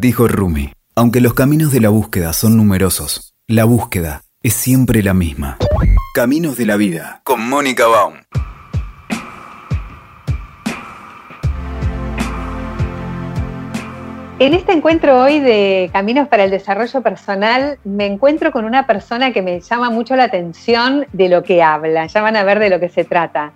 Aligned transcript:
Dijo 0.00 0.28
Rumi, 0.28 0.70
aunque 0.94 1.20
los 1.20 1.34
caminos 1.34 1.72
de 1.72 1.80
la 1.80 1.88
búsqueda 1.88 2.32
son 2.32 2.56
numerosos, 2.56 3.34
la 3.48 3.64
búsqueda 3.64 4.22
es 4.44 4.54
siempre 4.54 5.02
la 5.02 5.12
misma. 5.12 5.58
Caminos 6.14 6.56
de 6.56 6.66
la 6.66 6.76
vida, 6.76 7.20
con 7.24 7.48
Mónica 7.48 7.88
Baum. 7.88 8.14
En 14.38 14.54
este 14.54 14.70
encuentro 14.70 15.20
hoy 15.20 15.40
de 15.40 15.90
Caminos 15.92 16.28
para 16.28 16.44
el 16.44 16.52
Desarrollo 16.52 17.02
Personal, 17.02 17.80
me 17.82 18.06
encuentro 18.06 18.52
con 18.52 18.66
una 18.66 18.86
persona 18.86 19.32
que 19.32 19.42
me 19.42 19.58
llama 19.58 19.90
mucho 19.90 20.14
la 20.14 20.24
atención 20.24 21.06
de 21.12 21.28
lo 21.28 21.42
que 21.42 21.60
habla. 21.60 22.06
Ya 22.06 22.22
van 22.22 22.36
a 22.36 22.44
ver 22.44 22.60
de 22.60 22.70
lo 22.70 22.78
que 22.78 22.88
se 22.88 23.02
trata 23.02 23.52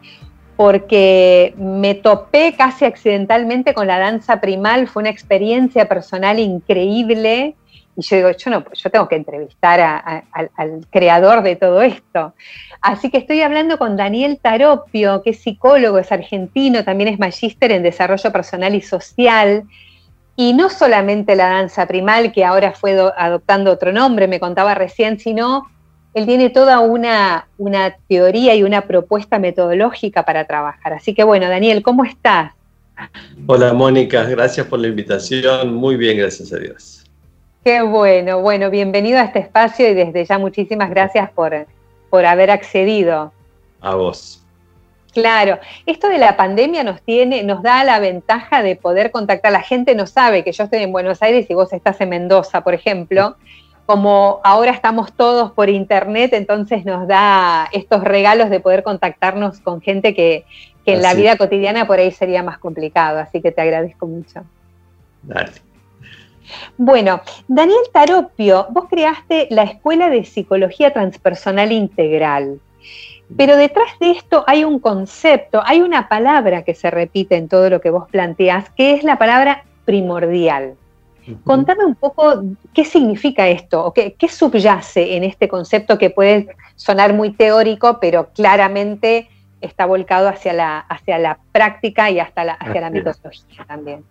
porque 0.63 1.55
me 1.57 1.97
topé 1.97 2.55
casi 2.57 2.85
accidentalmente 2.85 3.75
con 3.75 3.89
la 3.89 3.99
danza 3.99 4.41
primal, 4.41 4.87
fue 4.87 5.01
una 5.01 5.11
experiencia 5.11 5.89
personal 5.89 6.39
increíble. 6.39 7.57
Y 7.97 8.03
yo 8.03 8.17
digo, 8.17 8.31
yo, 8.31 8.51
no, 8.53 8.65
yo 8.73 8.89
tengo 8.89 9.09
que 9.09 9.17
entrevistar 9.17 9.81
al 9.81 10.87
creador 10.89 11.43
de 11.43 11.57
todo 11.57 11.83
esto. 11.83 12.35
Así 12.81 13.11
que 13.11 13.19
estoy 13.19 13.41
hablando 13.41 13.77
con 13.77 13.97
Daniel 13.97 14.39
Taropio, 14.41 15.25
que 15.25 15.31
es 15.31 15.41
psicólogo, 15.41 15.99
es 15.99 16.13
argentino, 16.13 16.85
también 16.85 17.09
es 17.09 17.19
magíster 17.19 17.73
en 17.73 17.83
desarrollo 17.83 18.31
personal 18.31 18.73
y 18.77 18.83
social. 18.83 19.65
Y 20.37 20.53
no 20.53 20.71
solamente 20.71 21.35
la 21.35 21.49
danza 21.49 21.87
primal, 21.87 22.31
que 22.31 22.45
ahora 22.45 22.71
fue 22.71 22.97
adoptando 23.17 23.73
otro 23.73 23.91
nombre, 23.91 24.29
me 24.29 24.39
contaba 24.39 24.77
recién, 24.77 25.19
sino 25.19 25.67
él 26.15 26.27
tiene 26.27 26.51
toda 26.51 26.81
una, 26.81 27.49
una 27.59 27.97
teoría 28.09 28.55
y 28.55 28.63
una 28.63 28.83
propuesta 28.83 29.39
metodológica 29.39 30.25
para 30.25 30.45
trabajar. 30.47 30.93
Así 30.93 31.15
que 31.15 31.25
bueno, 31.25 31.49
Daniel, 31.49 31.83
¿cómo 31.83 32.05
estás? 32.05 32.53
Hola 33.47 33.73
Mónica, 33.73 34.25
gracias 34.25 34.67
por 34.67 34.79
la 34.79 34.89
invitación. 34.89 35.75
Muy 35.75 35.97
bien, 35.97 36.19
gracias 36.19 36.53
a 36.53 36.59
Dios. 36.59 37.05
Qué 37.65 37.81
bueno, 37.81 38.41
bueno, 38.41 38.71
bienvenido 38.71 39.19
a 39.19 39.23
este 39.23 39.39
espacio 39.39 39.89
y 39.89 39.95
desde 39.95 40.25
ya 40.25 40.39
muchísimas 40.39 40.91
gracias 40.91 41.31
por, 41.31 41.67
por 42.11 42.27
haber 42.27 42.51
accedido. 42.51 43.33
A 43.81 43.95
vos. 43.95 44.41
Claro, 45.13 45.59
esto 45.87 46.09
de 46.09 46.19
la 46.19 46.37
pandemia 46.37 46.85
nos 46.85 47.03
tiene, 47.03 47.43
nos 47.43 47.63
da 47.63 47.85
la 47.85 48.01
ventaja 48.01 48.63
de 48.63 48.77
poder 48.77 49.11
contactar. 49.11 49.53
La 49.53 49.61
gente 49.61 49.95
no 49.95 50.07
sabe 50.07 50.43
que 50.43 50.53
yo 50.53 50.65
estoy 50.65 50.83
en 50.83 50.93
Buenos 50.93 51.23
Aires 51.23 51.47
y 51.49 51.55
vos 51.55 51.73
estás 51.73 52.01
en 52.01 52.09
Mendoza, 52.11 52.63
por 52.63 52.75
ejemplo 52.75 53.37
como 53.87 54.41
ahora 54.45 54.71
estamos 54.71 55.13
todos 55.13 55.53
por 55.53 55.69
internet, 55.69 56.33
entonces 56.35 56.85
nos 56.85 57.07
da 57.07 57.69
estos 57.73 58.05
regalos 58.05 58.51
de 58.51 58.61
poder 58.61 58.83
contactarnos 58.83 59.61
con 59.61 59.81
gente 59.81 60.15
que, 60.15 60.45
en 60.85 61.01
la 61.01 61.15
vida 61.15 61.37
cotidiana 61.37 61.87
por 61.87 62.01
ahí 62.01 62.11
sería 62.11 62.43
más 62.43 62.59
complicado, 62.59 63.21
así 63.21 63.41
que 63.41 63.53
te 63.53 63.61
agradezco 63.61 64.07
mucho. 64.07 64.43
Dale. 65.23 65.53
Bueno, 66.77 67.21
Daniel 67.47 67.85
Taropio, 67.93 68.67
vos 68.71 68.87
creaste 68.91 69.47
la 69.51 69.63
Escuela 69.63 70.11
de 70.11 70.25
Psicología 70.25 70.93
Transpersonal 70.93 71.71
Integral, 71.71 72.61
pero 73.37 73.57
detrás 73.57 73.99
de 74.01 74.11
esto 74.11 74.45
hay 74.47 74.65
un 74.65 74.81
concepto, 74.81 75.63
hay 75.65 75.81
una 75.81 76.09
palabra 76.09 76.63
que 76.65 76.75
se 76.75 76.91
repite 76.91 77.37
en 77.37 77.49
todo 77.49 77.71
lo 77.71 77.81
que 77.81 77.91
vos 77.91 78.09
planteás, 78.11 78.71
que 78.71 78.95
es 78.95 79.05
la 79.05 79.19
palabra 79.19 79.65
primordial. 79.85 80.75
Contame 81.45 81.85
un 81.85 81.95
poco 81.95 82.43
qué 82.75 82.85
significa 82.85 83.49
esto, 83.49 83.85
o 83.85 83.93
qué, 83.93 84.17
subyace 84.29 85.17
en 85.17 85.25
este 85.25 85.49
concepto 85.49 85.99
que 85.99 86.11
puede 86.11 86.49
sonar 86.77 87.15
muy 87.15 87.33
teórico, 87.33 87.99
pero 88.01 88.31
claramente 88.35 89.29
está 89.61 89.87
volcado 89.87 90.29
hacia 90.29 90.53
la, 90.53 90.79
hacia 90.81 91.19
la 91.19 91.39
práctica 91.53 92.11
y 92.11 92.19
hasta 92.19 92.45
la, 92.45 92.55
hacia 92.55 92.81
la 92.81 92.91
metodología 92.91 93.65
también. 93.67 94.05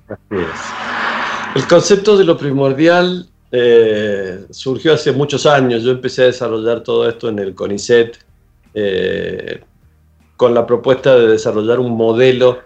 El 1.55 1.67
concepto 1.67 2.17
de 2.17 2.23
lo 2.23 2.37
primordial 2.37 3.27
eh, 3.51 4.45
surgió 4.49 4.93
hace 4.93 5.11
muchos 5.11 5.45
años. 5.45 5.83
Yo 5.83 5.91
empecé 5.91 6.23
a 6.23 6.25
desarrollar 6.27 6.81
todo 6.81 7.09
esto 7.09 7.27
en 7.27 7.39
el 7.39 7.53
CONICET 7.53 8.17
eh, 8.73 9.61
con 10.37 10.53
la 10.53 10.65
propuesta 10.65 11.15
de 11.15 11.27
desarrollar 11.27 11.79
un 11.79 11.97
modelo 11.97 12.59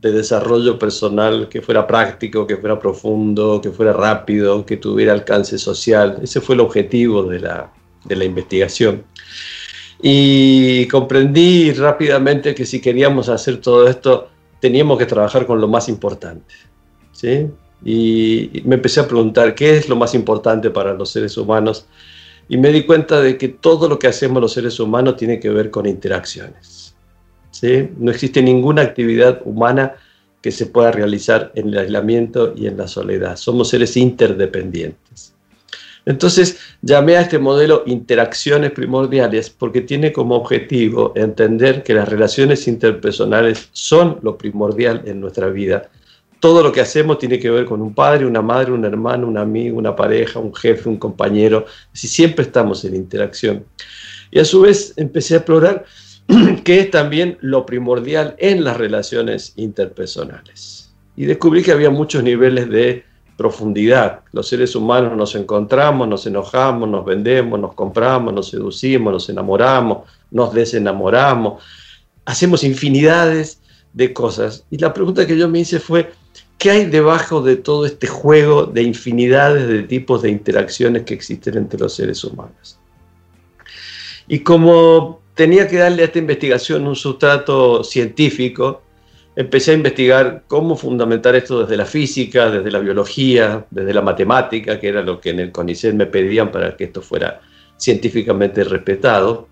de 0.00 0.12
desarrollo 0.12 0.78
personal 0.78 1.48
que 1.48 1.60
fuera 1.60 1.86
práctico, 1.86 2.46
que 2.46 2.56
fuera 2.56 2.78
profundo, 2.78 3.60
que 3.60 3.70
fuera 3.70 3.92
rápido, 3.92 4.64
que 4.64 4.76
tuviera 4.76 5.12
alcance 5.12 5.58
social. 5.58 6.18
Ese 6.22 6.40
fue 6.40 6.54
el 6.54 6.60
objetivo 6.60 7.24
de 7.24 7.40
la, 7.40 7.72
de 8.04 8.16
la 8.16 8.24
investigación. 8.24 9.04
Y 10.00 10.86
comprendí 10.86 11.72
rápidamente 11.72 12.54
que 12.54 12.64
si 12.64 12.80
queríamos 12.80 13.28
hacer 13.28 13.60
todo 13.60 13.88
esto, 13.88 14.28
teníamos 14.60 14.98
que 14.98 15.06
trabajar 15.06 15.46
con 15.46 15.60
lo 15.60 15.66
más 15.66 15.88
importante. 15.88 16.54
¿sí? 17.12 17.48
Y 17.84 18.62
me 18.64 18.76
empecé 18.76 19.00
a 19.00 19.08
preguntar, 19.08 19.54
¿qué 19.54 19.76
es 19.76 19.88
lo 19.88 19.96
más 19.96 20.14
importante 20.14 20.70
para 20.70 20.94
los 20.94 21.10
seres 21.10 21.36
humanos? 21.36 21.86
Y 22.48 22.56
me 22.56 22.70
di 22.70 22.84
cuenta 22.84 23.20
de 23.20 23.36
que 23.36 23.48
todo 23.48 23.88
lo 23.88 23.98
que 23.98 24.06
hacemos 24.06 24.40
los 24.40 24.52
seres 24.52 24.78
humanos 24.78 25.16
tiene 25.16 25.40
que 25.40 25.50
ver 25.50 25.70
con 25.70 25.86
interacciones. 25.86 26.77
No 27.62 28.10
existe 28.10 28.42
ninguna 28.42 28.82
actividad 28.82 29.40
humana 29.44 29.94
que 30.40 30.52
se 30.52 30.66
pueda 30.66 30.92
realizar 30.92 31.52
en 31.54 31.68
el 31.68 31.78
aislamiento 31.78 32.54
y 32.56 32.66
en 32.66 32.76
la 32.76 32.86
soledad. 32.86 33.36
Somos 33.36 33.70
seres 33.70 33.96
interdependientes. 33.96 35.34
Entonces 36.06 36.58
llamé 36.80 37.16
a 37.16 37.20
este 37.20 37.38
modelo 37.38 37.82
interacciones 37.86 38.70
primordiales 38.70 39.50
porque 39.50 39.82
tiene 39.82 40.10
como 40.10 40.36
objetivo 40.36 41.12
entender 41.16 41.82
que 41.82 41.92
las 41.92 42.08
relaciones 42.08 42.66
interpersonales 42.66 43.68
son 43.72 44.18
lo 44.22 44.38
primordial 44.38 45.02
en 45.04 45.20
nuestra 45.20 45.48
vida. 45.48 45.90
Todo 46.40 46.62
lo 46.62 46.72
que 46.72 46.80
hacemos 46.80 47.18
tiene 47.18 47.38
que 47.38 47.50
ver 47.50 47.66
con 47.66 47.82
un 47.82 47.94
padre, 47.94 48.24
una 48.24 48.40
madre, 48.40 48.72
un 48.72 48.84
hermano, 48.84 49.26
un 49.26 49.36
amigo, 49.36 49.76
una 49.76 49.94
pareja, 49.94 50.38
un 50.38 50.54
jefe, 50.54 50.88
un 50.88 50.96
compañero. 50.96 51.66
Si 51.92 52.08
siempre 52.08 52.44
estamos 52.44 52.84
en 52.86 52.94
interacción. 52.94 53.64
Y 54.30 54.38
a 54.38 54.44
su 54.44 54.62
vez 54.62 54.94
empecé 54.96 55.34
a 55.34 55.38
explorar 55.38 55.84
que 56.64 56.80
es 56.80 56.90
también 56.90 57.38
lo 57.40 57.64
primordial 57.64 58.34
en 58.38 58.64
las 58.64 58.76
relaciones 58.76 59.54
interpersonales. 59.56 60.92
Y 61.16 61.24
descubrí 61.24 61.62
que 61.62 61.72
había 61.72 61.90
muchos 61.90 62.22
niveles 62.22 62.68
de 62.68 63.04
profundidad. 63.36 64.20
Los 64.32 64.48
seres 64.48 64.74
humanos 64.74 65.16
nos 65.16 65.34
encontramos, 65.34 66.06
nos 66.06 66.26
enojamos, 66.26 66.88
nos 66.88 67.04
vendemos, 67.04 67.58
nos 67.58 67.74
compramos, 67.74 68.34
nos 68.34 68.50
seducimos, 68.50 69.12
nos 69.12 69.28
enamoramos, 69.28 70.08
nos 70.30 70.52
desenamoramos, 70.52 71.62
hacemos 72.24 72.64
infinidades 72.64 73.60
de 73.92 74.12
cosas. 74.12 74.64
Y 74.70 74.78
la 74.78 74.92
pregunta 74.92 75.26
que 75.26 75.38
yo 75.38 75.48
me 75.48 75.60
hice 75.60 75.78
fue, 75.78 76.12
¿qué 76.58 76.70
hay 76.70 76.84
debajo 76.86 77.40
de 77.40 77.56
todo 77.56 77.86
este 77.86 78.06
juego 78.06 78.64
de 78.66 78.82
infinidades 78.82 79.66
de 79.68 79.84
tipos 79.84 80.22
de 80.22 80.30
interacciones 80.30 81.04
que 81.04 81.14
existen 81.14 81.56
entre 81.56 81.80
los 81.80 81.94
seres 81.94 82.22
humanos? 82.24 82.78
Y 84.26 84.40
como 84.40 85.20
tenía 85.38 85.68
que 85.68 85.76
darle 85.76 86.02
a 86.02 86.06
esta 86.06 86.18
investigación 86.18 86.84
un 86.88 86.96
sustrato 86.96 87.84
científico. 87.84 88.82
Empecé 89.36 89.70
a 89.70 89.74
investigar 89.74 90.42
cómo 90.48 90.76
fundamentar 90.76 91.36
esto 91.36 91.60
desde 91.60 91.76
la 91.76 91.84
física, 91.84 92.50
desde 92.50 92.72
la 92.72 92.80
biología, 92.80 93.64
desde 93.70 93.94
la 93.94 94.02
matemática, 94.02 94.80
que 94.80 94.88
era 94.88 95.00
lo 95.00 95.20
que 95.20 95.30
en 95.30 95.38
el 95.38 95.52
CONICET 95.52 95.94
me 95.94 96.06
pedían 96.06 96.50
para 96.50 96.76
que 96.76 96.84
esto 96.84 97.02
fuera 97.02 97.40
científicamente 97.76 98.64
respetado. 98.64 99.46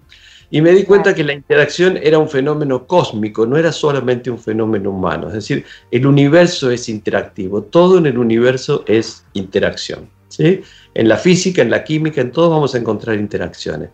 Y 0.50 0.60
me 0.60 0.72
di 0.72 0.82
cuenta 0.82 1.14
que 1.14 1.22
la 1.22 1.34
interacción 1.34 1.96
era 2.02 2.18
un 2.18 2.28
fenómeno 2.28 2.84
cósmico, 2.88 3.46
no 3.46 3.56
era 3.56 3.70
solamente 3.70 4.28
un 4.28 4.40
fenómeno 4.40 4.90
humano. 4.90 5.28
Es 5.28 5.34
decir, 5.34 5.64
el 5.92 6.04
universo 6.04 6.68
es 6.68 6.88
interactivo, 6.88 7.62
todo 7.62 7.98
en 7.98 8.06
el 8.06 8.18
universo 8.18 8.82
es 8.88 9.24
interacción. 9.34 10.10
¿sí? 10.26 10.62
En 10.94 11.08
la 11.08 11.16
física, 11.16 11.62
en 11.62 11.70
la 11.70 11.84
química, 11.84 12.20
en 12.20 12.32
todo 12.32 12.50
vamos 12.50 12.74
a 12.74 12.78
encontrar 12.78 13.16
interacciones. 13.20 13.90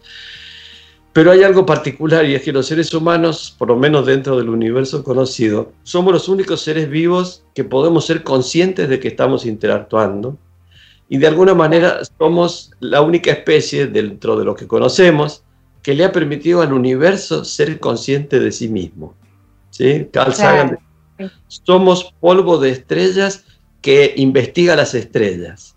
Pero 1.13 1.31
hay 1.31 1.43
algo 1.43 1.67
particular 1.67 2.25
y 2.25 2.35
es 2.35 2.43
que 2.43 2.53
los 2.53 2.67
seres 2.67 2.93
humanos, 2.95 3.55
por 3.59 3.69
lo 3.69 3.77
menos 3.77 4.07
dentro 4.07 4.39
del 4.39 4.49
universo 4.49 5.05
conocido, 5.05 5.73
somos 5.83 6.13
los 6.13 6.29
únicos 6.29 6.63
seres 6.63 6.89
vivos 6.89 7.45
que 7.55 7.65
podemos 7.65 8.07
ser 8.07 8.23
conscientes 8.23 8.89
de 8.89 8.99
que 8.99 9.09
estamos 9.09 9.45
interactuando 9.45 10.39
y 11.11 11.19
de 11.19 11.27
alguna 11.27 11.55
manera 11.55 12.01
somos 12.19 12.71
la 12.81 13.03
única 13.03 13.31
especie 13.31 13.87
dentro 13.87 14.39
de 14.39 14.47
lo 14.47 14.55
que 14.55 14.67
conocemos 14.67 15.45
que 15.83 15.95
le 15.95 16.05
ha 16.05 16.13
permitido 16.13 16.63
al 16.63 16.73
universo 16.73 17.45
ser 17.45 17.79
consciente 17.79 18.41
de 18.41 18.51
sí 18.51 18.69
mismo. 18.69 19.15
¿Sí? 19.69 20.09
Carl 20.11 20.33
Sagan, 20.33 20.79
somos 21.49 22.15
polvo 22.21 22.57
de 22.57 22.71
estrellas 22.71 23.45
que 23.83 24.15
investiga 24.17 24.77
las 24.77 24.95
estrellas 24.95 25.72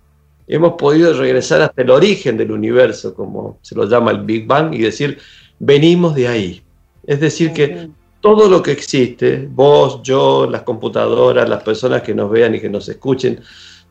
hemos 0.48 0.74
podido 0.74 1.14
regresar 1.14 1.62
hasta 1.62 1.82
el 1.82 1.90
origen 1.90 2.38
del 2.38 2.52
universo, 2.52 3.14
como 3.14 3.60
se 3.62 3.76
lo 3.76 3.88
llama 3.88 4.12
el 4.12 4.20
Big 4.20 4.46
Bang, 4.46 4.74
y 4.74 4.80
decir, 4.80 5.18
venimos 5.60 6.16
de 6.16 6.28
ahí. 6.28 6.62
Es 7.06 7.20
decir, 7.20 7.54
que 7.54 7.90
todo 8.22 8.50
lo 8.50 8.62
que 8.62 8.72
existe, 8.72 9.48
vos, 9.50 10.02
yo, 10.04 10.48
las 10.50 10.64
computadoras, 10.64 11.48
las 11.48 11.64
personas 11.64 12.02
que 12.02 12.14
nos 12.14 12.32
vean 12.32 12.56
y 12.56 12.60
que 12.60 12.70
nos 12.70 12.90
escuchen, 12.90 13.40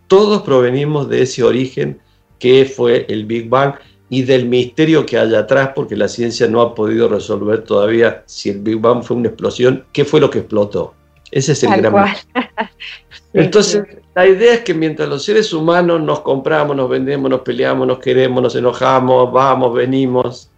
todos 0.08 0.42
provenimos 0.42 1.08
de 1.08 1.22
ese 1.22 1.42
origen 1.42 2.00
que 2.38 2.64
fue 2.64 3.06
el 3.08 3.24
Big 3.24 3.48
Bang 3.48 3.74
y 4.08 4.22
del 4.22 4.46
misterio 4.46 5.06
que 5.06 5.18
hay 5.18 5.34
atrás, 5.34 5.70
porque 5.74 5.96
la 5.96 6.08
ciencia 6.08 6.46
no 6.46 6.60
ha 6.60 6.74
podido 6.74 7.08
resolver 7.08 7.62
todavía 7.62 8.22
si 8.26 8.50
el 8.50 8.60
Big 8.60 8.78
Bang 8.78 9.02
fue 9.02 9.16
una 9.16 9.28
explosión, 9.28 9.84
qué 9.92 10.04
fue 10.04 10.20
lo 10.20 10.30
que 10.30 10.40
explotó. 10.40 10.94
Ese 11.30 11.52
es 11.52 11.62
el 11.64 11.80
gran. 11.80 12.14
Entonces, 13.32 13.84
la 14.14 14.26
idea 14.26 14.54
es 14.54 14.60
que 14.60 14.74
mientras 14.74 15.08
los 15.08 15.24
seres 15.24 15.52
humanos 15.52 16.00
nos 16.00 16.20
compramos, 16.20 16.76
nos 16.76 16.88
vendemos, 16.88 17.28
nos 17.30 17.40
peleamos, 17.40 17.86
nos 17.86 17.98
queremos, 17.98 18.42
nos 18.42 18.54
enojamos, 18.54 19.32
vamos, 19.32 19.74
venimos, 19.74 20.50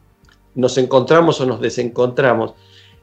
nos 0.55 0.77
encontramos 0.77 1.41
o 1.41 1.47
nos 1.47 1.61
desencontramos, 1.61 2.53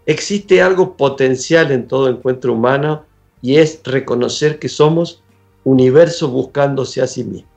existe 0.05 0.61
algo 0.61 0.95
potencial 0.95 1.71
en 1.71 1.87
todo 1.87 2.07
encuentro 2.09 2.53
humano 2.53 3.05
y 3.41 3.55
es 3.55 3.81
reconocer 3.83 4.59
que 4.59 4.69
somos 4.69 5.23
universo 5.63 6.29
buscándose 6.29 7.01
a 7.01 7.07
sí 7.07 7.23
mismo. 7.23 7.49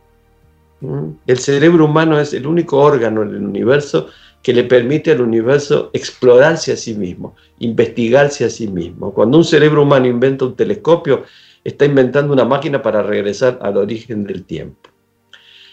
¿Mm? 0.81 1.11
El 1.27 1.39
cerebro 1.39 1.85
humano 1.85 2.19
es 2.19 2.33
el 2.33 2.47
único 2.47 2.79
órgano 2.79 3.23
en 3.23 3.31
el 3.31 3.45
universo 3.45 4.09
que 4.43 4.53
le 4.53 4.65
permite 4.65 5.11
al 5.11 5.21
universo 5.21 5.91
explorarse 5.93 6.73
a 6.73 6.77
sí 6.77 6.95
mismo, 6.95 7.35
investigarse 7.59 8.45
a 8.45 8.51
sí 8.51 8.69
mismo. 8.69 9.13
Cuando 9.13 9.39
un 9.39 9.45
cerebro 9.45 9.83
humano 9.83 10.07
inventa 10.07 10.45
un 10.45 10.55
telescopio, 10.55 11.25
está 11.67 11.85
inventando 11.85 12.33
una 12.33 12.45
máquina 12.45 12.83
para 12.83 13.03
regresar 13.03 13.59
al 13.63 13.77
origen 13.77 14.25
del 14.25 14.45
tiempo. 14.45 14.91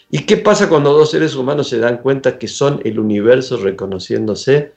¿Y 0.10 0.26
qué 0.26 0.38
pasa 0.38 0.70
cuando 0.70 0.94
dos 0.94 1.12
seres 1.12 1.36
humanos 1.36 1.70
se 1.70 1.80
dan 1.80 1.98
cuenta 1.98 2.38
que 2.38 2.48
son 2.48 2.82
el 2.84 3.00
universo 3.00 3.58
reconociéndose? 3.58 4.74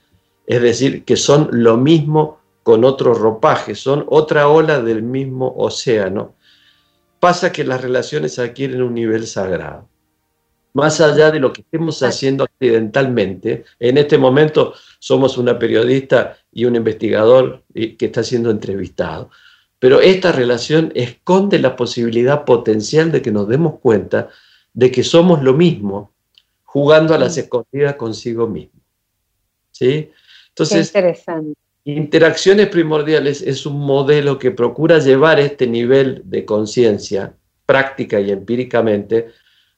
Es 0.46 0.62
decir, 0.62 1.04
que 1.04 1.16
son 1.16 1.48
lo 1.52 1.76
mismo 1.76 2.40
con 2.62 2.84
otro 2.84 3.14
ropaje, 3.14 3.74
son 3.74 4.04
otra 4.08 4.48
ola 4.48 4.80
del 4.80 5.02
mismo 5.02 5.54
océano. 5.56 6.34
Pasa 7.20 7.52
que 7.52 7.64
las 7.64 7.80
relaciones 7.80 8.38
adquieren 8.38 8.82
un 8.82 8.94
nivel 8.94 9.26
sagrado 9.26 9.88
más 10.76 11.00
allá 11.00 11.30
de 11.30 11.40
lo 11.40 11.54
que 11.54 11.62
estemos 11.62 12.02
haciendo 12.02 12.44
accidentalmente. 12.44 13.64
En 13.80 13.96
este 13.96 14.18
momento 14.18 14.74
somos 14.98 15.38
una 15.38 15.58
periodista 15.58 16.36
y 16.52 16.66
un 16.66 16.76
investigador 16.76 17.62
que 17.72 17.96
está 17.98 18.22
siendo 18.22 18.50
entrevistado. 18.50 19.30
Pero 19.78 20.00
esta 20.00 20.32
relación 20.32 20.92
esconde 20.94 21.58
la 21.58 21.76
posibilidad 21.76 22.44
potencial 22.44 23.12
de 23.12 23.22
que 23.22 23.30
nos 23.30 23.48
demos 23.48 23.78
cuenta 23.80 24.28
de 24.72 24.90
que 24.90 25.02
somos 25.02 25.42
lo 25.42 25.54
mismo, 25.54 26.12
jugando 26.64 27.14
a 27.14 27.18
las 27.18 27.36
escondidas 27.36 27.96
consigo 27.96 28.46
mismo. 28.46 28.80
¿Sí? 29.70 30.10
Entonces, 30.48 30.92
interacciones 31.84 32.68
primordiales 32.68 33.42
es 33.42 33.66
un 33.66 33.78
modelo 33.78 34.38
que 34.38 34.50
procura 34.50 34.98
llevar 34.98 35.38
este 35.38 35.66
nivel 35.66 36.22
de 36.24 36.44
conciencia 36.44 37.34
práctica 37.66 38.20
y 38.20 38.30
empíricamente 38.30 39.28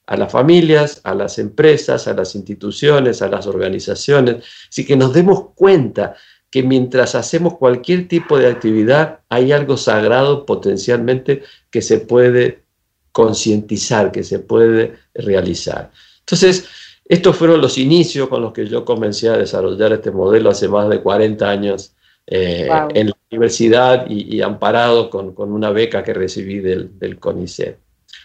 a 0.05 0.17
las 0.17 0.31
familias, 0.31 1.01
a 1.03 1.13
las 1.13 1.37
empresas, 1.37 2.07
a 2.07 2.13
las 2.13 2.33
instituciones, 2.33 3.21
a 3.21 3.27
las 3.27 3.45
organizaciones, 3.45 4.43
así 4.67 4.85
que 4.85 4.95
nos 4.95 5.13
demos 5.13 5.51
cuenta 5.53 6.15
que 6.51 6.63
mientras 6.63 7.15
hacemos 7.15 7.57
cualquier 7.57 8.07
tipo 8.07 8.37
de 8.37 8.47
actividad 8.47 9.19
hay 9.29 9.51
algo 9.51 9.77
sagrado 9.77 10.45
potencialmente 10.45 11.43
que 11.69 11.81
se 11.81 11.99
puede 11.99 12.63
concientizar, 13.11 14.11
que 14.11 14.23
se 14.23 14.39
puede 14.39 14.95
realizar. 15.13 15.91
Entonces, 16.19 16.67
estos 17.05 17.35
fueron 17.35 17.61
los 17.61 17.77
inicios 17.77 18.29
con 18.29 18.41
los 18.41 18.53
que 18.53 18.67
yo 18.67 18.85
comencé 18.85 19.29
a 19.29 19.37
desarrollar 19.37 19.93
este 19.93 20.11
modelo 20.11 20.49
hace 20.49 20.67
más 20.67 20.89
de 20.89 21.01
40 21.01 21.49
años 21.49 21.93
eh, 22.27 22.69
en 22.93 23.07
la 23.07 23.17
universidad 23.31 24.07
y, 24.09 24.41
amparado 24.41 25.09
con, 25.09 25.33
una 25.37 25.71
beca 25.71 26.03
que 26.03 26.13
recibí 26.13 26.59
del, 26.59 26.97
del 26.99 27.19
CONICET. 27.19 27.77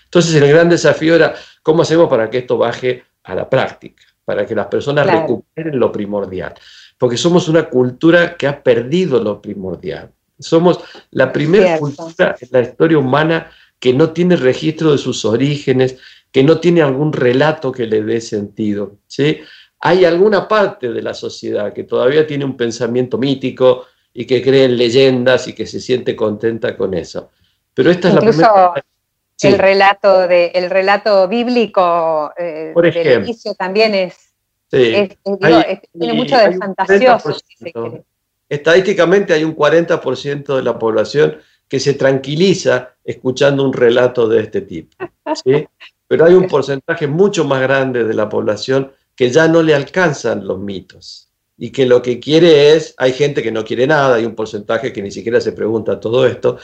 Entonces, 0.04 0.34
el 0.34 0.48
gran 0.48 0.68
desafío 0.68 1.14
era 1.16 1.34
¿Cómo 1.64 1.80
hacemos 1.80 2.10
para 2.10 2.28
que 2.28 2.38
esto 2.38 2.58
baje 2.58 3.04
a 3.22 3.34
la 3.34 3.48
práctica? 3.48 4.04
Para 4.22 4.44
que 4.44 4.54
las 4.54 4.66
personas 4.66 5.06
recuperen 5.06 5.78
lo 5.78 5.90
primordial. 5.90 6.52
Porque 6.98 7.16
somos 7.16 7.48
una 7.48 7.68
cultura 7.68 8.36
que 8.36 8.46
ha 8.46 8.62
perdido 8.62 9.22
lo 9.22 9.40
primordial. 9.40 10.10
Somos 10.38 10.80
la 11.10 11.32
primera 11.32 11.78
cultura 11.78 12.36
en 12.40 12.48
la 12.50 12.60
historia 12.60 12.98
humana 12.98 13.50
que 13.78 13.92
no 13.92 14.10
tiene 14.10 14.36
registro 14.36 14.92
de 14.92 14.98
sus 14.98 15.24
orígenes, 15.24 15.96
que 16.32 16.42
no 16.42 16.58
tiene 16.58 16.82
algún 16.82 17.12
relato 17.12 17.70
que 17.70 17.86
le 17.86 18.02
dé 18.02 18.20
sentido. 18.20 18.96
¿sí? 19.06 19.40
Hay 19.80 20.04
alguna 20.04 20.48
parte 20.48 20.92
de 20.92 21.02
la 21.02 21.14
sociedad 21.14 21.72
que 21.72 21.84
todavía 21.84 22.26
tiene 22.26 22.44
un 22.44 22.56
pensamiento 22.56 23.18
mítico 23.18 23.86
y 24.12 24.24
que 24.24 24.42
cree 24.42 24.64
en 24.64 24.76
leyendas 24.76 25.48
y 25.48 25.52
que 25.52 25.66
se 25.66 25.80
siente 25.80 26.16
contenta 26.16 26.76
con 26.76 26.94
eso. 26.94 27.30
Pero 27.74 27.90
esta 27.90 28.08
es 28.08 28.14
la 28.14 28.20
primera 28.20 28.74
el, 29.42 29.58
relato 29.58 30.28
de, 30.28 30.46
el 30.54 30.70
relato 30.70 31.28
bíblico 31.28 32.32
eh, 32.38 32.70
Por 32.72 32.92
del 32.92 33.24
inicio 33.24 33.54
también 33.54 33.94
es, 33.94 34.33
tiene 34.74 36.12
mucho 36.14 36.36
de 36.36 36.56
fantasioso. 36.56 37.36
Estadísticamente 38.48 39.32
hay 39.32 39.44
un 39.44 39.56
40% 39.56 40.56
de 40.56 40.62
la 40.62 40.78
población 40.78 41.38
que 41.68 41.80
se 41.80 41.94
tranquiliza 41.94 42.94
escuchando 43.04 43.64
un 43.64 43.72
relato 43.72 44.28
de 44.28 44.40
este 44.40 44.60
tipo. 44.60 44.96
Pero 46.06 46.24
hay 46.24 46.34
un 46.34 46.46
porcentaje 46.46 47.06
mucho 47.06 47.44
más 47.44 47.60
grande 47.62 48.04
de 48.04 48.14
la 48.14 48.28
población 48.28 48.92
que 49.16 49.30
ya 49.30 49.48
no 49.48 49.62
le 49.62 49.74
alcanzan 49.74 50.46
los 50.46 50.58
mitos 50.58 51.30
y 51.56 51.70
que 51.70 51.86
lo 51.86 52.02
que 52.02 52.18
quiere 52.18 52.74
es, 52.74 52.94
hay 52.98 53.12
gente 53.12 53.42
que 53.42 53.52
no 53.52 53.64
quiere 53.64 53.86
nada, 53.86 54.16
hay 54.16 54.24
un 54.24 54.34
porcentaje 54.34 54.92
que 54.92 55.02
ni 55.02 55.10
siquiera 55.10 55.40
se 55.40 55.52
pregunta 55.52 56.00
todo 56.00 56.26
esto, 56.26 56.58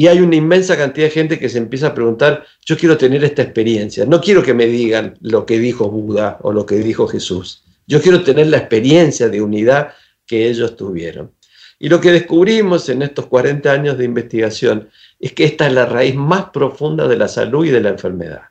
y 0.00 0.08
hay 0.08 0.20
una 0.20 0.36
inmensa 0.36 0.78
cantidad 0.78 1.08
de 1.08 1.12
gente 1.12 1.38
que 1.38 1.50
se 1.50 1.58
empieza 1.58 1.88
a 1.88 1.94
preguntar, 1.94 2.46
yo 2.64 2.78
quiero 2.78 2.96
tener 2.96 3.22
esta 3.22 3.42
experiencia, 3.42 4.06
no 4.06 4.18
quiero 4.18 4.42
que 4.42 4.54
me 4.54 4.64
digan 4.64 5.18
lo 5.20 5.44
que 5.44 5.58
dijo 5.58 5.90
Buda 5.90 6.38
o 6.40 6.54
lo 6.54 6.64
que 6.64 6.76
dijo 6.76 7.06
Jesús, 7.06 7.64
yo 7.86 8.00
quiero 8.00 8.22
tener 8.22 8.46
la 8.46 8.56
experiencia 8.56 9.28
de 9.28 9.42
unidad 9.42 9.92
que 10.26 10.48
ellos 10.48 10.74
tuvieron. 10.74 11.32
Y 11.78 11.90
lo 11.90 12.00
que 12.00 12.12
descubrimos 12.12 12.88
en 12.88 13.02
estos 13.02 13.26
40 13.26 13.70
años 13.70 13.98
de 13.98 14.06
investigación 14.06 14.88
es 15.18 15.34
que 15.34 15.44
esta 15.44 15.66
es 15.66 15.74
la 15.74 15.84
raíz 15.84 16.14
más 16.14 16.46
profunda 16.46 17.06
de 17.06 17.18
la 17.18 17.28
salud 17.28 17.66
y 17.66 17.68
de 17.68 17.82
la 17.82 17.90
enfermedad. 17.90 18.44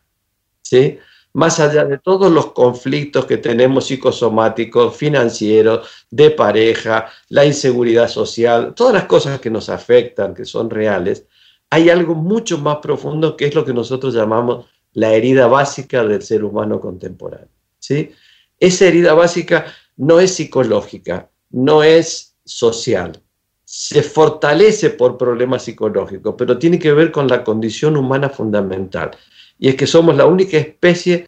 ¿sí? 0.61 0.99
Más 1.33 1.59
allá 1.59 1.83
de 1.83 1.97
todos 1.97 2.31
los 2.31 2.51
conflictos 2.51 3.25
que 3.25 3.37
tenemos 3.37 3.87
psicosomáticos, 3.87 4.95
financieros, 4.95 5.89
de 6.11 6.29
pareja, 6.29 7.09
la 7.29 7.43
inseguridad 7.43 8.07
social, 8.07 8.75
todas 8.75 8.93
las 8.93 9.05
cosas 9.05 9.39
que 9.39 9.49
nos 9.49 9.69
afectan, 9.69 10.35
que 10.35 10.45
son 10.45 10.69
reales, 10.69 11.25
hay 11.69 11.89
algo 11.89 12.15
mucho 12.15 12.57
más 12.57 12.77
profundo 12.77 13.37
que 13.37 13.45
es 13.45 13.55
lo 13.55 13.65
que 13.65 13.73
nosotros 13.73 14.13
llamamos 14.13 14.65
la 14.93 15.13
herida 15.13 15.47
básica 15.47 16.03
del 16.03 16.21
ser 16.21 16.43
humano 16.43 16.79
contemporáneo. 16.79 17.49
¿sí? 17.79 18.11
Esa 18.59 18.85
herida 18.85 19.13
básica 19.13 19.65
no 19.97 20.19
es 20.19 20.33
psicológica, 20.33 21.29
no 21.51 21.83
es 21.83 22.35
social, 22.43 23.21
se 23.63 24.01
fortalece 24.01 24.89
por 24.89 25.17
problemas 25.17 25.63
psicológicos, 25.63 26.35
pero 26.37 26.57
tiene 26.57 26.79
que 26.79 26.91
ver 26.91 27.11
con 27.11 27.27
la 27.27 27.43
condición 27.43 27.97
humana 27.97 28.29
fundamental. 28.29 29.11
Y 29.59 29.69
es 29.69 29.75
que 29.75 29.85
somos 29.85 30.15
la 30.15 30.25
única 30.25 30.57
especie 30.57 31.27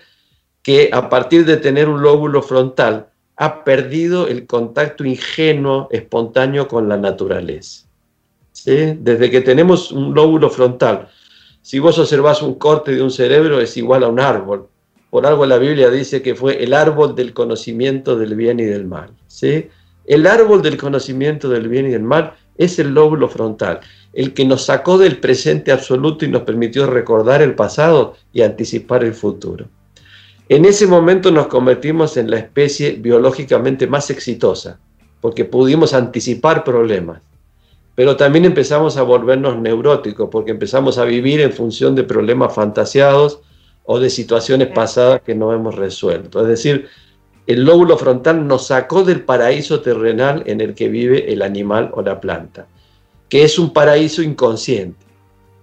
que 0.63 0.89
a 0.91 1.09
partir 1.09 1.45
de 1.45 1.57
tener 1.57 1.87
un 1.87 2.01
lóbulo 2.01 2.41
frontal 2.41 3.09
ha 3.35 3.63
perdido 3.63 4.27
el 4.27 4.47
contacto 4.47 5.03
ingenuo, 5.03 5.87
espontáneo 5.91 6.67
con 6.67 6.89
la 6.89 6.97
naturaleza. 6.97 7.87
Desde 8.65 9.31
que 9.31 9.41
tenemos 9.41 9.91
un 9.91 10.13
lóbulo 10.13 10.49
frontal, 10.49 11.07
si 11.61 11.79
vos 11.79 11.97
observás 11.97 12.41
un 12.41 12.55
corte 12.55 12.93
de 12.95 13.01
un 13.01 13.11
cerebro 13.11 13.59
es 13.59 13.77
igual 13.77 14.03
a 14.03 14.07
un 14.07 14.19
árbol. 14.19 14.67
Por 15.09 15.25
algo 15.25 15.45
la 15.45 15.57
Biblia 15.57 15.89
dice 15.89 16.21
que 16.21 16.35
fue 16.35 16.63
el 16.63 16.73
árbol 16.73 17.15
del 17.15 17.33
conocimiento 17.33 18.15
del 18.17 18.35
bien 18.35 18.59
y 18.59 18.63
del 18.63 18.85
mal. 18.85 19.09
¿sí? 19.27 19.67
El 20.05 20.25
árbol 20.25 20.61
del 20.61 20.77
conocimiento 20.77 21.49
del 21.49 21.67
bien 21.67 21.87
y 21.87 21.91
del 21.91 22.03
mal 22.03 22.33
es 22.57 22.79
el 22.79 22.93
lóbulo 22.93 23.27
frontal, 23.29 23.79
el 24.13 24.33
que 24.33 24.45
nos 24.45 24.65
sacó 24.65 24.97
del 24.97 25.17
presente 25.17 25.71
absoluto 25.71 26.25
y 26.25 26.29
nos 26.29 26.43
permitió 26.43 26.85
recordar 26.85 27.41
el 27.41 27.55
pasado 27.55 28.15
y 28.31 28.41
anticipar 28.41 29.03
el 29.03 29.13
futuro. 29.13 29.67
En 30.49 30.65
ese 30.65 30.85
momento 30.85 31.31
nos 31.31 31.47
convertimos 31.47 32.17
en 32.17 32.29
la 32.29 32.37
especie 32.37 32.91
biológicamente 32.91 33.87
más 33.87 34.09
exitosa, 34.09 34.79
porque 35.19 35.45
pudimos 35.45 35.93
anticipar 35.93 36.63
problemas 36.63 37.21
pero 37.95 38.15
también 38.15 38.45
empezamos 38.45 38.97
a 38.97 39.03
volvernos 39.03 39.57
neuróticos 39.59 40.29
porque 40.31 40.51
empezamos 40.51 40.97
a 40.97 41.05
vivir 41.05 41.41
en 41.41 41.51
función 41.51 41.95
de 41.95 42.03
problemas 42.03 42.53
fantaseados 42.53 43.41
o 43.83 43.99
de 43.99 44.09
situaciones 44.09 44.69
pasadas 44.69 45.21
que 45.21 45.35
no 45.35 45.53
hemos 45.53 45.75
resuelto. 45.75 46.41
Es 46.41 46.47
decir, 46.47 46.87
el 47.47 47.65
lóbulo 47.65 47.97
frontal 47.97 48.47
nos 48.47 48.67
sacó 48.67 49.03
del 49.03 49.23
paraíso 49.23 49.81
terrenal 49.81 50.43
en 50.45 50.61
el 50.61 50.73
que 50.73 50.87
vive 50.87 51.33
el 51.33 51.41
animal 51.41 51.91
o 51.93 52.01
la 52.01 52.21
planta, 52.21 52.67
que 53.27 53.43
es 53.43 53.59
un 53.59 53.73
paraíso 53.73 54.21
inconsciente. 54.21 55.05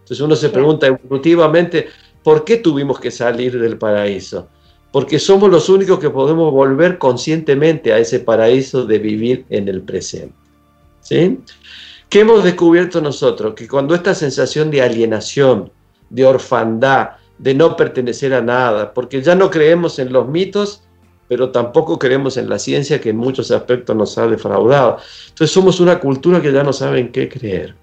Entonces 0.00 0.20
uno 0.20 0.36
se 0.36 0.48
pregunta 0.48 0.86
evolutivamente, 0.86 1.88
¿por 2.22 2.44
qué 2.44 2.56
tuvimos 2.56 2.98
que 2.98 3.10
salir 3.10 3.58
del 3.58 3.78
paraíso? 3.78 4.48
Porque 4.90 5.18
somos 5.18 5.50
los 5.50 5.68
únicos 5.68 5.98
que 5.98 6.10
podemos 6.10 6.52
volver 6.52 6.98
conscientemente 6.98 7.92
a 7.92 7.98
ese 7.98 8.20
paraíso 8.20 8.84
de 8.84 8.98
vivir 8.98 9.44
en 9.50 9.68
el 9.68 9.82
presente. 9.82 10.34
¿Sí? 11.00 11.38
¿Qué 12.08 12.20
hemos 12.20 12.42
descubierto 12.42 13.02
nosotros? 13.02 13.54
Que 13.54 13.68
cuando 13.68 13.94
esta 13.94 14.14
sensación 14.14 14.70
de 14.70 14.80
alienación, 14.80 15.70
de 16.08 16.24
orfandad, 16.24 17.10
de 17.36 17.54
no 17.54 17.76
pertenecer 17.76 18.32
a 18.32 18.40
nada, 18.40 18.94
porque 18.94 19.22
ya 19.22 19.34
no 19.34 19.50
creemos 19.50 19.98
en 19.98 20.12
los 20.12 20.26
mitos, 20.26 20.82
pero 21.28 21.50
tampoco 21.50 21.98
creemos 21.98 22.38
en 22.38 22.48
la 22.48 22.58
ciencia 22.58 23.00
que 23.00 23.10
en 23.10 23.18
muchos 23.18 23.50
aspectos 23.50 23.94
nos 23.94 24.16
ha 24.16 24.26
defraudado. 24.26 24.98
Entonces 25.28 25.52
somos 25.52 25.80
una 25.80 26.00
cultura 26.00 26.40
que 26.40 26.50
ya 26.50 26.62
no 26.62 26.72
sabe 26.72 27.00
en 27.00 27.12
qué 27.12 27.28
creer. 27.28 27.74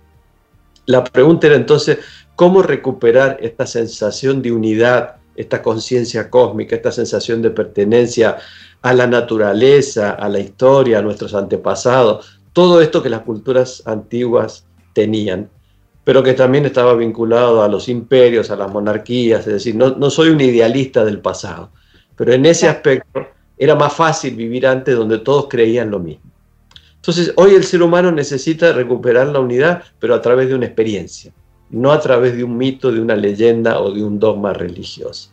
la 0.88 1.04
pregunta 1.04 1.48
era 1.48 1.56
entonces, 1.56 2.00
¿cómo 2.36 2.62
recuperar 2.62 3.38
esta 3.42 3.68
sensación 3.68 4.42
de 4.42 4.52
unidad, 4.52 5.18
esta 5.36 5.62
conciencia 5.62 6.30
cósmica, 6.30 6.76
esta 6.76 6.92
sensación 6.92 7.42
de 7.42 7.52
pertenencia 7.52 8.38
a 8.82 8.94
la 8.94 9.08
naturaleza, 9.08 10.12
a 10.12 10.30
la 10.30 10.40
historia, 10.40 11.00
a 11.00 11.02
nuestros 11.02 11.34
antepasados? 11.34 12.40
Todo 12.56 12.80
esto 12.80 13.04
que 13.04 13.10
las 13.10 13.24
culturas 13.24 13.84
antiguas 13.86 14.66
tenían, 14.94 15.50
pero 16.06 16.24
que 16.24 16.32
también 16.32 16.66
estaba 16.66 16.94
vinculado 16.94 17.62
a 17.62 17.68
los 17.68 17.90
imperios, 17.90 18.50
a 18.50 18.56
las 18.56 18.72
monarquías, 18.72 19.42
es 19.42 19.54
decir, 19.56 19.76
no, 19.76 19.90
no 19.90 20.10
soy 20.10 20.30
un 20.30 20.40
idealista 20.40 21.04
del 21.04 21.20
pasado, 21.20 21.72
pero 22.16 22.32
en 22.32 22.46
ese 22.46 22.70
aspecto 22.70 23.28
era 23.58 23.76
más 23.76 23.92
fácil 23.92 24.38
vivir 24.38 24.66
antes 24.66 24.96
donde 24.96 25.18
todos 25.18 25.48
creían 25.50 25.92
lo 25.92 26.00
mismo. 26.00 26.32
Entonces, 26.96 27.34
hoy 27.36 27.56
el 27.56 27.66
ser 27.66 27.84
humano 27.84 28.10
necesita 28.10 28.72
recuperar 28.72 29.28
la 29.28 29.42
unidad, 29.42 29.84
pero 30.00 30.16
a 30.16 30.22
través 30.22 30.48
de 30.48 30.56
una 30.56 30.66
experiencia, 30.66 31.34
no 31.72 31.92
a 31.92 32.00
través 32.00 32.38
de 32.38 32.46
un 32.46 32.56
mito, 32.56 32.90
de 32.90 33.02
una 33.02 33.18
leyenda 33.18 33.82
o 33.82 33.92
de 33.92 34.02
un 34.02 34.18
dogma 34.18 34.54
religioso. 34.54 35.30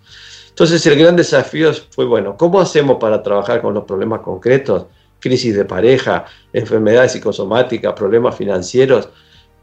Entonces, 0.49 0.85
el 0.87 0.99
gran 0.99 1.15
desafío 1.15 1.71
fue, 1.91 2.05
bueno, 2.05 2.37
¿cómo 2.37 2.61
hacemos 2.61 2.97
para 2.99 3.23
trabajar 3.23 3.63
con 3.63 3.75
los 3.75 3.85
problemas 3.85 4.23
concretos? 4.23 4.87
Crisis 5.23 5.57
de 5.57 5.65
pareja, 5.65 6.27
enfermedades 6.53 7.13
psicosomáticas, 7.13 7.95
problemas 7.95 8.37
financieros, 8.37 9.09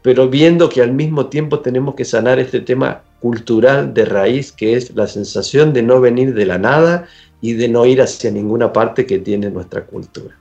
pero 0.02 0.28
viendo 0.28 0.68
que 0.68 0.82
al 0.82 0.92
mismo 0.92 1.26
tiempo 1.26 1.60
tenemos 1.60 1.94
que 1.94 2.04
sanar 2.04 2.38
este 2.38 2.60
tema 2.60 3.02
cultural 3.20 3.92
de 3.92 4.06
raíz, 4.06 4.50
que 4.50 4.74
es 4.74 4.94
la 4.96 5.06
sensación 5.06 5.72
de 5.72 5.82
no 5.82 6.00
venir 6.00 6.34
de 6.34 6.46
la 6.46 6.58
nada 6.58 7.06
y 7.40 7.52
de 7.52 7.68
no 7.68 7.84
ir 7.84 8.00
hacia 8.00 8.30
ninguna 8.30 8.72
parte 8.72 9.06
que 9.06 9.18
tiene 9.18 9.50
nuestra 9.50 9.84
cultura. 9.84 10.36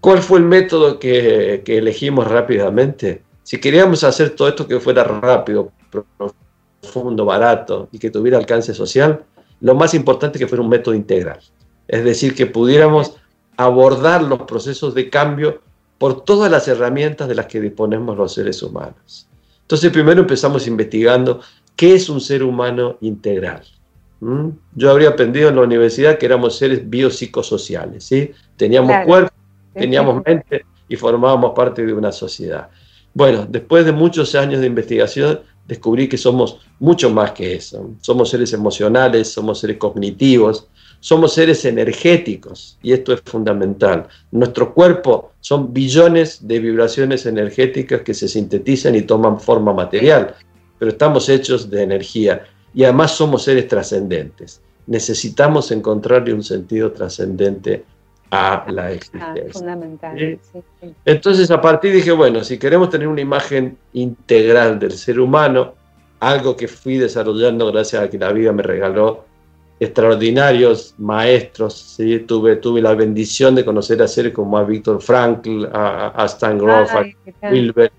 ¿Cuál 0.00 0.18
fue 0.22 0.38
el 0.38 0.44
método 0.44 0.98
que, 0.98 1.62
elegimos 1.66 2.26
rápidamente? 2.26 3.22
Si 3.42 3.58
queríamos 3.58 4.04
hacer 4.04 4.30
todo 4.30 4.48
esto 4.48 4.66
que 4.66 4.78
fuera 4.78 5.04
rápido, 5.04 5.72
profundo, 6.80 7.24
barato 7.24 7.88
y 7.90 7.98
que 7.98 8.10
tuviera 8.10 8.38
alcance 8.38 8.74
social, 8.74 9.24
lo 9.60 9.74
más 9.74 9.94
importante 9.94 10.38
es 10.38 10.40
que 10.40 10.48
fuera 10.48 10.62
un 10.62 10.68
método 10.68 10.94
integral. 10.94 11.40
Es 11.88 12.04
decir, 12.04 12.34
que 12.34 12.46
pudiéramos 12.46 13.16
abordar 13.58 14.22
los 14.22 14.42
procesos 14.42 14.94
de 14.94 15.10
cambio 15.10 15.60
por 15.98 16.24
todas 16.24 16.50
las 16.50 16.68
herramientas 16.68 17.28
de 17.28 17.34
las 17.34 17.46
que 17.46 17.60
disponemos 17.60 18.16
los 18.16 18.32
seres 18.32 18.62
humanos. 18.62 19.26
Entonces, 19.62 19.90
primero 19.90 20.20
empezamos 20.20 20.66
investigando 20.68 21.40
qué 21.76 21.96
es 21.96 22.08
un 22.08 22.20
ser 22.20 22.44
humano 22.44 22.96
integral. 23.00 23.62
¿Mm? 24.20 24.50
Yo 24.74 24.90
habría 24.90 25.10
aprendido 25.10 25.48
en 25.48 25.56
la 25.56 25.62
universidad 25.62 26.18
que 26.18 26.26
éramos 26.26 26.56
seres 26.56 26.88
biopsicosociales, 26.88 28.04
¿sí? 28.04 28.30
Teníamos 28.56 29.04
cuerpo, 29.04 29.32
teníamos 29.74 30.22
mente 30.24 30.64
y 30.88 30.96
formábamos 30.96 31.52
parte 31.54 31.84
de 31.84 31.92
una 31.92 32.12
sociedad. 32.12 32.68
Bueno, 33.12 33.44
después 33.48 33.84
de 33.84 33.92
muchos 33.92 34.36
años 34.36 34.60
de 34.60 34.68
investigación, 34.68 35.40
descubrí 35.66 36.08
que 36.08 36.16
somos 36.16 36.60
mucho 36.78 37.10
más 37.10 37.32
que 37.32 37.54
eso. 37.54 37.90
Somos 38.00 38.30
seres 38.30 38.52
emocionales, 38.52 39.32
somos 39.32 39.58
seres 39.58 39.78
cognitivos, 39.78 40.68
somos 41.00 41.34
seres 41.34 41.64
energéticos, 41.64 42.78
y 42.82 42.92
esto 42.92 43.12
es 43.12 43.20
fundamental. 43.22 44.08
Nuestro 44.32 44.74
cuerpo 44.74 45.32
son 45.40 45.72
billones 45.72 46.46
de 46.46 46.58
vibraciones 46.58 47.26
energéticas 47.26 48.02
que 48.02 48.14
se 48.14 48.28
sintetizan 48.28 48.94
y 48.94 49.02
toman 49.02 49.40
forma 49.40 49.72
material, 49.72 50.34
pero 50.78 50.90
estamos 50.90 51.28
hechos 51.28 51.70
de 51.70 51.82
energía 51.82 52.44
y 52.74 52.84
además 52.84 53.12
somos 53.12 53.44
seres 53.44 53.68
trascendentes. 53.68 54.60
Necesitamos 54.86 55.70
encontrarle 55.70 56.32
un 56.32 56.42
sentido 56.42 56.92
trascendente 56.92 57.84
a 58.30 58.66
la 58.70 58.86
ah, 58.86 58.92
existencia. 58.92 59.44
fundamental. 59.52 60.38
Entonces, 61.04 61.50
a 61.50 61.60
partir 61.60 61.94
dije, 61.94 62.12
bueno, 62.12 62.44
si 62.44 62.58
queremos 62.58 62.90
tener 62.90 63.08
una 63.08 63.20
imagen 63.20 63.78
integral 63.92 64.78
del 64.78 64.92
ser 64.92 65.20
humano, 65.20 65.74
algo 66.20 66.56
que 66.56 66.68
fui 66.68 66.96
desarrollando 66.98 67.70
gracias 67.72 68.02
a 68.02 68.10
que 68.10 68.18
la 68.18 68.32
vida 68.32 68.52
me 68.52 68.62
regaló 68.62 69.27
extraordinarios 69.80 70.94
maestros, 70.98 71.74
¿sí? 71.96 72.18
tuve, 72.20 72.56
tuve 72.56 72.82
la 72.82 72.94
bendición 72.94 73.54
de 73.54 73.64
conocer 73.64 74.02
a 74.02 74.08
seres 74.08 74.32
como 74.32 74.58
a 74.58 74.64
Víctor 74.64 75.00
Frankl, 75.00 75.66
a, 75.72 76.24
Stan 76.26 76.58
Grof, 76.58 76.90
a 76.92 77.04
Wilber, 77.50 77.92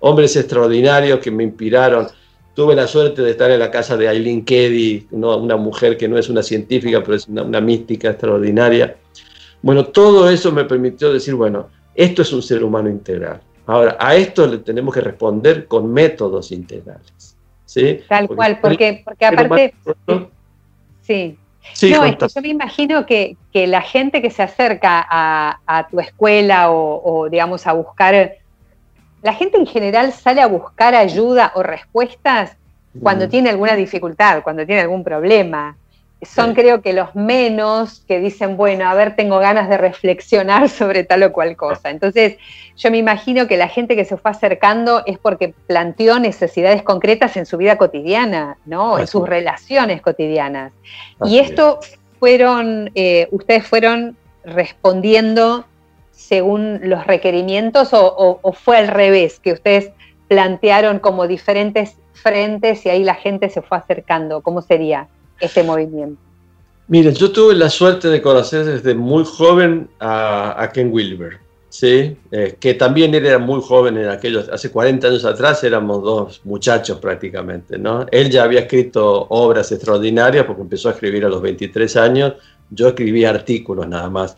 hombres 0.00 0.36
extraordinarios 0.36 1.20
que 1.20 1.30
me 1.30 1.44
inspiraron. 1.44 2.06
Tuve 2.54 2.74
la 2.74 2.86
suerte 2.86 3.22
de 3.22 3.32
estar 3.32 3.50
en 3.50 3.58
la 3.58 3.70
casa 3.70 3.96
de 3.96 4.08
Aileen 4.08 4.44
Keddy, 4.44 5.08
una 5.10 5.56
mujer 5.56 5.96
que 5.96 6.08
no 6.08 6.18
es 6.18 6.28
una 6.28 6.42
científica, 6.42 7.02
pero 7.02 7.14
es 7.14 7.28
una 7.28 7.60
mística 7.60 8.10
extraordinaria. 8.10 8.96
Bueno, 9.62 9.86
todo 9.86 10.28
eso 10.30 10.52
me 10.52 10.64
permitió 10.64 11.12
decir, 11.12 11.34
bueno, 11.34 11.68
esto 11.94 12.22
es 12.22 12.32
un 12.32 12.42
ser 12.42 12.62
humano 12.62 12.88
integral. 12.88 13.40
Ahora, 13.66 13.96
a 13.98 14.14
esto 14.14 14.46
le 14.46 14.58
tenemos 14.58 14.94
que 14.94 15.00
responder 15.00 15.66
con 15.66 15.92
métodos 15.92 16.52
integrales. 16.52 17.36
¿sí? 17.64 18.00
Tal 18.08 18.28
cual, 18.28 18.58
porque, 18.60 19.02
porque 19.04 19.26
aparte... 19.26 19.74
Sí. 21.06 21.38
sí 21.72 21.90
no, 21.90 22.04
es 22.04 22.16
que 22.16 22.28
yo 22.28 22.42
me 22.42 22.48
imagino 22.48 23.06
que, 23.06 23.36
la 23.52 23.80
gente 23.80 24.20
que 24.20 24.30
se 24.30 24.42
acerca 24.42 25.06
a, 25.08 25.86
tu 25.90 26.00
escuela 26.00 26.70
o, 26.70 27.28
digamos, 27.30 27.66
a 27.66 27.72
buscar... 27.72 28.36
La 29.22 29.32
gente 29.32 29.56
en 29.56 29.66
general 29.66 30.12
sale 30.12 30.40
a 30.40 30.46
buscar 30.46 30.94
ayuda 30.94 31.52
o 31.54 31.62
respuestas 31.62 32.56
cuando 33.02 33.26
mm. 33.26 33.28
tiene 33.28 33.50
alguna 33.50 33.74
dificultad, 33.74 34.42
cuando 34.42 34.64
tiene 34.64 34.82
algún 34.82 35.02
problema 35.02 35.76
son 36.26 36.54
creo 36.54 36.82
que 36.82 36.92
los 36.92 37.14
menos 37.14 38.02
que 38.06 38.20
dicen, 38.20 38.56
bueno, 38.56 38.88
a 38.88 38.94
ver, 38.94 39.16
tengo 39.16 39.38
ganas 39.38 39.68
de 39.68 39.78
reflexionar 39.78 40.68
sobre 40.70 41.04
tal 41.04 41.22
o 41.22 41.32
cual 41.32 41.56
cosa. 41.56 41.90
Entonces, 41.90 42.36
yo 42.76 42.90
me 42.90 42.98
imagino 42.98 43.46
que 43.46 43.56
la 43.56 43.68
gente 43.68 43.96
que 43.96 44.04
se 44.04 44.16
fue 44.16 44.30
acercando 44.30 45.02
es 45.06 45.18
porque 45.18 45.54
planteó 45.66 46.18
necesidades 46.18 46.82
concretas 46.82 47.36
en 47.36 47.46
su 47.46 47.56
vida 47.56 47.78
cotidiana, 47.78 48.58
¿no? 48.66 48.98
En 48.98 49.06
sus 49.06 49.28
relaciones 49.28 50.02
cotidianas. 50.02 50.72
y 51.24 51.38
esto 51.38 51.80
fueron, 52.18 52.90
eh, 52.94 53.28
ustedes 53.30 53.66
fueron 53.66 54.16
respondiendo 54.44 55.64
según 56.12 56.80
los 56.82 57.06
requerimientos 57.06 57.92
o, 57.92 58.40
o 58.40 58.52
fue 58.52 58.78
al 58.78 58.88
revés, 58.88 59.38
que 59.38 59.52
ustedes 59.52 59.90
plantearon 60.28 60.98
como 60.98 61.26
diferentes 61.26 61.96
frentes 62.14 62.84
y 62.86 62.88
ahí 62.88 63.04
la 63.04 63.14
gente 63.14 63.48
se 63.50 63.62
fue 63.62 63.78
acercando. 63.78 64.40
¿Cómo 64.40 64.62
sería? 64.62 65.08
Este 65.40 65.62
movimiento? 65.62 66.20
Miren, 66.88 67.14
yo 67.14 67.32
tuve 67.32 67.54
la 67.54 67.68
suerte 67.68 68.08
de 68.08 68.22
conocer 68.22 68.64
desde 68.64 68.94
muy 68.94 69.24
joven 69.24 69.88
a, 69.98 70.70
Ken 70.72 70.92
Wilber, 70.92 71.38
¿sí? 71.68 72.16
Eh, 72.30 72.56
que 72.60 72.74
también 72.74 73.12
era 73.14 73.38
muy 73.38 73.60
joven 73.60 73.96
en 73.96 74.08
aquellos, 74.08 74.48
hace 74.48 74.70
40 74.70 75.08
años 75.08 75.24
atrás 75.24 75.64
éramos 75.64 76.02
dos 76.02 76.40
muchachos 76.44 77.00
prácticamente, 77.00 77.76
¿no? 77.76 78.06
Él 78.12 78.30
ya 78.30 78.44
había 78.44 78.60
escrito 78.60 79.26
obras 79.30 79.72
extraordinarias 79.72 80.44
porque 80.44 80.62
empezó 80.62 80.88
a 80.88 80.92
escribir 80.92 81.24
a 81.24 81.28
los 81.28 81.42
23 81.42 81.96
años, 81.96 82.34
yo 82.70 82.88
escribí 82.88 83.24
artículos 83.24 83.88
nada 83.88 84.08
más, 84.08 84.36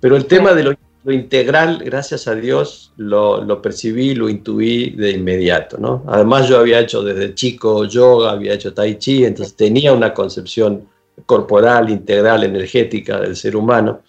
pero 0.00 0.16
el 0.16 0.24
tema 0.24 0.54
de 0.54 0.62
lo, 0.62 0.74
integral, 1.06 1.82
gracias 1.84 2.28
a 2.28 2.34
Dios, 2.34 2.92
lo, 2.96 3.42
lo, 3.42 3.62
percibí, 3.62 4.14
lo 4.14 4.28
intuí 4.28 4.90
de 4.90 5.12
inmediato, 5.12 5.78
¿no? 5.78 6.04
Además 6.06 6.48
yo 6.48 6.58
había 6.58 6.80
hecho 6.80 7.02
desde 7.02 7.34
chico 7.34 7.84
yoga, 7.86 8.32
había 8.32 8.54
hecho 8.54 8.74
tai 8.74 8.96
chi, 8.96 9.24
entonces 9.24 9.56
tenía 9.56 9.92
una 9.92 10.12
concepción 10.12 10.86
corporal, 11.26 11.90
integral, 11.90 12.44
energética 12.44 13.20
del 13.20 13.36
ser 13.36 13.56
humano. 13.56 14.02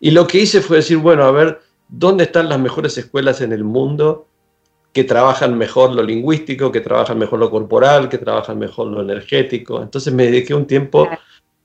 Y 0.00 0.10
lo 0.10 0.26
que 0.26 0.38
hice 0.38 0.60
fue 0.60 0.78
decir, 0.78 0.98
bueno, 0.98 1.24
a 1.24 1.30
ver, 1.30 1.60
¿dónde 1.88 2.24
están 2.24 2.48
las 2.48 2.58
mejores 2.58 2.98
escuelas 2.98 3.40
en 3.40 3.52
el 3.52 3.64
mundo 3.64 4.26
que 4.92 5.04
trabajan 5.04 5.56
mejor 5.56 5.94
lo 5.94 6.02
lingüístico, 6.02 6.72
que 6.72 6.80
trabajan 6.80 7.18
mejor 7.18 7.38
lo 7.38 7.50
corporal, 7.50 8.08
que 8.08 8.18
trabajan 8.18 8.58
mejor 8.58 8.88
lo 8.88 9.02
energético? 9.02 9.82
Entonces 9.82 10.12
me 10.12 10.24
dediqué 10.24 10.54
un 10.54 10.66
tiempo 10.66 11.08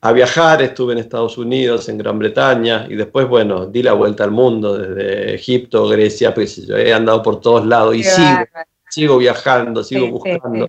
a 0.04 0.12
viajar, 0.12 0.62
estuve 0.64 0.94
en 0.94 1.00
Estados 1.00 1.38
Unidos, 1.38 1.88
en 1.88 1.98
Gran 2.00 2.18
Bretaña, 2.18 2.88
y 2.90 2.96
después, 2.96 3.28
bueno, 3.28 3.68
di 3.68 3.84
la 3.84 3.94
vuelta 3.94 4.24
al 4.24 4.32
mundo, 4.32 4.78
desde 4.78 5.36
Egipto, 5.36 5.88
Grecia, 5.88 6.34
pues 6.34 6.66
yo 6.66 6.76
he 6.76 6.92
andado 6.92 7.22
por 7.22 7.40
todos 7.40 7.66
lados 7.68 7.96
y 7.96 8.04
sigo, 8.04 8.46
sigo 8.90 9.18
viajando, 9.20 9.84
sigo 9.84 10.10
buscando 10.10 10.68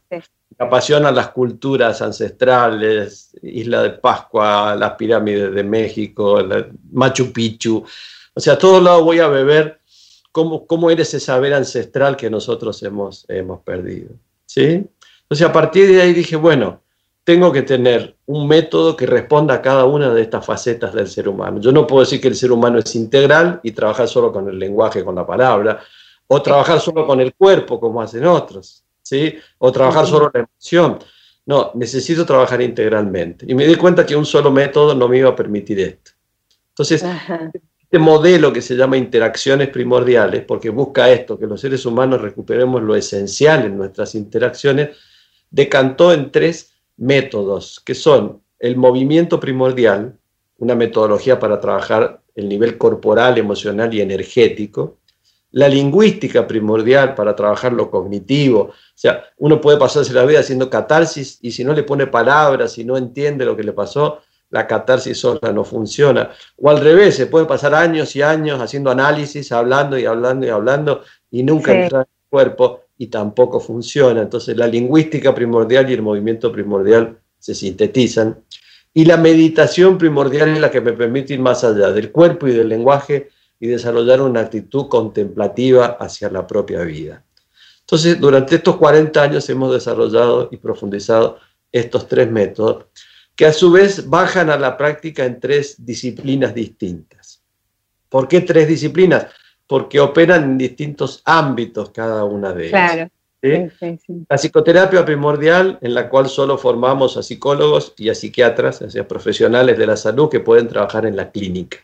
me 0.59 0.67
apasionan 0.67 1.15
las 1.15 1.31
culturas 1.31 2.03
ancestrales, 2.03 3.31
Isla 3.43 3.83
de 3.83 3.91
Pascua, 3.91 4.77
las 4.77 4.93
pirámides 4.93 5.53
de 5.55 5.65
México, 5.65 6.39
Machu 6.93 7.33
Picchu. 7.33 7.83
O 8.35 8.41
sea, 8.41 8.55
a 8.55 8.59
todos 8.59 8.83
lados 8.83 9.03
voy 9.03 9.19
a 9.21 9.29
beber 9.29 9.81
cómo, 10.31 10.67
cómo 10.67 10.91
era 10.91 11.03
ese 11.03 11.21
saber 11.21 11.55
ancestral 11.55 12.17
que 12.17 12.29
nosotros 12.29 12.83
hemos, 12.83 13.25
hemos 13.29 13.61
perdido. 13.61 14.11
¿sí? 14.47 14.85
Entonces, 15.23 15.47
a 15.47 15.53
partir 15.53 15.89
de 15.89 16.03
ahí 16.03 16.12
dije, 16.12 16.37
bueno, 16.37 16.82
tengo 17.25 17.52
que 17.52 17.62
tener 17.62 18.17
un 18.26 18.49
método 18.49 18.97
que 18.97 19.07
responda 19.07 19.55
a 19.55 19.62
cada 19.62 19.85
una 19.85 20.12
de 20.12 20.23
estas 20.23 20.45
facetas 20.45 20.93
del 20.93 21.07
ser 21.07 21.29
humano. 21.29 21.61
Yo 21.61 21.71
no 21.71 21.87
puedo 21.87 22.00
decir 22.00 22.21
que 22.21 22.29
el 22.29 22.35
ser 22.35 22.50
humano 22.50 22.79
es 22.79 22.95
integral 22.97 23.61
y 23.62 23.73
trabajar 23.73 24.09
solo 24.09 24.33
con 24.33 24.49
el 24.49 24.59
lenguaje, 24.59 25.05
con 25.05 25.14
la 25.14 25.26
palabra, 25.26 25.81
o 26.26 26.43
trabajar 26.43 26.81
solo 26.81 27.07
con 27.07 27.21
el 27.21 27.35
cuerpo, 27.35 27.79
como 27.79 28.02
hacen 28.02 28.26
otros. 28.26 28.83
¿sí? 29.02 29.35
O 29.59 29.71
trabajar 29.71 30.07
solo 30.07 30.31
la 30.33 30.41
emoción. 30.41 30.99
No, 31.47 31.73
necesito 31.75 32.25
trabajar 32.25 32.61
integralmente. 32.62 33.45
Y 33.49 33.55
me 33.55 33.67
di 33.67 33.76
cuenta 33.76 34.07
que 34.07 34.17
un 34.17 34.26
solo 34.26 34.50
método 34.50 34.95
no 34.95 35.09
me 35.09 35.19
iba 35.19 35.31
a 35.31 35.37
permitir 35.37 35.79
esto. 35.81 36.12
Entonces, 36.71 37.05
este 37.83 37.99
modelo 37.99 38.52
que 38.52 38.62
se 38.62 38.75
llama 38.75 38.97
interacciones 38.97 39.69
primordiales, 39.69 40.45
porque 40.45 40.71
busca 40.71 41.11
esto, 41.11 41.38
que 41.38 41.47
los 41.47 41.61
seres 41.61 41.85
humanos 41.85 42.21
recuperemos 42.21 42.83
lo 42.83 42.97
esencial 42.97 43.67
en 43.67 43.76
nuestras 43.76 44.14
interacciones, 44.14 44.97
decantó 45.50 46.12
en 46.12 46.31
tres 46.31 46.72
métodos, 47.03 47.81
que 47.85 47.95
son 47.95 48.43
el 48.59 48.77
movimiento 48.77 49.41
primordial, 49.41 50.17
una 50.59 50.77
metodología 50.77 51.39
para 51.41 51.61
trabajar 51.61 52.23
el 52.37 52.49
nivel 52.49 52.79
corporal, 52.79 53.37
emocional 53.39 53.93
y 53.93 54.01
energético, 54.01 54.99
la 55.51 55.69
lingüística 55.69 56.47
primordial 56.47 57.15
para 57.15 57.35
trabajar 57.35 57.73
lo 57.73 57.91
cognitivo, 57.91 58.61
o 58.61 58.73
sea, 58.95 59.25
uno 59.39 59.61
puede 59.61 59.79
pasarse 59.79 60.13
la 60.15 60.25
vida 60.25 60.41
haciendo 60.41 60.71
catarsis 60.71 61.39
y 61.43 61.51
si 61.51 61.65
no 61.65 61.75
le 61.75 61.83
pone 61.83 62.07
palabras, 62.07 62.73
si 62.73 62.85
no 62.85 62.97
entiende 62.97 63.45
lo 63.45 63.57
que 63.57 63.65
le 63.65 63.73
pasó, 63.73 64.21
la 64.51 64.67
catarsis 64.67 65.19
sola 65.19 65.53
no 65.53 65.65
funciona. 65.65 66.31
O 66.57 66.71
al 66.71 66.79
revés, 66.79 67.17
se 67.17 67.27
pueden 67.27 67.49
pasar 67.49 67.75
años 67.75 68.15
y 68.15 68.23
años 68.23 68.61
haciendo 68.61 68.91
análisis, 68.91 69.51
hablando 69.51 69.99
y 69.99 70.07
hablando 70.07 70.47
y 70.47 70.51
hablando 70.51 71.03
y 71.31 71.43
nunca 71.43 71.75
entra 71.75 71.99
en 72.03 72.03
el 72.03 72.29
cuerpo 72.31 72.82
y 73.03 73.09
tampoco 73.09 73.59
funciona. 73.59 74.23
Entonces 74.23 74.57
la 74.57 74.69
lingüística 74.69 75.35
primordial 75.35 75.91
y 75.91 75.95
el 75.95 76.03
movimiento 76.03 76.53
primordial 76.53 77.19
se 77.37 77.53
sintetizan. 77.53 78.45
Y 78.95 79.07
la 79.07 79.17
meditación 79.17 79.99
primordial 79.99 80.51
es 80.51 80.61
la 80.61 80.71
que 80.71 80.81
me 80.81 80.93
permite 80.93 81.35
ir 81.35 81.41
más 81.41 81.65
allá 81.65 81.91
del 81.91 82.13
cuerpo 82.13 82.47
y 82.47 82.53
del 82.53 82.69
lenguaje 82.69 83.31
y 83.59 83.67
desarrollar 83.67 84.21
una 84.21 84.39
actitud 84.39 84.87
contemplativa 84.87 85.97
hacia 85.99 86.31
la 86.31 86.47
propia 86.47 86.83
vida. 86.83 87.25
Entonces, 87.81 88.21
durante 88.21 88.55
estos 88.55 88.77
40 88.77 89.21
años 89.21 89.51
hemos 89.51 89.73
desarrollado 89.73 90.49
y 90.53 90.59
profundizado 90.59 91.39
estos 91.73 92.07
tres 92.07 92.31
métodos 92.31 92.85
que 93.35 93.47
a 93.47 93.53
su 93.53 93.73
vez 93.73 94.09
bajan 94.09 94.49
a 94.49 94.57
la 94.57 94.77
práctica 94.77 95.25
en 95.25 95.41
tres 95.41 95.75
disciplinas 95.85 96.55
distintas. 96.55 97.43
¿Por 98.09 98.29
qué 98.29 98.43
tres 98.43 98.69
disciplinas? 98.69 99.27
Porque 99.73 100.00
operan 100.00 100.45
en 100.45 100.59
distintos 100.59 101.23
ámbitos 101.25 101.88
cada 101.93 102.25
una 102.25 102.52
de 102.52 102.67
ellas. 102.67 102.93
Claro. 102.93 103.11
La 104.29 104.37
psicoterapia 104.37 105.02
primordial, 105.02 105.79
en 105.81 105.95
la 105.95 106.11
cual 106.11 106.29
solo 106.29 106.59
formamos 106.59 107.17
a 107.17 107.23
psicólogos 107.23 107.95
y 107.97 108.11
a 108.11 108.14
psiquiatras, 108.14 108.83
a 108.83 109.05
profesionales 109.09 109.79
de 109.79 109.87
la 109.87 109.97
salud 109.97 110.29
que 110.29 110.41
pueden 110.41 110.69
trabajar 110.69 111.07
en 111.07 111.17
la 111.17 111.31
clínica. 111.31 111.79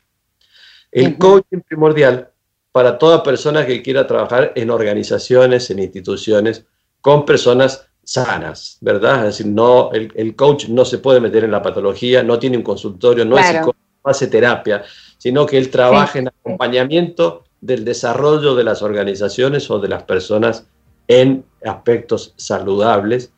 El 0.92 1.16
coaching 1.16 1.60
primordial, 1.66 2.28
para 2.72 2.98
toda 2.98 3.22
persona 3.22 3.64
que 3.64 3.82
quiera 3.82 4.06
trabajar 4.06 4.52
en 4.54 4.68
organizaciones, 4.68 5.70
en 5.70 5.78
instituciones, 5.78 6.66
con 7.00 7.24
personas 7.24 7.88
sanas, 8.04 8.76
¿verdad? 8.82 9.20
Es 9.20 9.38
decir, 9.38 9.46
no, 9.46 9.92
el, 9.92 10.36
coach 10.36 10.68
no 10.68 10.84
se 10.84 10.98
puede 10.98 11.20
meter 11.20 11.42
en 11.44 11.52
la 11.52 11.62
patología, 11.62 12.22
no 12.22 12.38
tiene 12.38 12.58
un 12.58 12.64
consultorio, 12.64 13.24
no 13.24 13.38
es 13.38 13.46
psicólogo, 13.46 13.76
no 14.04 14.10
hace 14.10 14.26
terapia, 14.26 14.84
sino 15.16 15.46
que 15.46 15.56
él 15.56 15.70
trabaja 15.70 16.18
en 16.18 16.28
acompañamiento 16.28 17.44
del 17.60 17.84
desarrollo 17.84 18.54
de 18.54 18.64
las 18.64 18.82
organizaciones 18.82 19.70
o 19.70 19.78
de 19.78 19.88
las 19.88 20.04
personas 20.04 20.66
en 21.06 21.44
aspectos 21.64 22.34
saludables. 22.36 23.32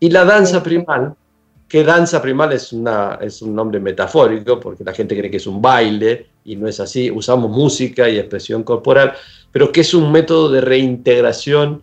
Y 0.00 0.10
la 0.10 0.24
danza 0.24 0.62
primal, 0.62 1.14
que 1.68 1.84
danza 1.84 2.20
primal 2.20 2.52
es, 2.52 2.72
una, 2.72 3.18
es 3.20 3.40
un 3.42 3.54
nombre 3.54 3.80
metafórico, 3.80 4.60
porque 4.60 4.84
la 4.84 4.92
gente 4.92 5.16
cree 5.16 5.30
que 5.30 5.38
es 5.38 5.46
un 5.46 5.62
baile, 5.62 6.26
y 6.44 6.56
no 6.56 6.68
es 6.68 6.78
así, 6.80 7.10
usamos 7.10 7.50
música 7.50 8.08
y 8.08 8.18
expresión 8.18 8.62
corporal, 8.64 9.14
pero 9.50 9.72
que 9.72 9.80
es 9.80 9.94
un 9.94 10.12
método 10.12 10.50
de 10.50 10.60
reintegración 10.60 11.82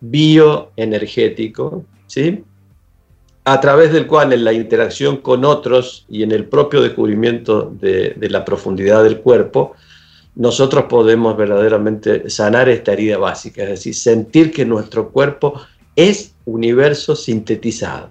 bioenergético, 0.00 1.84
¿sí? 2.06 2.44
a 3.44 3.60
través 3.60 3.92
del 3.92 4.06
cual 4.06 4.32
en 4.32 4.44
la 4.44 4.52
interacción 4.52 5.18
con 5.18 5.44
otros 5.44 6.04
y 6.08 6.22
en 6.22 6.32
el 6.32 6.44
propio 6.44 6.82
descubrimiento 6.82 7.72
de, 7.80 8.14
la 8.30 8.44
profundidad 8.44 9.02
del 9.02 9.20
cuerpo, 9.20 9.74
nosotros 10.34 10.84
podemos 10.84 11.36
verdaderamente 11.36 12.30
sanar 12.30 12.68
esta 12.68 12.92
herida 12.92 13.18
básica, 13.18 13.62
es 13.62 13.70
decir, 13.70 13.94
sentir 13.94 14.52
que 14.52 14.64
nuestro 14.64 15.10
cuerpo 15.10 15.60
es 15.96 16.34
universo 16.44 17.16
sintetizado, 17.16 18.10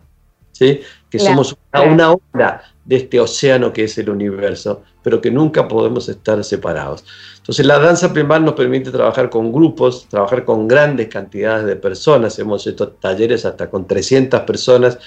¿sí? 0.52 0.82
que 1.10 1.20
somos 1.20 1.56
una, 1.74 2.16
una 2.34 2.62
de 2.86 2.96
este 2.98 3.20
océano 3.20 3.72
que 3.74 3.86
es 3.86 3.98
el 3.98 4.10
universo, 4.10 4.84
pero 5.02 5.22
que 5.22 5.32
nunca 5.32 5.68
podemos 5.68 6.10
estar 6.10 6.43
separados. 6.43 7.04
Entonces 7.38 7.65
la 7.65 7.80
danza 7.80 8.12
primal 8.13 8.43
nos 8.46 8.54
permite 8.54 8.91
trabajar 8.91 9.30
con 9.30 9.52
grupos, 9.52 10.08
trabajar 10.10 10.46
con 10.46 10.67
grandes 10.67 11.08
cantidades 11.08 11.65
de 11.65 11.76
personas, 11.76 12.38
hemos 12.38 12.67
hecho 12.67 12.89
talleres 12.89 13.46
hasta 13.46 13.70
con 13.70 13.88
300 13.88 14.41
personas 14.41 15.00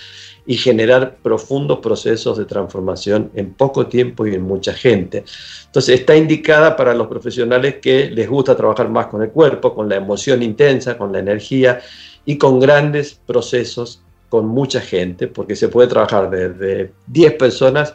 y 0.44 0.56
generar 0.56 1.16
profundos 1.22 1.78
procesos 1.78 2.36
de 2.36 2.44
transformación 2.44 3.30
en 3.34 3.52
poco 3.54 3.86
tiempo 3.86 4.26
y 4.26 4.34
en 4.34 4.42
mucha 4.42 4.72
gente. 4.72 5.24
Entonces 5.66 6.00
está 6.00 6.16
indicada 6.16 6.76
para 6.76 6.94
los 6.94 7.06
profesionales 7.06 7.76
que 7.80 8.10
les 8.10 8.28
gusta 8.28 8.56
trabajar 8.56 8.88
más 8.88 9.06
con 9.06 9.22
el 9.22 9.30
cuerpo, 9.30 9.74
con 9.74 9.88
la 9.88 9.96
emoción 9.96 10.42
intensa, 10.42 10.98
con 10.98 11.12
la 11.12 11.20
energía 11.20 11.80
y 12.24 12.38
con 12.38 12.58
grandes 12.58 13.20
procesos 13.26 14.02
con 14.28 14.46
mucha 14.46 14.80
gente, 14.80 15.28
porque 15.28 15.54
se 15.54 15.68
puede 15.68 15.88
trabajar 15.88 16.30
desde 16.30 16.92
10 17.06 17.34
personas 17.34 17.94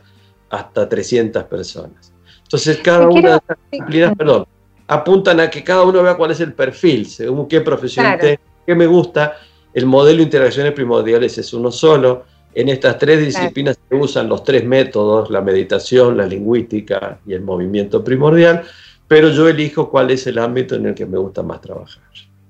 hasta 0.50 0.88
300 0.88 1.44
personas. 1.46 2.14
Entonces, 2.44 2.78
cada 2.78 3.08
una 3.10 3.30
de 3.32 3.36
estas 3.38 3.58
disciplinas, 3.72 4.16
perdón, 4.16 4.46
apuntan 4.88 5.40
a 5.40 5.50
que 5.50 5.64
cada 5.64 5.84
uno 5.84 6.02
vea 6.04 6.16
cuál 6.16 6.32
es 6.32 6.40
el 6.40 6.54
perfil, 6.54 7.06
según 7.08 7.48
qué 7.48 7.62
profesión 7.62 8.06
tengo, 8.20 8.42
qué 8.66 8.76
me 8.76 8.86
gusta. 8.86 9.36
El 9.74 9.86
modelo 9.86 10.18
de 10.18 10.24
interacciones 10.24 10.74
primordiales 10.74 11.38
es 11.38 11.54
uno 11.54 11.72
solo. 11.72 12.24
En 12.58 12.70
estas 12.70 12.98
tres 12.98 13.24
disciplinas 13.24 13.78
se 13.88 13.96
usan 13.96 14.28
los 14.28 14.44
tres 14.44 14.66
métodos, 14.66 15.30
la 15.30 15.42
meditación, 15.42 16.18
la 16.18 16.26
lingüística 16.26 17.20
y 17.28 17.34
el 17.34 17.42
movimiento 17.42 18.04
primordial, 18.04 18.64
pero 19.08 19.30
yo 19.30 19.48
elijo 19.48 19.92
cuál 19.92 20.10
es 20.10 20.26
el 20.26 20.40
ámbito 20.40 20.74
en 20.74 20.88
el 20.88 20.96
que 20.96 21.06
me 21.06 21.20
gusta 21.20 21.44
más 21.44 21.62
trabajar. 21.62 22.02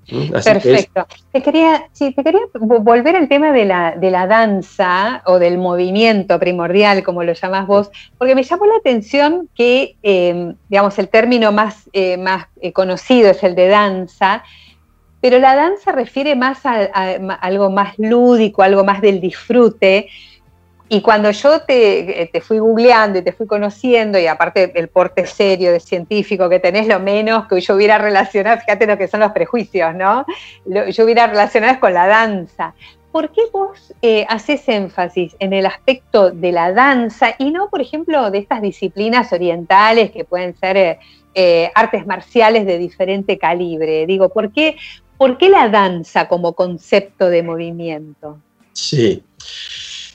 Perfecto. 0.08 1.06
Te 1.30 1.42
quería, 1.42 1.90
sí, 1.92 2.12
te 2.12 2.24
quería 2.24 2.40
volver 2.54 3.16
al 3.16 3.28
tema 3.28 3.52
de 3.52 3.66
la, 3.66 3.96
de 3.96 4.10
la 4.10 4.26
danza 4.26 5.22
o 5.26 5.38
del 5.38 5.58
movimiento 5.58 6.38
primordial, 6.38 7.02
como 7.02 7.22
lo 7.22 7.34
llamás 7.34 7.66
vos, 7.66 7.90
porque 8.16 8.34
me 8.34 8.44
llamó 8.44 8.64
la 8.64 8.76
atención 8.76 9.50
que, 9.54 9.96
em, 10.02 10.54
digamos, 10.70 10.98
el 10.98 11.10
término 11.10 11.52
más, 11.52 11.90
eh, 11.92 12.16
más 12.16 12.46
eh, 12.62 12.72
conocido 12.72 13.30
es 13.30 13.42
el 13.42 13.54
de 13.54 13.68
danza, 13.68 14.42
pero 15.20 15.38
la 15.38 15.56
danza 15.56 15.92
refiere 15.92 16.36
más 16.36 16.64
a, 16.64 16.84
algo 17.40 17.70
más 17.70 17.98
lúdico, 17.98 18.62
algo 18.62 18.84
más 18.84 19.00
del 19.00 19.20
disfrute, 19.20 20.08
y 20.90 21.02
cuando 21.02 21.30
yo 21.30 21.60
te, 21.60 22.30
fui 22.42 22.58
googleando 22.58 23.18
y 23.18 23.22
te 23.22 23.32
fui 23.32 23.46
conociendo, 23.46 24.18
y 24.18 24.26
aparte 24.26 24.72
el 24.74 24.88
porte 24.88 25.26
serio 25.26 25.70
de 25.70 25.80
científico 25.80 26.48
que 26.48 26.60
tenés, 26.60 26.86
lo 26.86 26.98
menos 26.98 27.46
que 27.46 27.60
yo 27.60 27.74
hubiera 27.74 27.98
relacionado, 27.98 28.58
fíjate 28.60 28.86
lo 28.86 28.96
que 28.96 29.06
son 29.06 29.20
los 29.20 29.32
prejuicios, 29.32 29.94
¿no? 29.94 30.24
yo 30.64 31.04
hubiera 31.04 31.26
relacionado 31.26 31.78
con 31.78 31.92
la 31.92 32.06
danza. 32.06 32.74
¿Por 33.12 33.32
qué 33.32 33.42
vos 33.52 33.94
eh, 34.02 34.26
haces 34.28 34.68
énfasis 34.68 35.34
en 35.40 35.52
el 35.52 35.66
aspecto 35.66 36.30
de 36.30 36.52
la 36.52 36.72
danza 36.72 37.34
y 37.38 37.50
no, 37.50 37.68
por 37.68 37.80
ejemplo, 37.80 38.30
de 38.30 38.38
estas 38.38 38.60
disciplinas 38.60 39.32
orientales 39.32 40.10
que 40.10 40.24
pueden 40.24 40.54
ser 40.56 40.76
eh, 40.76 40.98
eh, 41.34 41.70
artes 41.74 42.06
marciales 42.06 42.66
de 42.66 42.78
diferente 42.78 43.38
calibre? 43.38 44.06
Digo, 44.06 44.28
¿por 44.28 44.52
qué, 44.52 44.76
¿por 45.18 45.36
qué 45.36 45.48
la 45.48 45.68
danza 45.68 46.28
como 46.28 46.54
concepto 46.54 47.28
de 47.28 47.42
movimiento? 47.42 48.38
Sí. 48.72 49.22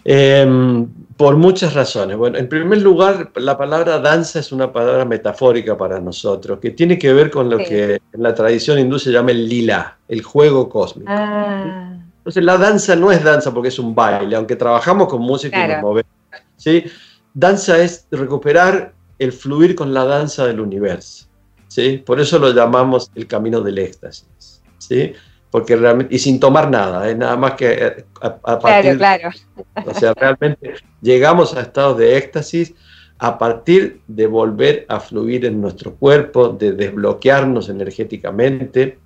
Em, 0.06 0.88
por 1.16 1.38
muchas 1.38 1.74
razones. 1.74 2.18
Bueno, 2.18 2.38
en 2.38 2.50
primer 2.50 2.82
lugar, 2.82 3.32
la 3.36 3.58
palabra 3.58 4.00
danza 4.00 4.40
es 4.40 4.52
una 4.52 4.72
palabra 4.72 5.06
metafórica 5.06 5.78
para 5.78 6.00
nosotros, 6.00 6.60
que 6.60 6.72
tiene 6.72 6.98
que 6.98 7.14
ver 7.14 7.30
con 7.30 7.50
lo 7.50 7.58
que 7.58 8.02
en 8.12 8.24
la 8.24 8.34
tradición 8.34 8.80
hindú 8.80 9.00
se 9.00 9.12
llama 9.12 9.32
el 9.32 9.48
lila, 9.48 9.98
el 10.08 10.22
juego 10.22 10.68
cósmico. 10.68 11.10
Ah. 11.12 11.94
Entonces, 12.18 12.44
la 12.44 12.58
danza 12.58 12.96
no 12.96 13.12
es 13.12 13.24
danza 13.24 13.54
porque 13.54 13.70
es 13.70 13.80
un 13.80 13.94
baile, 13.94 14.36
aunque 14.36 14.56
trabajamos 14.56 15.08
con 15.08 15.22
música 15.22 15.66
y 15.66 15.70
nos 15.70 15.82
movemos. 15.82 16.12
¿sí? 16.58 16.86
Danza 17.34 17.78
es 17.80 18.08
recuperar 18.12 18.94
el 19.20 19.32
fluir 19.32 19.76
con 19.76 19.94
la 19.94 20.06
danza 20.06 20.46
del 20.48 20.60
universo. 20.60 21.28
¿sí? 21.68 21.98
Por 21.98 22.20
eso 22.20 22.40
lo 22.40 22.54
llamamos 22.54 23.12
el 23.16 23.28
camino 23.28 23.62
del 23.62 23.78
éxtasis. 23.78 24.53
¿Sí? 24.88 25.14
porque 25.54 25.76
realmente, 25.76 26.16
y 26.16 26.18
sin 26.18 26.40
tomar 26.40 26.72
nada, 26.72 27.08
es 27.08 27.16
nada 27.16 27.36
más 27.36 27.54
que 27.54 27.74
eh, 27.74 28.06
a, 28.22 28.58
partir, 28.58 28.98
claro, 28.98 29.30
claro. 29.30 29.92
O 29.92 29.94
sea, 29.94 30.12
realmente 30.16 30.74
llegamos 31.00 31.56
a 31.56 31.62
estados 31.62 31.96
de 32.00 32.18
éxtasis 32.18 32.74
a 33.20 33.38
partir 33.38 34.02
de 34.08 34.26
volver 34.26 34.84
a 34.90 35.00
fluir 35.00 35.46
en 35.46 35.62
nuestro 35.62 35.94
cuerpo, 35.94 36.50
de 36.50 36.72
desbloquearnos 36.72 37.70
energéticamente 37.70 38.98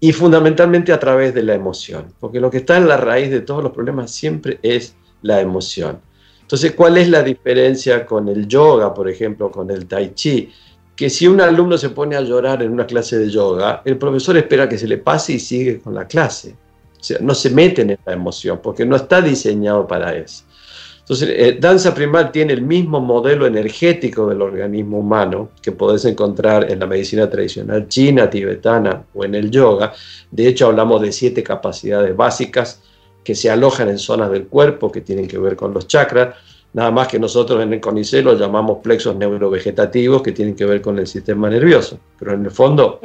y 0.00 0.12
fundamentalmente 0.12 0.90
a 0.90 0.98
través 0.98 1.34
de 1.34 1.42
la 1.42 1.54
emoción, 1.54 2.14
porque 2.18 2.40
lo 2.40 2.50
que 2.50 2.56
está 2.56 2.78
en 2.78 2.88
la 2.88 2.96
raíz 2.96 3.30
de 3.30 3.42
todos 3.42 3.62
los 3.62 3.72
problemas 3.72 4.10
siempre 4.10 4.58
es 4.62 4.96
la 5.20 5.42
emoción. 5.42 6.00
Entonces, 6.40 6.72
¿cuál 6.72 6.96
es 6.96 7.10
la 7.10 7.22
diferencia 7.22 8.06
con 8.06 8.26
el 8.28 8.48
yoga, 8.48 8.94
por 8.94 9.06
ejemplo, 9.06 9.50
con 9.50 9.70
el 9.70 9.86
tai 9.86 10.14
chi? 10.14 10.50
Que 10.98 11.08
si 11.08 11.28
un 11.28 11.40
alumno 11.40 11.78
se 11.78 11.90
pone 11.90 12.16
a 12.16 12.20
llorar 12.22 12.60
en 12.60 12.72
una 12.72 12.84
clase 12.84 13.16
de 13.16 13.30
yoga, 13.30 13.82
el 13.84 13.96
profesor 13.98 14.36
espera 14.36 14.68
que 14.68 14.76
se 14.76 14.88
le 14.88 14.98
pase 14.98 15.34
y 15.34 15.38
sigue 15.38 15.78
con 15.78 15.94
la 15.94 16.08
clase. 16.08 16.56
O 17.00 17.04
sea, 17.04 17.18
no 17.20 17.36
se 17.36 17.50
mete 17.50 17.82
en 17.82 17.90
esta 17.90 18.12
emoción 18.12 18.58
porque 18.60 18.84
no 18.84 18.96
está 18.96 19.20
diseñado 19.20 19.86
para 19.86 20.16
eso. 20.16 20.42
Entonces, 20.98 21.28
eh, 21.30 21.56
danza 21.60 21.94
primal 21.94 22.32
tiene 22.32 22.52
el 22.52 22.62
mismo 22.62 23.00
modelo 23.00 23.46
energético 23.46 24.26
del 24.28 24.42
organismo 24.42 24.98
humano 24.98 25.50
que 25.62 25.70
podés 25.70 26.04
encontrar 26.04 26.68
en 26.68 26.80
la 26.80 26.86
medicina 26.88 27.30
tradicional 27.30 27.86
china, 27.86 28.28
tibetana 28.28 29.04
o 29.14 29.24
en 29.24 29.36
el 29.36 29.52
yoga. 29.52 29.92
De 30.32 30.48
hecho, 30.48 30.66
hablamos 30.66 31.00
de 31.00 31.12
siete 31.12 31.44
capacidades 31.44 32.16
básicas 32.16 32.82
que 33.22 33.36
se 33.36 33.48
alojan 33.48 33.88
en 33.88 33.98
zonas 33.98 34.32
del 34.32 34.48
cuerpo 34.48 34.90
que 34.90 35.02
tienen 35.02 35.28
que 35.28 35.38
ver 35.38 35.54
con 35.54 35.72
los 35.72 35.86
chakras. 35.86 36.34
Nada 36.72 36.90
más 36.90 37.08
que 37.08 37.18
nosotros 37.18 37.62
en 37.62 37.72
el 37.72 37.80
CONICET 37.80 38.24
lo 38.24 38.38
llamamos 38.38 38.78
plexos 38.82 39.16
neurovegetativos 39.16 40.22
que 40.22 40.32
tienen 40.32 40.54
que 40.54 40.66
ver 40.66 40.82
con 40.82 40.98
el 40.98 41.06
sistema 41.06 41.48
nervioso. 41.48 41.98
Pero 42.18 42.34
en 42.34 42.44
el 42.44 42.50
fondo, 42.50 43.00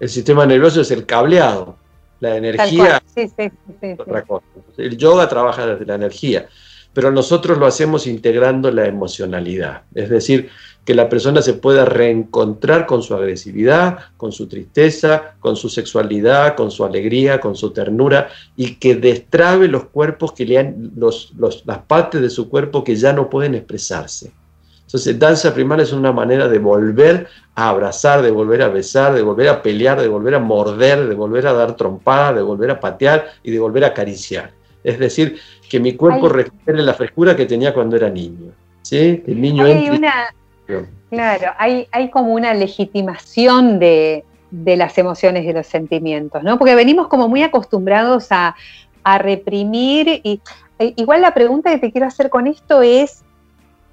el 0.00 0.08
sistema 0.08 0.46
nervioso 0.46 0.80
es 0.80 0.90
el 0.90 1.04
cableado. 1.04 1.76
La 2.20 2.36
energía 2.36 3.02
sí, 3.14 3.28
sí, 3.36 3.50
sí, 3.80 3.94
otra 3.98 4.22
cosa. 4.22 4.46
El 4.78 4.96
yoga 4.96 5.28
trabaja 5.28 5.66
desde 5.66 5.84
la 5.84 5.96
energía 5.96 6.48
pero 6.96 7.10
nosotros 7.10 7.58
lo 7.58 7.66
hacemos 7.66 8.06
integrando 8.06 8.70
la 8.70 8.86
emocionalidad, 8.86 9.82
es 9.94 10.08
decir, 10.08 10.48
que 10.86 10.94
la 10.94 11.08
persona 11.08 11.42
se 11.42 11.54
pueda 11.54 11.84
reencontrar 11.84 12.86
con 12.86 13.02
su 13.02 13.12
agresividad, 13.12 13.98
con 14.16 14.30
su 14.30 14.46
tristeza, 14.46 15.34
con 15.40 15.56
su 15.56 15.68
sexualidad, 15.68 16.54
con 16.54 16.70
su 16.70 16.84
alegría, 16.84 17.40
con 17.40 17.56
su 17.56 17.72
ternura 17.72 18.28
y 18.56 18.76
que 18.76 18.94
destrabe 18.94 19.66
los 19.66 19.86
cuerpos 19.86 20.32
que 20.32 20.46
le 20.46 20.58
han, 20.58 20.92
las 20.96 21.78
partes 21.88 22.20
de 22.20 22.30
su 22.30 22.48
cuerpo 22.48 22.84
que 22.84 22.94
ya 22.94 23.12
no 23.12 23.28
pueden 23.28 23.56
expresarse. 23.56 24.32
Entonces, 24.82 25.18
danza 25.18 25.52
primaria 25.52 25.82
es 25.82 25.92
una 25.92 26.12
manera 26.12 26.46
de 26.46 26.60
volver 26.60 27.26
a 27.56 27.70
abrazar, 27.70 28.22
de 28.22 28.30
volver 28.30 28.62
a 28.62 28.68
besar, 28.68 29.12
de 29.12 29.22
volver 29.22 29.48
a 29.48 29.60
pelear, 29.60 30.00
de 30.00 30.06
volver 30.06 30.36
a 30.36 30.38
morder, 30.38 31.08
de 31.08 31.14
volver 31.16 31.48
a 31.48 31.52
dar 31.52 31.74
trompada, 31.74 32.32
de 32.32 32.42
volver 32.42 32.70
a 32.70 32.78
patear 32.78 33.26
y 33.42 33.50
de 33.50 33.58
volver 33.58 33.82
a 33.82 33.88
acariciar. 33.88 34.52
Es 34.84 35.00
decir, 35.00 35.36
que 35.68 35.80
mi 35.80 35.94
cuerpo 35.94 36.28
recupere 36.28 36.80
la 36.80 36.94
frescura 36.94 37.34
que 37.34 37.46
tenía 37.46 37.74
cuando 37.74 37.96
era 37.96 38.08
niño. 38.08 38.52
¿sí? 38.82 39.24
El 39.26 39.40
niño 39.40 39.64
una, 39.64 40.32
Claro, 41.10 41.52
hay, 41.58 42.10
como 42.10 42.34
una 42.34 42.52
legitimación 42.54 43.78
de, 43.78 44.24
las 44.50 44.98
emociones 44.98 45.44
y 45.44 45.48
de 45.48 45.52
los 45.52 45.66
sentimientos, 45.66 46.42
¿no? 46.42 46.58
Porque 46.58 46.74
venimos 46.74 47.08
como 47.08 47.28
muy 47.28 47.42
acostumbrados 47.42 48.28
a, 48.30 48.54
reprimir 49.18 50.20
y 50.24 50.40
e, 50.80 50.92
igual 50.96 51.20
la 51.20 51.32
pregunta 51.32 51.70
que 51.70 51.78
te 51.78 51.92
quiero 51.92 52.08
hacer 52.08 52.28
con 52.28 52.48
esto 52.48 52.82
es, 52.82 53.22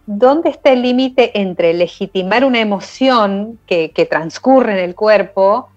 ¿dónde 0.07 0.49
está 0.49 0.71
el 0.71 0.81
límite 0.81 1.39
entre 1.39 1.71
legitimar 1.75 2.43
una 2.43 2.59
emoción 2.59 3.59
que, 3.67 3.91
que 3.91 4.07
transcurre 4.07 4.73
en 4.73 4.79
el 4.79 4.95
cuerpo 4.95 5.69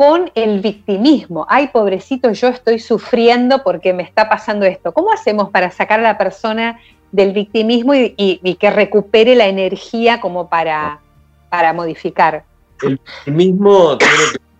con 0.00 0.30
el 0.34 0.60
victimismo. 0.60 1.46
Ay, 1.48 1.68
pobrecito, 1.68 2.32
yo 2.32 2.48
estoy 2.48 2.78
sufriendo 2.78 3.62
porque 3.62 3.92
me 3.92 4.02
está 4.02 4.30
pasando 4.30 4.64
esto. 4.64 4.94
¿Cómo 4.94 5.12
hacemos 5.12 5.50
para 5.50 5.70
sacar 5.70 6.00
a 6.00 6.02
la 6.02 6.16
persona 6.16 6.80
del 7.12 7.32
victimismo 7.32 7.94
y, 7.94 8.56
que 8.58 8.70
recupere 8.70 9.34
la 9.34 9.48
energía 9.48 10.20
como 10.20 10.48
para, 10.48 11.00
para 11.48 11.72
modificar? 11.72 12.44
El 12.82 12.98
victimismo 12.98 13.98
tiene 13.98 14.14
que 14.32 14.50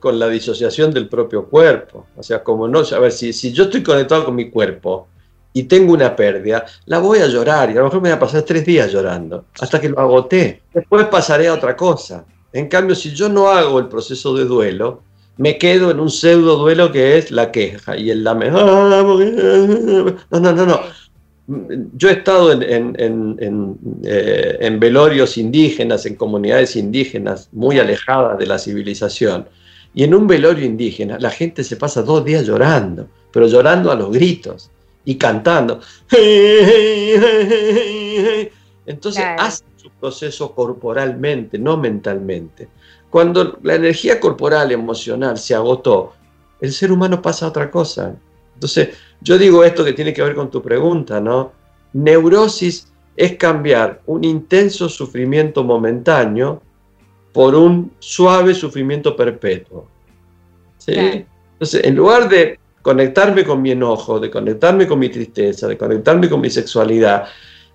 con 0.00 0.18
la 0.18 0.28
disociación 0.28 0.92
del 0.92 1.08
propio 1.08 1.46
cuerpo. 1.46 2.06
O 2.16 2.22
sea, 2.22 2.42
como 2.42 2.68
no, 2.68 2.80
a 2.80 2.98
ver, 2.98 3.12
si, 3.12 3.32
si 3.32 3.52
yo 3.52 3.64
estoy 3.64 3.82
conectado 3.82 4.26
con 4.26 4.34
mi 4.34 4.50
cuerpo 4.50 5.08
y 5.52 5.62
tengo 5.64 5.94
una 5.94 6.14
pérdida, 6.14 6.66
la 6.84 6.98
voy 6.98 7.20
a 7.20 7.26
llorar 7.26 7.70
y 7.70 7.72
a 7.72 7.76
lo 7.76 7.84
mejor 7.84 8.02
me 8.02 8.10
voy 8.10 8.16
a 8.16 8.20
pasar 8.20 8.42
tres 8.42 8.66
días 8.66 8.92
llorando 8.92 9.46
hasta 9.58 9.80
que 9.80 9.88
lo 9.88 9.98
agoté. 9.98 10.62
Después 10.74 11.06
pasaré 11.06 11.48
a 11.48 11.54
otra 11.54 11.74
cosa. 11.74 12.24
En 12.52 12.68
cambio, 12.68 12.94
si 12.94 13.12
yo 13.12 13.28
no 13.28 13.48
hago 13.48 13.78
el 13.78 13.88
proceso 13.88 14.34
de 14.36 14.44
duelo, 14.44 15.02
me 15.38 15.58
quedo 15.58 15.90
en 15.90 16.00
un 16.00 16.10
pseudo 16.10 16.56
duelo 16.56 16.92
que 16.92 17.18
es 17.18 17.30
la 17.30 17.50
queja 17.50 17.96
y 17.96 18.10
el 18.10 18.24
lame. 18.24 18.50
No, 18.50 18.64
no, 18.66 20.40
no, 20.40 20.66
no. 20.66 20.80
Yo 21.48 22.08
he 22.08 22.12
estado 22.12 22.50
en, 22.52 22.96
eh, 22.98 24.58
en, 24.60 24.80
velorios 24.80 25.38
indígenas, 25.38 26.04
en 26.06 26.16
comunidades 26.16 26.74
indígenas 26.74 27.48
muy 27.52 27.78
alejadas 27.78 28.36
de 28.38 28.46
la 28.46 28.58
civilización. 28.58 29.48
Y 29.94 30.02
en 30.04 30.14
un 30.14 30.26
velorio 30.26 30.64
indígena 30.64 31.18
la 31.20 31.30
gente 31.30 31.62
se 31.62 31.76
pasa 31.76 32.02
dos 32.02 32.24
días 32.24 32.46
llorando, 32.46 33.08
pero 33.32 33.46
llorando 33.46 33.92
a 33.92 33.94
los 33.94 34.10
gritos 34.10 34.70
y 35.04 35.14
cantando. 35.14 35.80
Entonces 38.86 39.24
hace 39.38 39.64
proceso 40.00 40.52
corporalmente, 40.52 41.58
no 41.58 41.76
mentalmente. 41.76 42.68
Cuando 43.10 43.58
la 43.62 43.76
energía 43.76 44.20
corporal, 44.20 44.72
emocional 44.72 45.38
se 45.38 45.54
agotó, 45.54 46.12
el 46.60 46.72
ser 46.72 46.92
humano 46.92 47.22
pasa 47.22 47.46
a 47.46 47.48
otra 47.50 47.70
cosa. 47.70 48.16
Entonces, 48.56 48.88
yo 49.20 49.38
digo 49.38 49.62
esto 49.64 49.84
que 49.84 49.92
tiene 49.92 50.12
que 50.12 50.22
ver 50.22 50.34
con 50.34 50.50
tu 50.50 50.62
pregunta, 50.62 51.20
¿no? 51.20 51.52
Neurosis 51.92 52.92
es 53.16 53.36
cambiar 53.36 54.02
un 54.06 54.24
intenso 54.24 54.88
sufrimiento 54.88 55.62
momentáneo 55.62 56.62
por 57.32 57.54
un 57.54 57.92
suave 57.98 58.54
sufrimiento 58.54 59.14
perpetuo. 59.14 59.88
¿Sí? 60.78 61.24
Entonces, 61.52 61.84
en 61.84 61.94
lugar 61.96 62.28
de 62.28 62.58
conectarme 62.82 63.44
con 63.44 63.60
mi 63.60 63.72
enojo, 63.72 64.18
de 64.20 64.30
conectarme 64.30 64.86
con 64.86 64.98
mi 64.98 65.08
tristeza, 65.08 65.66
de 65.66 65.76
conectarme 65.76 66.28
con 66.28 66.40
mi 66.40 66.50
sexualidad, 66.50 67.26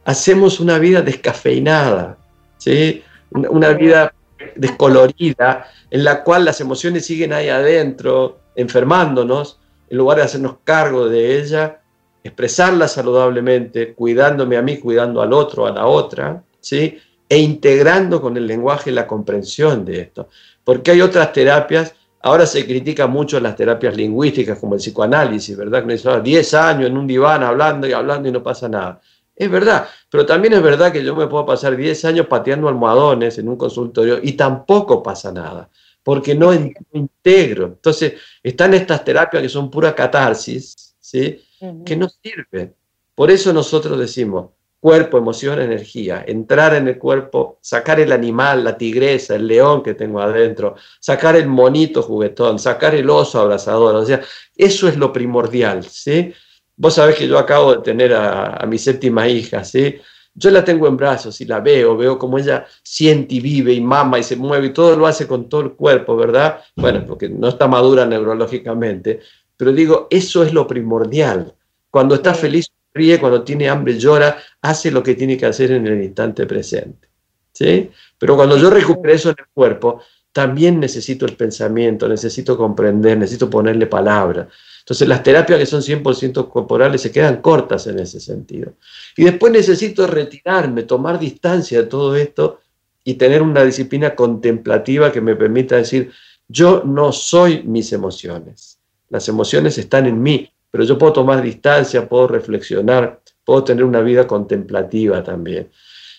hacemos 0.06 0.60
una 0.60 0.80
vida 0.80 1.02
descafeinada, 1.02 2.18
¿sí? 2.58 3.04
una 3.32 3.74
vida 3.74 4.14
descolorida, 4.56 5.68
en 5.90 6.04
la 6.04 6.24
cual 6.24 6.46
las 6.46 6.60
emociones 6.62 7.06
siguen 7.06 7.34
ahí 7.34 7.50
adentro, 7.50 8.40
enfermándonos, 8.56 9.60
en 9.92 9.98
lugar 9.98 10.18
de 10.18 10.24
hacernos 10.24 10.56
cargo 10.64 11.10
de 11.10 11.40
ella, 11.40 11.82
expresarla 12.24 12.88
saludablemente, 12.88 13.94
cuidándome 13.94 14.56
a 14.56 14.62
mí, 14.62 14.78
cuidando 14.78 15.22
al 15.22 15.34
otro, 15.34 15.68
a 15.68 15.72
la 15.72 15.86
otra, 15.86 16.44
¿sí? 16.62 16.98
e 17.28 17.38
integrando 17.38 18.22
con 18.22 18.38
el 18.38 18.48
lenguaje 18.48 18.90
la 18.90 19.06
comprensión 19.06 19.84
de 19.84 20.00
esto. 20.00 20.30
Porque 20.64 20.92
hay 20.92 21.02
otras 21.02 21.34
terapias, 21.34 21.94
ahora 22.22 22.46
se 22.46 22.66
critica 22.66 23.06
mucho 23.08 23.38
las 23.42 23.56
terapias 23.58 23.96
lingüísticas 23.98 24.60
como 24.60 24.76
el 24.76 24.80
psicoanálisis, 24.80 25.58
¿verdad? 25.58 25.86
Que 25.86 26.00
uno 26.08 26.22
10 26.22 26.54
años 26.54 26.90
en 26.90 26.98
un 26.98 27.06
diván 27.06 27.44
hablando 27.44 27.86
y 27.86 27.92
hablando 27.92 28.30
y 28.30 28.32
no 28.32 28.42
pasa 28.42 28.70
nada. 28.70 29.02
Es 29.36 29.52
verdad, 29.52 29.88
pero 30.10 30.26
también 30.26 30.54
es 30.54 30.62
verdad 30.62 30.92
que 30.92 31.04
yo 31.04 31.16
me 31.16 31.28
puedo 31.28 31.46
pasar 31.46 31.76
10 31.76 32.06
años 32.06 32.28
pateando 32.28 32.70
almohadones 32.70 33.38
en 33.38 33.50
un 33.50 33.58
consultorio 33.58 34.20
y 34.22 34.34
tampoco 34.34 35.04
pasa 35.04 35.32
nada, 35.34 35.70
porque 36.04 36.36
no, 36.36 36.54
integro. 36.94 37.66
Entonces, 37.68 38.14
están 38.42 38.74
estas 38.74 39.04
terapias 39.04 39.44
que 39.44 39.50
son 39.50 39.70
pura 39.70 39.94
catarsis, 39.94 40.96
¿sí? 41.00 41.40
que 41.86 41.96
no 41.96 42.10
sirven. 42.10 42.76
Por 43.14 43.30
eso 43.30 43.54
nosotros 43.54 44.00
decimos, 44.00 44.52
cuerpo, 44.82 45.20
emoción, 45.20 45.62
energía, 45.62 46.26
entrar 46.28 46.74
en 46.74 46.88
el 46.88 46.98
cuerpo, 46.98 47.60
sacar 47.62 48.00
el 48.00 48.12
animal, 48.12 48.64
la 48.64 48.76
tigresa, 48.76 49.36
el 49.36 49.48
león 49.48 49.84
que 49.84 49.94
tengo 49.94 50.20
adentro, 50.20 50.76
sacar 51.00 51.36
el 51.36 51.48
monito 51.48 52.02
juguetón, 52.02 52.58
sacar 52.58 52.96
el 52.96 53.08
oso 53.10 53.40
abrazador, 53.40 53.96
o 53.96 54.06
sea, 54.06 54.22
eso 54.56 54.88
es 54.88 54.98
lo 54.98 55.14
primordial, 55.14 55.84
¿sí? 55.84 56.34
Vos 56.76 56.96
sabés 56.96 57.16
que 57.16 57.28
yo 57.28 57.38
acabo 57.38 57.76
de 57.76 57.82
tener 57.84 58.12
a, 58.16 58.66
mi 58.68 58.80
séptima 58.80 59.28
hija, 59.28 59.64
¿sí? 59.64 59.98
Yo 60.34 60.50
la 60.50 60.64
tengo 60.64 60.88
en 60.88 60.98
brazos 60.98 61.42
y 61.42 61.46
la 61.46 61.60
veo, 61.60 61.98
veo 61.98 62.18
cómo 62.18 62.38
ella 62.38 62.66
siente 62.84 63.36
y 63.36 63.40
vive 63.42 63.74
y 63.74 63.82
mama 63.82 64.18
y 64.18 64.24
se 64.24 64.36
mueve 64.36 64.68
y 64.68 64.74
todo 64.74 64.96
lo 64.96 65.06
hace 65.06 65.28
con 65.28 65.50
todo 65.50 65.62
el 65.62 65.74
cuerpo, 65.74 66.16
¿verdad? 66.16 66.62
Bueno, 66.76 67.04
porque 67.06 67.28
no 67.28 67.50
está 67.50 67.68
madura 67.68 68.06
neurológicamente, 68.06 69.20
pero 69.58 69.74
digo, 69.74 70.08
eso 70.10 70.44
es 70.44 70.54
lo 70.54 70.66
primordial. 70.66 71.54
Cuando 71.90 72.16
está 72.16 72.34
feliz, 72.34 72.72
ríe, 72.94 73.20
cuando 73.20 73.44
tiene 73.44 73.70
hambre, 73.70 73.98
llora, 74.00 74.38
hace 74.62 74.90
lo 74.90 75.04
que 75.04 75.16
tiene 75.16 75.38
que 75.38 75.46
hacer 75.46 75.72
en 75.72 75.86
el 75.86 76.02
instante 76.02 76.46
presente. 76.46 77.10
¿sí? 77.52 77.92
Pero 78.18 78.36
cuando 78.36 78.58
yo 78.58 78.70
recupero 78.70 79.14
eso 79.14 79.30
en 79.30 79.36
el 79.38 79.46
cuerpo, 79.54 80.02
también 80.32 80.80
necesito 80.80 81.26
el 81.26 81.36
pensamiento, 81.36 82.08
necesito 82.08 82.58
comprender, 82.58 83.18
necesito 83.18 83.50
ponerle 83.50 83.88
palabra. 83.88 84.48
Entonces 84.80 85.08
las 85.08 85.24
terapias 85.24 85.60
que 85.60 85.66
son 85.66 85.82
100% 85.82 86.50
corporales 86.50 87.02
se 87.02 87.12
quedan 87.12 87.42
cortas 87.42 87.86
en 87.88 88.00
ese 88.00 88.20
sentido. 88.20 88.74
Y 89.16 89.26
después 89.26 89.52
necesito 89.52 90.08
retirarme, 90.08 90.84
tomar 90.84 91.20
distancia 91.20 91.82
de 91.82 91.88
todo 91.88 92.16
esto 92.16 92.62
y 93.04 93.16
tener 93.16 93.42
una 93.42 93.64
disciplina 93.64 94.16
contemplativa 94.16 95.12
que 95.12 95.22
me 95.22 95.36
permita 95.36 95.76
decir, 95.76 96.12
yo 96.48 96.84
no 96.86 97.12
soy 97.12 97.64
mis 97.64 97.92
emociones. 97.94 98.80
Las 99.10 99.28
emociones 99.28 99.78
están 99.78 100.06
en 100.06 100.22
mí, 100.22 100.52
pero 100.70 100.84
yo 100.84 100.98
puedo 100.98 101.14
tomar 101.14 101.42
distancia, 101.42 102.08
puedo 102.08 102.28
reflexionar, 102.28 103.22
puedo 103.44 103.64
tener 103.64 103.84
una 103.84 104.02
vida 104.02 104.28
contemplativa 104.28 105.24
también. 105.24 105.70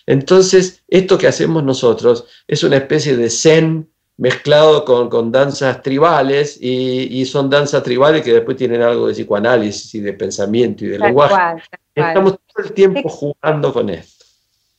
Entonces, 0.05 0.83
esto 0.87 1.17
que 1.17 1.27
hacemos 1.27 1.63
nosotros 1.63 2.25
es 2.47 2.63
una 2.63 2.77
especie 2.77 3.15
de 3.15 3.29
zen 3.29 3.89
mezclado 4.17 4.85
con, 4.85 5.31
danzas 5.31 5.81
tribales 5.81 6.57
y, 6.61 7.25
son 7.25 7.49
danzas 7.49 7.83
tribales 7.83 8.21
que 8.21 8.33
después 8.33 8.57
tienen 8.57 8.81
algo 8.81 9.07
de 9.07 9.13
psicoanálisis 9.13 9.95
y 9.95 10.01
de 10.01 10.13
pensamiento 10.13 10.85
y 10.85 10.89
de 10.89 10.99
lenguaje. 10.99 11.63
Estamos 11.95 12.39
todo 12.53 12.65
el 12.65 12.73
tiempo 12.73 13.09
jugando 13.09 13.73
con 13.73 13.89
esto. 13.89 14.23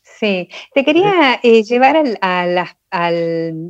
Sí, 0.03 0.49
te 0.73 0.85
quería 0.85 1.41
eh, 1.43 1.65
llevar 1.65 1.97
a, 2.21 2.67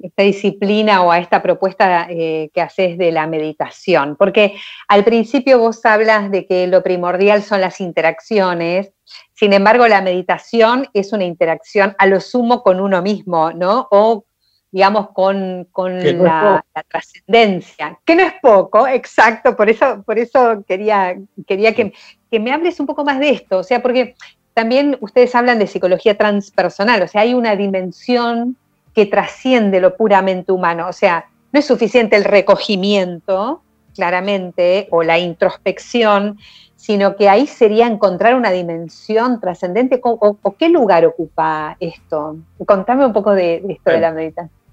esta 0.02 0.22
disciplina 0.22 1.02
o 1.02 1.10
a 1.10 1.18
esta 1.18 1.42
propuesta 1.42 2.06
eh, 2.10 2.50
que 2.52 2.60
haces 2.60 2.98
de 2.98 3.10
la 3.10 3.26
meditación? 3.26 4.16
Porque 4.16 4.54
al 4.86 5.04
principio 5.04 5.58
vos 5.58 5.84
hablas 5.86 6.30
de 6.30 6.46
que 6.46 6.66
lo 6.66 6.82
primordial 6.82 7.42
son 7.42 7.62
las 7.62 7.80
interacciones, 7.80 8.92
sin 9.32 9.54
embargo 9.54 9.88
la 9.88 10.02
meditación 10.02 10.86
es 10.92 11.14
una 11.14 11.24
interacción 11.24 11.96
a 11.98 12.06
lo 12.06 12.20
sumo 12.20 12.62
con 12.62 12.78
uno 12.78 13.00
mismo, 13.00 13.50
¿no? 13.52 13.88
O 13.90 14.26
digamos, 14.74 15.10
con, 15.10 15.68
la, 15.76 16.64
trascendencia, 16.88 17.96
que 18.04 18.16
no 18.16 18.24
es 18.24 18.32
poco, 18.42 18.88
exacto, 18.88 19.54
por 19.54 19.70
eso, 19.70 20.02
por 20.04 20.18
eso 20.18 20.64
quería, 20.66 21.16
quería 21.46 21.72
que, 21.76 21.92
que, 22.28 22.40
me 22.40 22.50
hables 22.50 22.80
un 22.80 22.86
poco 22.86 23.04
más 23.04 23.20
de 23.20 23.30
esto, 23.30 23.58
o 23.58 23.62
sea, 23.62 23.80
porque 23.80 24.16
también 24.52 24.98
ustedes 25.00 25.32
hablan 25.36 25.60
de 25.60 25.68
psicología 25.68 26.18
transpersonal, 26.18 27.02
o 27.02 27.06
sea, 27.06 27.20
hay 27.20 27.34
una 27.34 27.54
dimensión 27.54 28.56
que 28.96 29.06
trasciende 29.06 29.80
lo 29.80 29.96
puramente 29.96 30.50
humano, 30.50 30.88
o 30.88 30.92
sea, 30.92 31.26
no 31.52 31.60
es 31.60 31.66
suficiente 31.66 32.16
el 32.16 32.24
recogimiento, 32.24 33.62
claramente, 33.94 34.88
o 34.90 35.04
la 35.04 35.20
introspección, 35.20 36.36
sino 36.74 37.14
que 37.14 37.28
ahí 37.28 37.46
sería 37.46 37.86
encontrar 37.86 38.34
una 38.34 38.50
dimensión 38.50 39.40
trascendente. 39.40 40.00
O, 40.02 40.36
qué 40.58 40.68
lugar 40.68 41.06
ocupa 41.06 41.76
esto? 41.80 42.36
Contame 42.66 43.06
un 43.06 43.12
poco 43.12 43.32
de, 43.32 43.64
esto 43.68 43.90
de 43.90 44.00
la 44.00 44.10
meditación. 44.10 44.63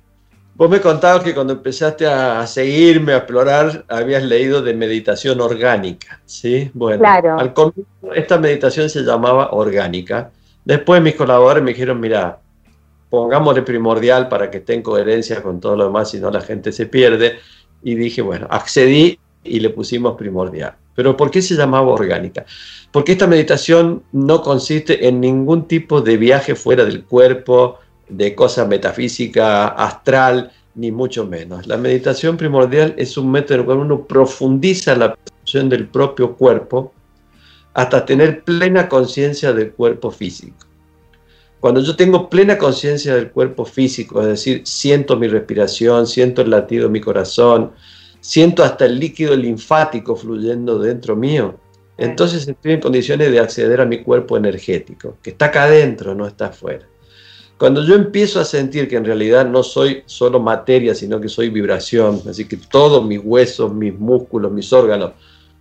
Vos 0.56 0.70
me 0.70 0.82
contabas 0.82 1.24
que 1.24 1.34
cuando 1.34 1.54
empezaste 1.54 2.06
a, 2.06 2.46
seguirme, 2.46 3.14
a 3.14 3.18
explorar, 3.18 3.86
habías 3.88 4.24
leído 4.24 4.62
de 4.62 4.74
meditación 4.74 5.42
orgánica, 5.42 6.22
¿sí? 6.26 6.70
Bueno, 6.74 7.00
claro. 7.00 7.40
al 7.40 7.54
comienzo 7.54 7.92
esta 8.14 8.38
meditación 8.38 8.90
se 8.90 9.02
llamaba 9.02 9.52
orgánica. 9.52 10.32
Después 10.66 11.02
mis 11.02 11.16
colaboradores 11.16 11.64
me 11.64 11.72
dijeron, 11.72 12.00
mira, 12.00 12.40
pongámosle 13.10 13.62
primordial 13.62 14.28
para 14.30 14.50
que 14.50 14.58
esté 14.60 14.74
en 14.74 14.82
coherencia 14.82 15.42
con 15.42 15.60
todo 15.60 15.76
lo 15.76 15.86
demás, 15.86 16.12
si 16.12 16.20
no 16.20 16.32
la 16.32 16.42
gente 16.42 16.72
se 16.72 16.86
pierde. 16.86 17.40
Y 17.84 17.96
dije, 17.96 18.22
bueno, 18.22 18.48
accedí 18.50 19.20
y 19.44 19.60
le 19.60 19.70
pusimos 19.70 20.16
primordial. 20.18 20.76
Pero 20.96 21.18
¿por 21.18 21.32
qué 21.32 21.42
se 21.42 21.56
llamaba 21.56 21.88
orgánica? 21.88 22.46
Porque 22.92 23.14
esta 23.14 23.28
meditación 23.28 24.04
no 24.12 24.42
consiste 24.42 25.08
en 25.08 25.22
ningún 25.22 25.68
tipo 25.68 26.02
de 26.02 26.18
viaje 26.18 26.56
fuera 26.56 26.86
del 26.86 27.06
cuerpo, 27.06 27.80
de 28.12 28.36
cosa 28.36 28.66
metafísica, 28.66 29.70
astral, 29.70 30.52
ni 30.76 30.92
mucho 30.92 31.26
menos. 31.26 31.68
La 31.68 31.78
meditación 31.78 32.38
primordial 32.38 32.94
es 32.98 33.18
un 33.18 33.32
método 33.32 33.56
en 33.56 33.60
el 33.62 33.66
cual 33.66 33.78
uno 33.80 34.06
profundiza 34.06 34.96
la 34.96 35.16
percepción 35.16 35.70
del 35.70 35.88
propio 35.88 36.36
cuerpo 36.36 36.94
hasta 37.74 38.06
tener 38.06 38.44
plena 38.44 38.88
conciencia 38.88 39.54
del 39.54 39.72
cuerpo 39.72 40.12
físico. 40.12 40.68
Cuando 41.60 41.82
yo 41.82 41.96
tengo 41.96 42.30
plena 42.30 42.58
conciencia 42.58 43.16
del 43.16 43.32
cuerpo 43.32 43.66
físico, 43.66 44.22
es 44.22 44.28
decir, 44.28 44.62
siento 44.66 45.16
mi 45.16 45.28
respiración, 45.28 46.08
siento 46.08 46.42
el 46.42 46.50
latido 46.50 46.88
de 46.88 46.92
mi 46.92 47.02
corazón, 47.02 47.72
siento 48.20 48.64
hasta 48.64 48.86
el 48.86 49.00
líquido 49.00 49.36
linfático 49.36 50.16
fluyendo 50.16 50.80
dentro 50.80 51.16
mío, 51.16 51.60
entonces 51.98 52.48
estoy 52.48 52.74
en 52.74 52.82
condiciones 52.82 53.32
de 53.32 53.40
acceder 53.40 53.80
a 53.80 53.86
mi 53.86 54.02
cuerpo 54.02 54.36
energético, 54.36 55.18
que 55.22 55.30
está 55.30 55.46
acá 55.46 55.64
adentro, 55.66 56.16
no 56.16 56.26
está 56.26 56.48
afuera. 56.48 56.88
Cuando 57.62 57.84
yo 57.84 57.94
empiezo 57.94 58.40
a 58.40 58.44
sentir 58.44 58.88
que 58.88 58.96
en 58.96 59.06
realidad 59.06 59.46
no 59.46 59.62
soy 59.62 60.02
solo 60.08 60.40
materia, 60.40 60.96
sino 60.96 61.22
que 61.22 61.30
soy 61.30 61.50
vibración, 61.50 62.20
así 62.28 62.46
que 62.46 62.58
todos 62.58 63.06
mis 63.06 63.22
huesos, 63.24 63.72
mis 63.72 63.94
músculos, 63.94 64.52
mis 64.52 64.74
órganos 64.74 65.12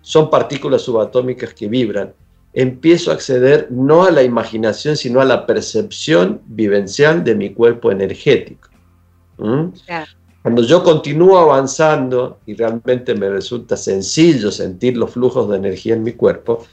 son 0.00 0.30
partículas 0.30 0.80
subatómicas 0.80 1.52
que 1.52 1.68
vibran, 1.68 2.14
empiezo 2.54 3.10
a 3.10 3.14
acceder 3.16 3.66
no 3.70 4.04
a 4.04 4.10
la 4.10 4.22
imaginación, 4.22 4.96
sino 4.96 5.20
a 5.20 5.26
la 5.26 5.44
percepción 5.44 6.40
vivencial 6.46 7.22
de 7.22 7.34
mi 7.34 7.50
cuerpo 7.50 7.92
energético. 7.92 8.70
¿Mm? 9.36 9.64
Cuando 10.40 10.62
yo 10.62 10.82
continúo 10.82 11.36
avanzando 11.36 12.38
y 12.46 12.54
realmente 12.54 13.14
me 13.14 13.28
resulta 13.28 13.76
sencillo 13.76 14.50
sentir 14.50 14.96
los 14.96 15.10
flujos 15.10 15.50
de 15.50 15.58
energía 15.58 15.96
en 15.96 16.02
mi 16.02 16.12
cuerpo, 16.12 16.64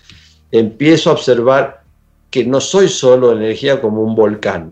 empiezo 0.54 1.10
a 1.10 1.14
observar 1.16 1.84
que 2.32 2.46
no 2.46 2.62
soy 2.62 2.88
solo 2.88 3.34
energía 3.34 3.82
como 3.82 4.04
un 4.04 4.16
volcán, 4.16 4.72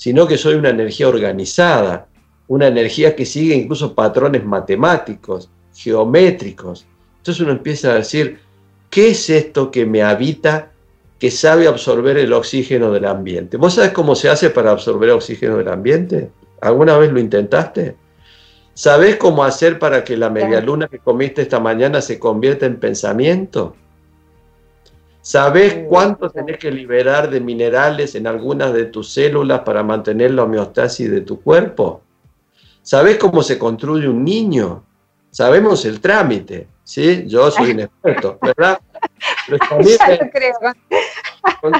sino 0.00 0.26
que 0.26 0.38
soy 0.38 0.54
una 0.54 0.70
energía 0.70 1.08
organizada, 1.08 2.06
una 2.48 2.68
energía 2.68 3.14
que 3.14 3.26
sigue 3.26 3.54
incluso 3.54 3.94
patrones 3.94 4.42
matemáticos, 4.46 5.50
geométricos. 5.74 6.86
Entonces 7.18 7.42
uno 7.42 7.52
empieza 7.52 7.90
a 7.90 7.96
decir, 7.96 8.38
¿qué 8.88 9.10
es 9.10 9.28
esto 9.28 9.70
que 9.70 9.84
me 9.84 10.02
habita, 10.02 10.70
que 11.18 11.30
sabe 11.30 11.68
absorber 11.68 12.16
el 12.16 12.32
oxígeno 12.32 12.90
del 12.90 13.04
ambiente? 13.04 13.58
¿Vos 13.58 13.74
sabés 13.74 13.90
cómo 13.90 14.14
se 14.14 14.30
hace 14.30 14.48
para 14.48 14.70
absorber 14.70 15.10
oxígeno 15.10 15.58
del 15.58 15.68
ambiente? 15.68 16.30
¿Alguna 16.62 16.96
vez 16.96 17.12
lo 17.12 17.20
intentaste? 17.20 17.94
¿Sabés 18.72 19.16
cómo 19.16 19.44
hacer 19.44 19.78
para 19.78 20.02
que 20.02 20.16
la 20.16 20.30
media 20.30 20.62
luna 20.62 20.88
que 20.88 21.00
comiste 21.00 21.42
esta 21.42 21.60
mañana 21.60 22.00
se 22.00 22.18
convierta 22.18 22.64
en 22.64 22.80
pensamiento? 22.80 23.76
¿Sabes 25.30 25.86
cuánto 25.88 26.28
tenés 26.28 26.58
que 26.58 26.72
liberar 26.72 27.30
de 27.30 27.40
minerales 27.40 28.16
en 28.16 28.26
algunas 28.26 28.72
de 28.72 28.86
tus 28.86 29.12
células 29.12 29.60
para 29.60 29.84
mantener 29.84 30.32
la 30.32 30.42
homeostasis 30.42 31.08
de 31.08 31.20
tu 31.20 31.40
cuerpo? 31.40 32.02
¿Sabes 32.82 33.16
cómo 33.16 33.40
se 33.44 33.56
construye 33.56 34.08
un 34.08 34.24
niño? 34.24 34.82
Sabemos 35.30 35.84
el 35.84 36.00
trámite, 36.00 36.66
¿sí? 36.82 37.26
Yo 37.28 37.48
soy 37.52 37.70
un 37.70 37.80
experto, 37.82 38.38
¿verdad? 38.42 38.80
Pero 39.46 39.58
también, 39.68 39.98
ya 40.00 40.30
creo. 40.30 40.54
Con, 41.60 41.74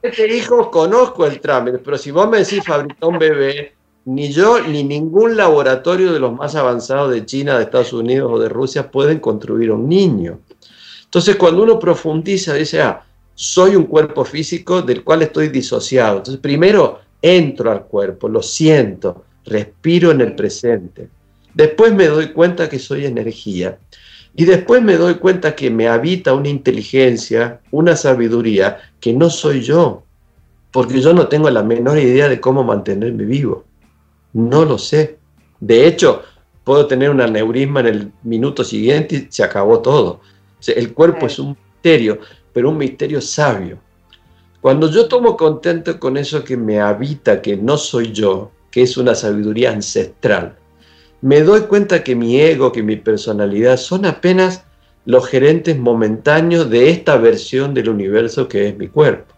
siete 0.00 0.36
hijos 0.36 0.68
conozco 0.68 1.26
el 1.26 1.40
trámite, 1.40 1.78
pero 1.78 1.98
si 1.98 2.12
vos 2.12 2.28
me 2.28 2.38
decís 2.38 2.62
fabricar 2.64 3.08
un 3.08 3.18
bebé, 3.18 3.74
ni 4.04 4.30
yo 4.30 4.60
ni 4.60 4.84
ningún 4.84 5.36
laboratorio 5.36 6.12
de 6.12 6.20
los 6.20 6.32
más 6.32 6.54
avanzados 6.54 7.10
de 7.10 7.26
China, 7.26 7.56
de 7.56 7.64
Estados 7.64 7.92
Unidos 7.92 8.30
o 8.32 8.38
de 8.38 8.48
Rusia 8.48 8.88
pueden 8.88 9.18
construir 9.18 9.72
un 9.72 9.88
niño. 9.88 10.38
Entonces, 11.14 11.36
cuando 11.36 11.62
uno 11.62 11.78
profundiza, 11.78 12.54
dice, 12.54 12.82
ah, 12.82 13.04
soy 13.36 13.76
un 13.76 13.84
cuerpo 13.84 14.24
físico 14.24 14.82
del 14.82 15.04
cual 15.04 15.22
estoy 15.22 15.46
disociado. 15.46 16.16
Entonces, 16.16 16.40
primero 16.40 17.02
entro 17.22 17.70
al 17.70 17.84
cuerpo, 17.84 18.28
lo 18.28 18.42
siento, 18.42 19.22
respiro 19.44 20.10
en 20.10 20.22
el 20.22 20.34
presente. 20.34 21.08
Después 21.54 21.94
me 21.94 22.08
doy 22.08 22.32
cuenta 22.32 22.68
que 22.68 22.80
soy 22.80 23.06
energía. 23.06 23.78
Y 24.34 24.44
después 24.44 24.82
me 24.82 24.96
doy 24.96 25.14
cuenta 25.14 25.54
que 25.54 25.70
me 25.70 25.86
habita 25.86 26.34
una 26.34 26.48
inteligencia, 26.48 27.60
una 27.70 27.94
sabiduría 27.94 28.78
que 28.98 29.12
no 29.12 29.30
soy 29.30 29.60
yo, 29.60 30.02
porque 30.72 31.00
yo 31.00 31.12
no 31.12 31.28
tengo 31.28 31.48
la 31.48 31.62
menor 31.62 31.96
idea 31.96 32.28
de 32.28 32.40
cómo 32.40 32.64
mantenerme 32.64 33.24
vivo. 33.24 33.62
No 34.32 34.64
lo 34.64 34.78
sé. 34.78 35.18
De 35.60 35.86
hecho, 35.86 36.24
puedo 36.64 36.88
tener 36.88 37.10
un 37.10 37.20
aneurisma 37.20 37.78
en 37.78 37.86
el 37.86 38.12
minuto 38.24 38.64
siguiente 38.64 39.14
y 39.14 39.26
se 39.30 39.44
acabó 39.44 39.78
todo 39.78 40.20
el 40.68 40.92
cuerpo 40.92 41.26
es 41.26 41.38
un 41.38 41.56
misterio, 41.56 42.18
pero 42.52 42.70
un 42.70 42.78
misterio 42.78 43.20
sabio. 43.20 43.78
Cuando 44.60 44.90
yo 44.90 45.08
tomo 45.08 45.36
contento 45.36 45.98
con 46.00 46.16
eso 46.16 46.42
que 46.42 46.56
me 46.56 46.80
habita, 46.80 47.42
que 47.42 47.56
no 47.56 47.76
soy 47.76 48.12
yo, 48.12 48.50
que 48.70 48.82
es 48.82 48.96
una 48.96 49.14
sabiduría 49.14 49.70
ancestral, 49.72 50.56
me 51.20 51.40
doy 51.40 51.62
cuenta 51.62 52.04
que 52.04 52.14
mi 52.14 52.38
ego, 52.38 52.70
que 52.70 52.82
mi 52.82 52.96
personalidad 52.96 53.78
son 53.78 54.04
apenas 54.04 54.64
los 55.06 55.26
gerentes 55.26 55.78
momentáneos 55.78 56.68
de 56.68 56.90
esta 56.90 57.16
versión 57.16 57.72
del 57.72 57.88
universo 57.88 58.46
que 58.46 58.68
es 58.68 58.76
mi 58.76 58.88
cuerpo. 58.88 59.34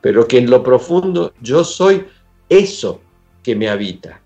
Pero 0.00 0.28
que 0.28 0.38
en 0.38 0.48
lo 0.48 0.62
profundo 0.62 1.32
yo 1.40 1.64
soy 1.64 2.06
eso 2.48 3.00
que 3.42 3.56
me 3.56 3.68
habita. 3.68 4.20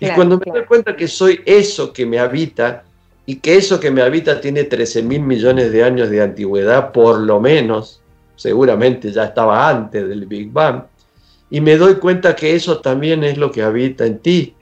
y 0.00 0.08
cuando 0.10 0.38
me 0.38 0.50
doy 0.50 0.64
cuenta 0.64 0.96
que 0.96 1.08
soy 1.08 1.40
eso 1.44 1.92
que 1.92 2.06
me 2.06 2.18
habita, 2.18 2.85
y 3.26 3.36
que 3.36 3.56
eso 3.56 3.80
que 3.80 3.90
me 3.90 4.02
habita 4.02 4.40
tiene 4.40 4.64
13 4.64 5.02
mil 5.02 5.20
millones 5.20 5.72
de 5.72 5.82
años 5.82 6.08
de 6.08 6.22
antigüedad, 6.22 6.92
por 6.92 7.18
lo 7.18 7.40
menos, 7.40 8.00
seguramente 8.36 9.10
ya 9.10 9.24
estaba 9.24 9.68
antes 9.68 10.08
del 10.08 10.26
Big 10.26 10.52
Bang, 10.52 10.84
y 11.50 11.60
me 11.60 11.76
doy 11.76 11.96
cuenta 11.96 12.36
que 12.36 12.54
eso 12.54 12.78
también 12.78 13.24
es 13.24 13.36
lo 13.36 13.50
que 13.50 13.62
habita 13.62 14.06
en 14.06 14.20
ti, 14.20 14.54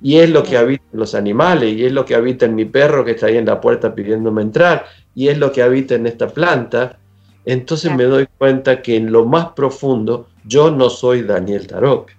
y 0.00 0.18
es 0.18 0.30
lo 0.30 0.44
que 0.44 0.56
habita 0.56 0.84
en 0.92 1.00
los 1.00 1.16
animales, 1.16 1.74
y 1.74 1.84
es 1.84 1.92
lo 1.92 2.04
que 2.04 2.14
habita 2.14 2.46
en 2.46 2.54
mi 2.54 2.64
perro 2.64 3.04
que 3.04 3.12
está 3.12 3.26
ahí 3.26 3.36
en 3.36 3.46
la 3.46 3.60
puerta 3.60 3.92
pidiéndome 3.92 4.42
entrar, 4.42 4.86
y 5.16 5.26
es 5.26 5.38
lo 5.38 5.50
que 5.50 5.62
habita 5.62 5.96
en 5.96 6.06
esta 6.06 6.28
planta, 6.28 6.98
entonces 7.44 7.92
me 7.92 8.04
doy 8.04 8.28
cuenta 8.38 8.82
que 8.82 8.96
en 8.96 9.10
lo 9.10 9.24
más 9.24 9.48
profundo 9.48 10.28
yo 10.44 10.70
no 10.70 10.90
soy 10.90 11.22
Daniel 11.22 11.66
Taropio, 11.66 12.16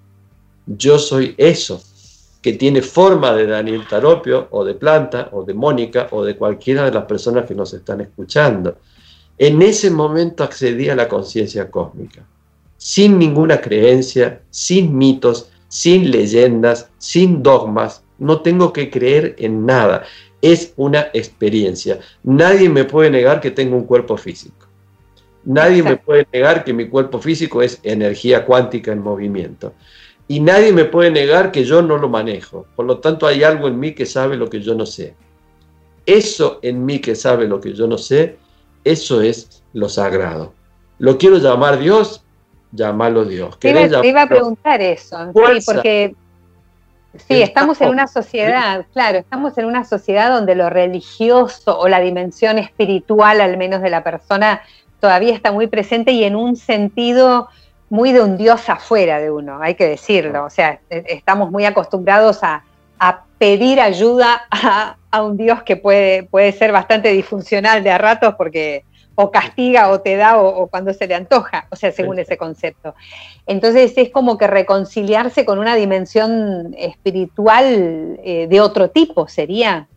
yo 0.65 0.99
soy 0.99 1.33
eso 1.37 1.81
que 2.43 2.53
tiene 2.53 2.81
forma 2.81 3.33
de 3.33 3.47
Daniel 3.47 3.87
Taropio 3.89 4.49
o 4.51 4.65
de 4.65 4.75
Planta 4.75 5.29
o 5.31 5.45
de 5.45 5.53
Mónica 5.53 6.09
o 6.11 6.25
de 6.25 6.35
cualquiera 6.35 6.83
de 6.83 6.91
las 6.91 7.05
personas 7.05 7.45
que 7.45 7.55
nos 7.55 7.73
están 7.73 8.01
escuchando. 8.01 8.77
En 9.37 9.61
ese 9.61 9.89
momento 9.89 10.43
accedí 10.43 10.89
a 10.89 10.95
la 10.95 11.07
conciencia 11.07 11.71
cósmica, 11.71 12.25
sin 12.77 13.17
ninguna 13.17 13.61
creencia, 13.61 14.41
sin 14.49 14.95
mitos, 14.97 15.49
sin 15.69 16.11
leyendas, 16.11 16.89
sin 16.97 17.41
dogmas, 17.41 18.03
no 18.19 18.41
tengo 18.41 18.73
que 18.73 18.91
creer 18.91 19.35
en 19.39 19.65
nada, 19.65 20.03
es 20.41 20.73
una 20.75 21.07
experiencia. 21.13 21.99
Nadie 22.23 22.67
me 22.67 22.83
puede 22.83 23.09
negar 23.09 23.39
que 23.39 23.51
tengo 23.51 23.77
un 23.77 23.85
cuerpo 23.85 24.17
físico. 24.17 24.67
Nadie 25.45 25.81
me 25.81 25.95
puede 25.95 26.27
negar 26.31 26.65
que 26.65 26.73
mi 26.73 26.89
cuerpo 26.89 27.19
físico 27.19 27.61
es 27.61 27.79
energía 27.83 28.45
cuántica 28.45 28.91
en 28.91 28.99
movimiento. 28.99 29.73
Y 30.27 30.39
nadie 30.39 30.71
me 30.71 30.85
puede 30.85 31.11
negar 31.11 31.51
que 31.51 31.63
yo 31.63 31.81
no 31.81 31.97
lo 31.97 32.09
manejo. 32.09 32.65
Por 32.75 32.85
lo 32.85 32.99
tanto, 32.99 33.27
hay 33.27 33.43
algo 33.43 33.67
en 33.67 33.79
mí 33.79 33.93
que 33.93 34.05
sabe 34.05 34.37
lo 34.37 34.49
que 34.49 34.61
yo 34.61 34.73
no 34.75 34.85
sé. 34.85 35.15
Eso 36.05 36.59
en 36.61 36.85
mí 36.85 36.99
que 36.99 37.15
sabe 37.15 37.47
lo 37.47 37.59
que 37.59 37.73
yo 37.73 37.87
no 37.87 37.97
sé, 37.97 38.37
eso 38.83 39.21
es 39.21 39.63
lo 39.73 39.89
sagrado. 39.89 40.53
¿Lo 40.99 41.17
quiero 41.17 41.37
llamar 41.37 41.79
Dios? 41.79 42.23
Llámalo 42.71 43.25
Dios. 43.25 43.59
Te 43.59 43.69
iba, 43.69 44.21
a 44.21 44.27
preguntar 44.27 44.81
eso, 44.81 45.17
sí, 45.27 45.63
porque 45.65 46.15
sí, 47.27 47.41
estamos 47.41 47.79
en 47.81 47.89
una 47.89 48.07
sociedad, 48.07 48.85
claro, 48.93 49.19
estamos 49.19 49.57
en 49.57 49.65
una 49.65 49.83
sociedad 49.83 50.31
donde 50.31 50.55
lo 50.55 50.69
religioso 50.69 51.77
o 51.77 51.87
la 51.87 51.99
dimensión 51.99 52.57
espiritual, 52.57 53.41
al 53.41 53.57
menos 53.57 53.81
de 53.81 53.91
la 53.91 54.03
persona, 54.03 54.61
todavía 54.99 55.35
está 55.35 55.51
muy 55.51 55.67
presente 55.67 56.11
y 56.11 56.23
en 56.23 56.35
un 56.35 56.55
sentido 56.55 57.49
muy 57.93 58.11
de 58.11 58.21
un 58.21 58.37
Dios 58.37 58.67
afuera 58.69 59.19
de 59.19 59.29
uno, 59.29 59.59
hay 59.61 59.75
que 59.75 59.87
decirlo. 59.87 60.45
O 60.45 60.49
sea, 60.49 60.79
e, 60.89 61.03
estamos 61.09 61.51
muy 61.51 61.63
acostumbrados 61.65 62.39
a, 62.41 62.63
pedir 63.37 63.79
ayuda 63.79 64.47
a, 64.49 65.21
un 65.21 65.37
Dios 65.37 65.61
que 65.61 65.75
puede, 65.75 66.23
puede 66.23 66.53
ser 66.53 66.71
bastante 66.71 67.09
disfuncional 67.09 67.83
de 67.83 67.91
a 67.91 67.99
ratos 67.99 68.33
porque 68.35 68.83
o 69.13 69.29
castiga 69.29 69.89
o 69.89 69.99
te 69.99 70.15
da 70.15 70.41
o, 70.41 70.65
cuando 70.67 70.91
se 70.93 71.05
le 71.05 71.13
antoja, 71.13 71.67
o 71.69 71.75
sea, 71.75 71.91
según 71.91 72.17
ese 72.17 72.35
concepto. 72.35 72.95
Entonces 73.45 73.93
es 73.95 74.09
como 74.09 74.39
que 74.39 74.47
reconciliarse 74.47 75.45
con 75.45 75.59
una 75.59 75.75
dimensión 75.75 76.73
espiritual 76.75 78.17
eh, 78.23 78.47
de 78.49 78.61
otro 78.61 78.89
tipo 78.89 79.27
sería. 79.27 79.87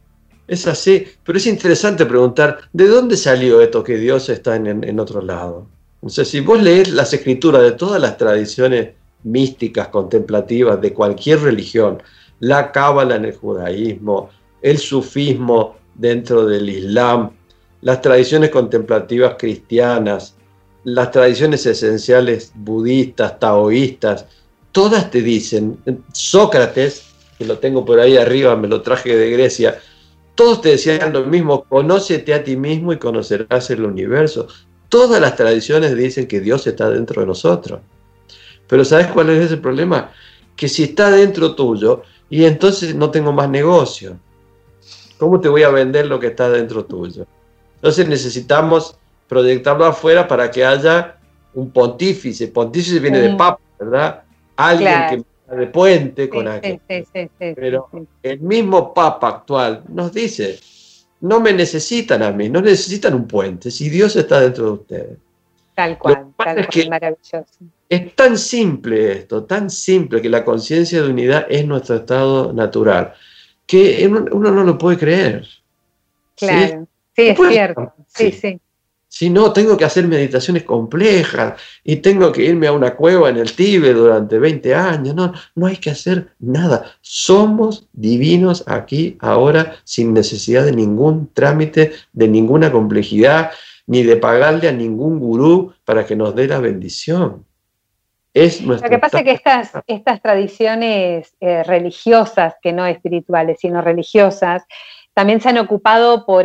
Es 0.49 0.67
así, 0.67 1.07
pero 1.25 1.39
es 1.39 1.47
interesante 1.47 2.05
preguntar, 2.05 2.59
¿de 2.75 2.89
dónde 2.89 3.17
salió 3.17 3.63
esto 3.63 3.83
que 3.83 3.97
Dios 3.97 4.29
está 4.29 4.57
en, 4.57 4.85
en 4.85 5.01
otro 5.01 5.23
lado? 5.23 5.67
O 6.01 6.09
sea, 6.09 6.25
si 6.25 6.41
vos 6.41 6.63
lees 6.63 6.91
las 6.91 7.13
escrituras 7.13 7.63
de 7.63 7.73
todas 7.73 8.01
las 8.01 8.17
tradiciones 8.17 8.91
místicas, 9.25 9.89
contemplativas, 9.89 10.81
de 10.81 10.93
cualquier 10.93 11.41
religión, 11.41 12.03
la 12.41 12.71
cábala 12.71 13.17
en 13.17 13.25
el 13.25 13.35
judaísmo, 13.35 14.31
el 14.63 14.79
sufismo 14.79 15.77
dentro 15.95 16.47
del 16.47 16.69
islam, 16.69 17.31
las 17.81 18.01
tradiciones 18.01 18.51
contemplativas 18.51 19.37
cristianas, 19.39 20.37
las 20.85 21.11
tradiciones 21.11 21.67
esenciales 21.67 22.53
budistas, 22.55 23.39
taoístas, 23.41 24.27
todas 24.73 25.11
te 25.11 25.23
dicen, 25.23 25.79
Sócrates, 26.13 27.07
que 27.39 27.45
lo 27.45 27.59
tengo 27.59 27.85
por 27.85 27.99
ahí 27.99 28.17
arriba, 28.17 28.57
me 28.57 28.69
lo 28.69 28.83
traje 28.83 29.17
de 29.17 29.31
Grecia, 29.31 29.81
todos 30.35 30.61
te 30.61 30.71
decían 30.71 31.13
lo 31.13 31.25
mismo, 31.25 31.65
conócete 31.65 32.35
a 32.35 32.45
ti 32.45 32.57
mismo 32.57 32.93
y 32.93 32.99
conocerás 32.99 33.71
el 33.71 33.85
universo. 33.85 34.49
Todas 34.89 35.21
las 35.21 35.37
tradiciones 35.37 35.97
dicen 35.97 36.27
que 36.27 36.41
Dios 36.41 36.67
está 36.67 36.89
dentro 36.91 37.21
de 37.21 37.27
nosotros. 37.27 37.81
Pero 38.67 38.85
¿sabes 38.85 39.09
cuál 39.09 39.31
es 39.31 39.51
el 39.51 39.61
problema? 39.61 40.13
Que 40.57 40.69
si 40.69 40.85
está 40.85 41.11
dentro 41.11 41.55
tuyo, 41.55 42.03
y 42.29 42.45
entonces 42.45 42.95
no 42.95 43.11
tengo 43.11 43.33
más 43.33 43.49
negocio. 43.49 44.19
¿Cómo 45.19 45.41
te 45.41 45.49
voy 45.49 45.63
a 45.63 45.71
vender 45.71 46.07
lo 46.07 46.19
que 46.19 46.29
está 46.29 46.51
dentro 46.51 46.85
tuyo? 46.85 47.27
Entonces 47.77 48.09
necesitamos 48.09 48.97
proyectarlo 49.29 49.85
afuera 49.85 50.27
para 50.27 50.51
que 50.51 50.65
haya 50.65 51.17
un 51.55 51.71
pontífice. 51.71 52.49
Pontífice 52.49 52.99
viene 52.99 53.21
de 53.21 53.35
papa, 53.35 53.61
¿verdad? 53.79 54.23
Alguien 54.57 55.25
que 55.49 55.57
de 55.57 55.67
puente 55.69 56.29
con 56.29 56.49
aquel. 56.49 56.81
Pero 57.39 57.89
el 58.23 58.41
mismo 58.41 58.93
papa 58.93 59.29
actual 59.29 59.85
nos 59.89 60.13
dice, 60.13 60.59
no 61.21 61.41
me 61.41 61.53
necesitan 61.53 62.23
a 62.23 62.31
mí, 62.31 62.49
no 62.49 62.61
necesitan 62.61 63.15
un 63.15 63.27
puente, 63.27 63.71
si 63.71 63.89
Dios 63.89 64.17
está 64.17 64.41
dentro 64.41 64.65
de 64.65 64.71
ustedes. 64.73 65.19
Tal 65.75 65.99
cual, 65.99 66.33
tal 66.37 66.59
es 66.59 66.67
cual, 66.69 66.91
maravilloso. 66.91 67.45
Es 67.89 68.15
tan 68.15 68.39
simple 68.39 69.13
esto, 69.13 69.45
tan 69.45 69.71
simple 69.71 70.21
que 70.21 70.29
la 70.29 70.45
conciencia 70.45 71.03
de 71.03 71.11
unidad 71.11 71.47
es 71.49 71.67
nuestro 71.67 71.97
estado 71.97 72.53
natural, 72.53 73.15
que 73.67 74.07
uno, 74.09 74.51
no 74.51 74.65
lo 74.65 74.79
puede 74.79 74.99
creer. 74.99 75.47
Claro, 76.37 76.87
sí, 77.15 77.29
es 77.29 77.39
cierto, 77.39 77.95
sí, 78.09 78.33
sí. 78.33 78.61
Si 79.17 79.31
no, 79.31 79.51
tengo 79.51 79.79
que 79.79 79.87
hacer 79.87 80.07
meditaciones 80.07 80.65
complejas 80.65 81.59
y 81.83 81.97
tengo 81.97 82.31
que 82.31 82.45
irme 82.45 82.67
a 82.67 82.73
una 82.73 82.95
cueva 82.95 83.31
en 83.31 83.39
el 83.39 83.51
Tíbet 83.57 83.97
durante 83.97 84.39
20 84.39 84.75
años. 84.75 85.15
No, 85.15 85.33
no 85.55 85.67
hay 85.67 85.79
que 85.79 85.89
hacer 85.89 86.35
nada. 86.39 86.85
Somos 87.01 87.89
divinos 87.95 88.63
aquí, 88.67 89.17
ahora, 89.21 89.77
sin 89.85 90.13
necesidad 90.13 90.67
de 90.67 90.73
ningún 90.73 91.31
trámite, 91.33 91.93
de 92.13 92.29
ninguna 92.29 92.71
complejidad, 92.71 93.53
ni 93.87 94.03
de 94.03 94.17
pagarle 94.17 94.69
a 94.69 94.73
ningún 94.73 95.19
gurú 95.19 95.73
para 95.87 96.05
que 96.05 96.15
nos 96.15 96.35
dé 96.35 96.47
la 96.47 96.61
bendición. 96.61 97.47
Es 98.35 98.61
Lo 98.61 98.79
que 98.79 98.99
pasa 98.99 99.21
es 99.21 99.25
que 99.25 99.33
estas, 99.33 99.73
estas 99.87 100.21
tradiciones 100.21 101.35
eh, 101.41 101.63
religiosas, 101.63 102.57
que 102.61 102.75
no 102.75 102.85
espirituales, 102.85 103.61
sino 103.61 103.81
religiosas, 103.81 104.67
también 105.17 105.41
se 105.41 105.49
han 105.49 105.57
ocupado 105.57 106.27
por, 106.27 106.45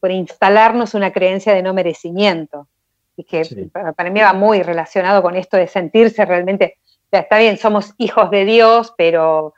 por 0.00 0.10
instalarnos 0.10 0.94
una 0.94 1.12
creencia 1.12 1.52
de 1.52 1.62
no 1.62 1.74
merecimiento, 1.74 2.66
y 3.14 3.24
que 3.24 3.68
para, 3.94 4.10
mí 4.10 4.20
va 4.20 4.32
muy 4.32 4.62
relacionado 4.62 5.20
con 5.20 5.36
esto 5.36 5.58
de 5.58 5.66
sentirse 5.66 6.24
realmente, 6.24 6.78
está 7.10 7.38
bien, 7.38 7.58
somos 7.58 7.92
hijos 7.98 8.30
de 8.30 8.46
Dios, 8.46 8.94
pero 8.96 9.52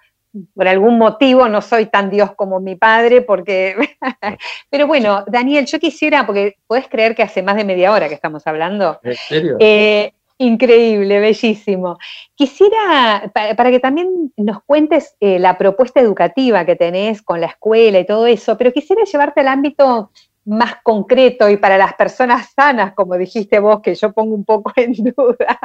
por 0.55 0.67
algún 0.67 0.99
motivo 0.99 1.49
no 1.49 1.63
soy 1.63 1.87
tan 1.87 2.11
Dios 2.11 2.33
como 2.35 2.59
mi 2.59 2.75
padre, 2.75 3.23
porque... 3.23 3.77
pero 4.71 4.89
bueno, 4.89 5.25
Daniel, 5.29 5.65
yo 5.67 5.79
quisiera, 5.79 6.27
porque 6.27 6.57
puedes 6.67 6.89
creer 6.89 7.15
que 7.15 7.23
hace 7.23 7.45
más 7.45 7.55
de 7.55 7.65
media 7.65 7.93
hora 7.93 8.09
que 8.09 8.15
estamos 8.15 8.45
hablando. 8.45 8.99
¿En 9.05 9.15
serio? 9.15 9.57
Eh, 9.61 10.13
Increíble, 10.41 11.19
bellísimo. 11.19 11.99
Quisiera, 12.37 13.31
para, 13.35 13.71
que 13.71 13.81
también 13.81 14.33
nos 14.37 14.63
cuentes 14.63 15.17
eh, 15.19 15.41
la 15.41 15.59
propuesta 15.59 16.01
educativa 16.01 16.65
que 16.65 16.77
tenés 16.77 17.23
con 17.23 17.41
la 17.41 17.49
escuela 17.49 17.99
y 17.99 18.07
todo 18.07 18.25
eso, 18.27 18.57
pero 18.57 18.73
quisiera 18.73 19.03
llevarte 19.03 19.41
al 19.41 19.49
ámbito 19.49 20.13
más 20.45 20.77
concreto 20.83 21.51
y 21.51 21.57
para 21.57 21.77
las 21.77 21.95
personas 21.95 22.53
sanas, 22.55 22.95
como 22.95 23.19
dijiste 23.19 23.59
vos, 23.59 23.81
que 23.83 23.97
yo 23.97 24.13
pongo 24.13 24.35
un 24.35 24.45
poco 24.45 24.73
en 24.77 24.93
duda, 24.93 25.59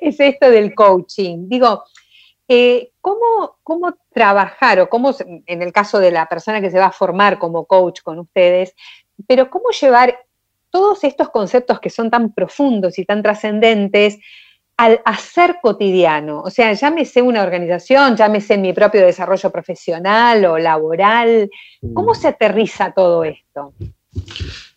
es 0.00 0.18
esto 0.18 0.50
del 0.50 0.74
coaching. 0.74 1.48
Digo, 1.48 1.84
eh, 2.48 2.92
¿cómo, 3.02 3.58
¿cómo 3.62 3.96
trabajar 4.12 4.80
o 4.80 4.88
cómo, 4.88 5.14
en 5.18 5.62
el 5.62 5.72
caso 5.72 5.98
de 5.98 6.10
la 6.10 6.26
persona 6.26 6.62
que 6.62 6.70
se 6.70 6.78
va 6.78 6.86
a 6.86 6.92
formar 6.92 7.38
como 7.38 7.66
coach 7.66 8.00
con 8.02 8.18
ustedes, 8.18 8.74
pero 9.26 9.50
cómo 9.50 9.70
llevar 9.70 10.25
todos 10.76 11.04
estos 11.04 11.30
conceptos 11.30 11.80
que 11.80 11.88
son 11.88 12.10
tan 12.10 12.34
profundos 12.34 12.98
y 12.98 13.06
tan 13.06 13.22
trascendentes 13.22 14.18
al 14.76 15.00
hacer 15.06 15.56
cotidiano. 15.62 16.42
O 16.42 16.50
sea, 16.50 16.70
llámese 16.74 17.22
una 17.22 17.42
organización, 17.42 18.14
llámese 18.14 18.58
mi 18.58 18.74
propio 18.74 19.00
desarrollo 19.06 19.50
profesional 19.50 20.44
o 20.44 20.58
laboral. 20.58 21.48
¿Cómo 21.94 22.14
se 22.14 22.28
aterriza 22.28 22.92
todo 22.94 23.24
esto? 23.24 23.72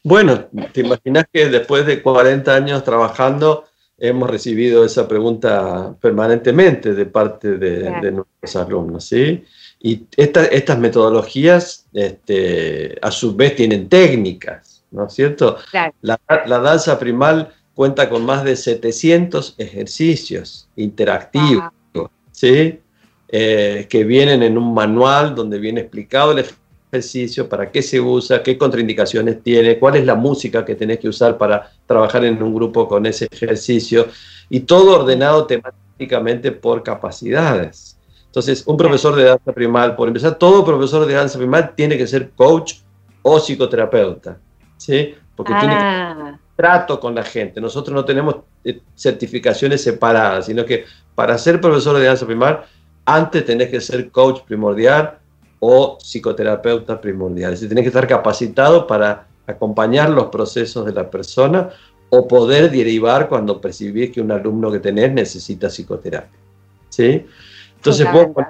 Bueno, 0.02 0.46
te 0.72 0.80
imaginas 0.80 1.26
que 1.34 1.50
después 1.50 1.86
de 1.86 2.02
40 2.02 2.56
años 2.56 2.82
trabajando 2.86 3.66
hemos 3.98 4.30
recibido 4.30 4.86
esa 4.86 5.06
pregunta 5.06 5.94
permanentemente 6.00 6.94
de 6.94 7.06
parte 7.08 7.58
de, 7.58 8.10
nuestros 8.10 8.56
alumnos, 8.56 9.04
¿sí? 9.04 9.44
Y 9.82 10.04
estas 10.16 10.80
metodologías, 10.80 11.88
este, 11.92 12.98
a 13.02 13.12
su 13.12 13.36
vez, 13.36 13.58
tienen 13.58 13.90
técnicas. 13.90 14.69
¿No 14.92 15.08
es 15.08 15.14
cierto? 15.14 15.58
La, 16.02 16.20
danza 16.28 16.98
primal 17.00 17.54
cuenta 17.74 18.10
con 18.10 18.26
más 18.26 18.44
de 18.44 18.56
700 18.56 19.56
ejercicios 19.58 20.68
interactivos, 20.76 21.72
¿sí? 22.32 22.80
Eh, 23.32 23.86
que 23.90 24.04
vienen 24.04 24.42
en 24.42 24.58
un 24.58 24.74
manual 24.74 25.36
donde 25.36 25.60
viene 25.60 25.82
explicado 25.82 26.32
el 26.32 26.46
ejercicio, 26.92 27.48
para 27.48 27.72
qué 27.72 27.84
se 27.84 28.00
usa, 28.02 28.42
qué 28.42 28.58
contraindicaciones 28.58 29.44
tiene, 29.44 29.78
cuál 29.78 29.98
es 29.98 30.06
la 30.06 30.16
música 30.16 30.66
que 30.66 30.74
tenés 30.74 31.00
que 31.00 31.10
usar 31.10 31.38
para 31.38 31.72
trabajar 31.86 32.26
en 32.26 32.42
un 32.42 32.56
grupo 32.56 32.88
con 32.88 33.06
ese 33.06 33.28
ejercicio, 33.32 34.08
y 34.50 34.62
todo 34.62 35.00
ordenado 35.00 35.46
temáticamente 35.46 36.52
por 36.52 36.82
capacidades. 36.82 37.98
Entonces, 38.26 38.64
un 38.66 38.78
profesor 38.78 39.16
de 39.16 39.26
danza 39.26 39.54
primal, 39.54 39.96
por 39.96 40.08
empezar, 40.08 40.38
todo 40.40 40.66
profesor 40.66 41.06
de 41.06 41.14
danza 41.14 41.38
primal 41.38 41.74
tiene 41.76 41.98
que 41.98 42.08
ser 42.08 42.32
coach 42.32 42.76
o 43.22 43.40
psicoterapeuta. 43.40 44.40
¿Sí? 44.80 45.14
Porque 45.36 45.54
tiene 45.54 45.76
ah. 45.76 46.40
trato 46.56 47.00
con 47.00 47.14
la 47.14 47.24
gente. 47.24 47.62
Nosotros 47.62 47.94
no 47.94 48.04
tenemos 48.04 48.38
eh, 48.64 48.82
certificaciones 48.96 49.84
separadas, 49.84 50.48
sino 50.48 50.66
que 50.66 50.86
para 51.14 51.38
ser 51.38 51.62
profesor 51.62 51.98
de 51.98 52.06
danza 52.06 52.26
primal, 52.26 52.66
antes 53.06 53.46
tenés 53.46 53.70
que 53.70 53.82
ser 53.82 54.10
coach 54.10 54.42
primordial 54.42 55.20
o 55.60 55.98
psicoterapeuta 55.98 57.00
primordial. 57.00 57.54
Es 57.54 57.60
decir, 57.60 57.70
tenés 57.70 57.84
que 57.84 57.90
estar 57.90 58.08
capacitado 58.08 58.88
para 58.88 59.28
acompañar 59.46 60.10
los 60.10 60.26
procesos 60.26 60.86
de 60.86 60.94
la 60.94 61.10
persona 61.10 61.70
o 62.10 62.28
poder 62.28 62.72
derivar 62.72 63.28
cuando 63.30 63.60
percibís 63.62 64.12
que 64.12 64.22
un 64.22 64.32
alumno 64.32 64.72
que 64.72 64.80
tenés 64.80 65.12
necesita 65.12 65.70
psicoterapia. 65.70 66.40
¿sí? 66.90 67.26
Entonces 67.76 68.12
vos 68.12 68.28
con, 68.34 68.46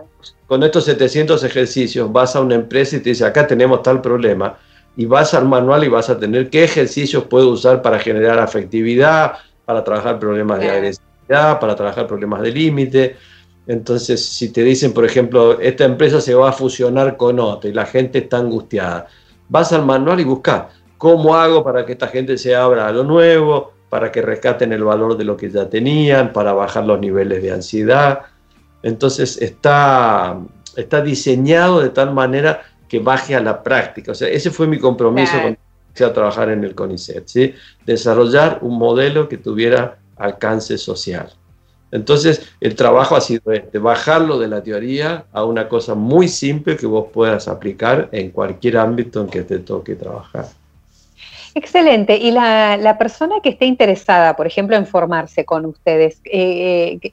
con, 0.48 0.64
estos 0.64 0.86
700 0.86 1.44
ejercicios 1.44 2.12
vas 2.12 2.36
a 2.36 2.42
una 2.42 2.56
empresa 2.56 2.96
y 2.96 3.00
te 3.00 3.10
dice, 3.10 3.26
acá 3.26 3.46
tenemos 3.46 3.82
tal 3.84 4.02
problema 4.02 4.58
y 5.00 5.06
vas 5.06 5.34
al 5.34 5.48
manual 5.48 5.86
y 5.86 5.88
vas 5.88 6.10
a 6.10 6.20
tener 6.20 6.50
qué 6.50 6.66
ejercicios 6.66 7.24
puedo 7.24 7.52
usar 7.52 7.82
para 7.82 8.00
generar 8.00 8.38
afectividad, 8.38 9.32
para 9.64 9.82
trabajar 9.82 10.20
problemas 10.20 10.60
de 10.60 10.70
agresividad, 10.70 11.58
para 11.58 11.74
trabajar 11.74 12.06
problemas 12.06 12.42
de 12.42 12.52
límite. 12.52 13.16
Entonces, 13.66 14.26
si 14.26 14.52
te 14.52 14.62
dicen, 14.62 14.92
por 14.92 15.06
ejemplo, 15.06 15.58
esta 15.62 15.86
empresa 15.86 16.20
se 16.20 16.36
va 16.36 16.50
a 16.50 16.52
fusionar 16.52 17.16
con 17.16 17.40
otra 17.40 17.70
y 17.70 17.74
la 17.74 17.86
gente 17.86 18.20
está 18.20 18.40
angustiada, 18.40 19.08
vas 19.48 19.72
al 19.72 19.86
manual 19.86 20.20
y 20.20 20.26
buscas 20.26 20.66
cómo 20.98 21.34
hago 21.34 21.64
para 21.64 21.86
que 21.86 21.94
esta 21.94 22.10
gente 22.10 22.38
se 22.38 22.54
abra 22.54 22.86
a 22.86 22.92
lo 22.92 23.06
nuevo, 23.06 23.72
para 23.88 24.12
que 24.12 24.22
rescaten 24.22 24.74
el 24.74 24.84
valor 24.84 25.16
de 25.16 25.24
lo 25.24 25.38
que 25.38 25.50
ya 25.50 25.70
tenían, 25.70 26.34
para 26.34 26.52
bajar 26.52 26.86
los 26.86 27.00
niveles 27.00 27.42
de 27.42 27.54
ansiedad. 27.54 28.24
Entonces, 28.84 29.42
está, 29.42 30.42
está 30.76 31.00
diseñado 31.00 31.80
de 31.80 31.88
tal 31.88 32.14
manera 32.14 32.64
que 32.90 33.00
baje 33.00 33.36
a 33.36 33.40
la 33.40 33.62
práctica. 33.62 34.12
O 34.12 34.16
sea, 34.16 34.28
ese 34.28 34.52
fue 34.52 34.68
mi 34.68 34.80
compromiso 34.80 35.34
cuando 35.34 35.60
empecé 35.88 36.04
a 36.04 36.14
trabajar 36.14 36.50
en 36.50 36.64
el 36.64 36.76
CONICET, 36.76 37.28
¿sí? 37.28 37.54
desarrollar 37.86 38.60
un 38.62 38.78
modelo 38.78 39.30
que 39.30 39.38
tuviera 39.38 40.00
alcance 40.18 40.78
social. 40.78 41.32
Entonces, 41.92 42.54
el 42.60 42.76
trabajo 42.76 43.16
ha 43.16 43.22
sido 43.22 43.52
este, 43.52 43.80
bajarlo 43.80 44.38
de 44.38 44.48
la 44.48 44.62
teoría 44.62 45.26
a 45.32 45.44
una 45.44 45.68
cosa 45.68 45.96
muy 45.96 46.28
simple 46.28 46.78
que 46.78 46.86
vos 46.86 47.08
puedas 47.12 47.48
aplicar 47.48 48.10
en 48.12 48.30
cualquier 48.32 48.78
ámbito 48.78 49.22
en 49.22 49.28
que 49.28 49.42
te 49.42 49.60
toque 49.60 49.96
trabajar. 49.96 50.46
Excelente. 51.56 52.16
Y 52.16 52.32
la, 52.32 52.96
persona 53.00 53.36
que 53.42 53.50
esté 53.50 53.66
interesada, 53.66 54.36
por 54.36 54.46
ejemplo, 54.46 54.76
en 54.76 54.86
formarse 54.86 55.46
con 55.46 55.66
ustedes, 55.66 56.22
eh, 56.26 57.00
eh, 57.02 57.12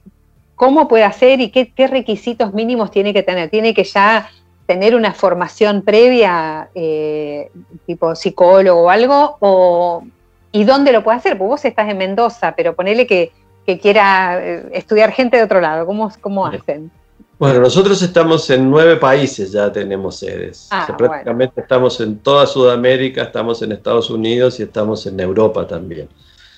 ¿cómo 0.55 0.87
puede 0.87 1.03
hacer 1.03 1.41
y 1.41 1.49
qué, 1.49 1.87
requisitos 1.87 2.53
mínimos 2.53 2.91
tiene 2.91 3.13
que 3.13 3.23
tener? 3.23 3.49
¿Tiene 3.49 3.73
que 3.73 3.83
ya 3.83 4.29
tener 4.67 4.95
una 4.95 5.13
formación 5.13 5.81
previa, 5.81 6.69
eh, 6.75 7.49
tipo 7.87 8.13
psicólogo 8.13 8.81
o 8.83 8.89
algo? 8.89 10.03
¿Y 10.51 10.63
dónde 10.63 10.91
lo 10.91 11.03
puede 11.03 11.17
hacer? 11.17 11.37
Porque 11.37 11.49
vos 11.49 11.65
estás 11.65 11.89
en 11.89 11.97
Mendoza, 11.97 12.53
pero 12.55 12.75
ponele 12.75 13.07
que 13.07 13.31
que 13.67 13.77
quiera 13.77 14.39
eh, 14.41 14.69
estudiar 14.71 15.11
gente 15.11 15.35
de 15.35 15.43
otro 15.43 15.59
lado? 15.59 15.85
¿Cómo, 15.85 16.09
cómo 16.21 16.47
hacen? 16.47 16.89
Bueno, 17.37 17.59
nosotros 17.59 18.01
estamos 18.01 18.49
en 18.49 18.71
nueve 18.71 18.95
países, 18.95 19.51
ya 19.51 19.71
tenemos 19.71 20.17
sedes. 20.17 20.69
Ah, 20.71 20.95
prácticamente 20.97 21.61
estamos 21.61 21.99
en 21.99 22.17
toda 22.17 22.47
Sudamérica, 22.47 23.23
estamos 23.23 23.61
en 23.61 23.73
Estados 23.73 24.09
Unidos 24.09 24.59
y 24.59 24.63
estamos 24.63 25.05
en 25.05 25.19
Europa 25.19 25.67
también. 25.67 26.07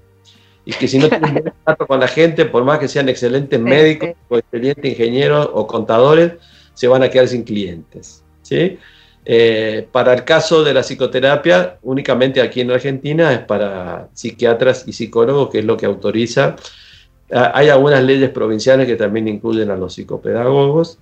Y 0.66 0.72
que 0.72 0.88
si 0.88 1.00
no 1.00 1.10
tienen 1.10 1.52
trato 1.66 1.86
con 1.86 2.00
la 2.00 2.08
gente, 2.08 2.46
por 2.46 2.64
más 2.64 2.80
que 2.80 2.88
sean 2.88 3.10
excelentes 3.10 3.60
médicos 3.60 4.12
o 4.30 4.38
excelentes 4.38 4.86
ingenieros 4.92 5.50
o 5.52 5.68
contadores, 5.68 6.34
se 6.74 6.88
van 6.88 7.04
a 7.04 7.10
quedar 7.10 7.28
sin 7.28 7.44
clientes. 7.44 8.24
¿sí? 8.42 8.78
Eh, 9.26 9.88
para 9.92 10.14
el 10.14 10.26
caso 10.26 10.64
de 10.64 10.74
la 10.74 10.82
psicoterapia, 10.82 11.78
únicamente 11.84 12.42
aquí 12.42 12.62
en 12.62 12.72
Argentina 12.72 13.32
es 13.32 13.40
para 13.40 14.10
psiquiatras 14.14 14.84
y 14.88 14.94
psicólogos, 14.94 15.50
que 15.50 15.60
es 15.60 15.66
lo 15.66 15.78
que 15.78 15.86
autoriza. 15.86 16.56
Ah, 17.32 17.52
hay 17.56 17.70
algunas 17.70 18.04
leyes 18.04 18.30
provinciales 18.32 18.86
que 18.86 18.96
también 18.96 19.28
incluyen 19.28 19.72
a 19.72 19.78
los 19.78 19.94
psicopedagogos. 19.94 21.00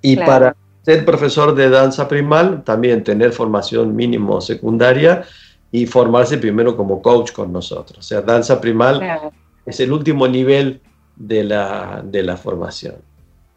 Y 0.00 0.16
para 0.16 0.56
ser 0.82 1.04
profesor 1.04 1.54
de 1.54 1.68
danza 1.68 2.08
primal, 2.08 2.62
también 2.64 3.02
tener 3.02 3.32
formación 3.32 3.94
mínimo 3.94 4.40
secundaria 4.40 5.24
y 5.72 5.86
formarse 5.86 6.38
primero 6.38 6.76
como 6.76 7.02
coach 7.02 7.32
con 7.32 7.52
nosotros. 7.52 7.98
O 7.98 8.02
sea, 8.02 8.22
danza 8.22 8.60
primal 8.60 9.32
es 9.66 9.80
el 9.80 9.92
último 9.92 10.28
nivel 10.28 10.80
de 11.16 11.44
la, 11.44 12.02
de 12.04 12.22
la 12.22 12.36
formación. 12.36 12.94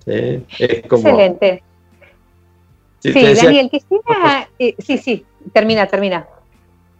Excelente. 0.10 1.64
Sí, 2.99 3.14
Daniel, 3.14 3.70
quisiera... 3.70 4.49
Eh, 4.60 4.76
sí, 4.80 4.97
sí, 4.97 5.26
termina, 5.53 5.88
termina. 5.88 6.28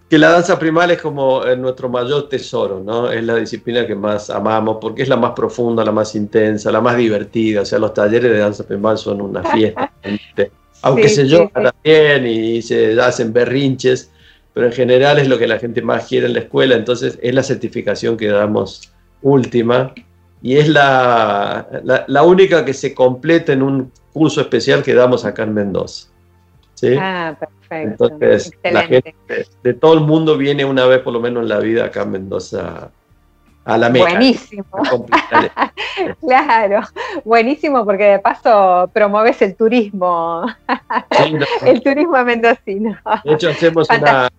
Que 0.10 0.18
la 0.18 0.32
danza 0.32 0.57
primal 0.57 0.89
es 0.89 1.01
como 1.01 1.45
eh, 1.45 1.55
nuestro 1.55 1.88
mayor 1.88 2.30
tesoro, 2.30 2.82
¿no? 2.84 3.12
Es 3.12 3.24
la 3.24 3.36
disciplina 3.36 3.86
que 3.86 3.93
más 3.93 4.30
amamos 4.30 4.78
porque 4.82 5.03
es 5.03 5.10
la 5.10 5.18
más 5.18 5.32
profunda, 5.32 5.86
la 5.86 5.91
más 5.91 6.16
intensa, 6.16 6.72
la 6.72 6.82
más 6.82 6.97
divertida. 6.97 7.62
O 7.62 7.66
sea, 7.66 7.78
los 7.78 7.93
talleres 7.93 8.32
de 8.32 8.39
danza 8.39 8.66
primal 8.66 8.97
son 8.97 9.22
una 9.22 9.43
fiesta. 9.43 9.91
Aunque 10.82 11.10
se 11.10 11.28
llora 11.28 11.76
bien 11.84 12.26
y 12.26 12.62
se 12.62 12.99
hacen 12.99 13.34
berrinches, 13.34 14.10
pero 14.53 14.68
en 14.68 14.74
general 14.74 15.20
es 15.20 15.28
lo 15.28 15.38
que 15.38 15.45
la 15.45 15.60
gente 15.60 15.82
más 15.82 16.07
quiere 16.07 16.26
en 16.26 16.34
la 16.34 16.39
escuela. 16.39 16.76
Entonces 16.76 17.20
es 17.22 17.36
la 17.36 17.43
certificación 17.43 18.18
que 18.18 18.28
damos 18.28 18.91
última 19.22 19.93
y 20.41 20.57
es 20.57 20.69
la, 20.69 21.67
la, 22.07 22.23
única 22.23 22.63
que 22.63 22.73
se 22.73 22.93
completa 22.93 23.51
en 23.51 23.61
un 23.61 23.91
curso 24.13 24.41
especial 24.41 24.83
que 24.83 24.93
damos 24.93 25.25
acá 25.25 25.43
en 25.43 25.53
Mendoza. 25.53 26.07
¿sí? 26.75 26.95
Ah, 26.97 27.37
perfecto. 27.37 28.05
Entonces, 28.05 28.51
la 28.63 28.83
gente 28.83 29.15
de 29.63 29.73
todo 29.73 29.93
el 29.95 30.01
mundo 30.01 30.37
viene 30.37 30.63
una 30.63 30.85
vez 30.85 30.99
por 31.01 31.13
lo 31.13 31.19
menos 31.19 31.43
en 31.43 31.49
la 31.49 31.59
vida 31.59 31.85
acá 31.85 32.03
en 32.03 32.11
Mendoza 32.11 32.91
a 33.70 33.78
la 33.78 33.89
Meca. 33.89 34.09
Buenísimo. 34.09 34.65
claro, 36.20 36.82
buenísimo 37.24 37.86
porque 37.86 38.03
de 38.03 38.20
paso 38.20 38.89
promueves 38.93 39.41
el 39.41 39.55
turismo, 39.55 40.45
el 41.65 41.82
turismo 41.82 42.24
mendocino. 42.24 42.97
De 43.24 43.34
hecho, 43.34 43.49
hacemos 43.49 43.88
una, 43.89 44.30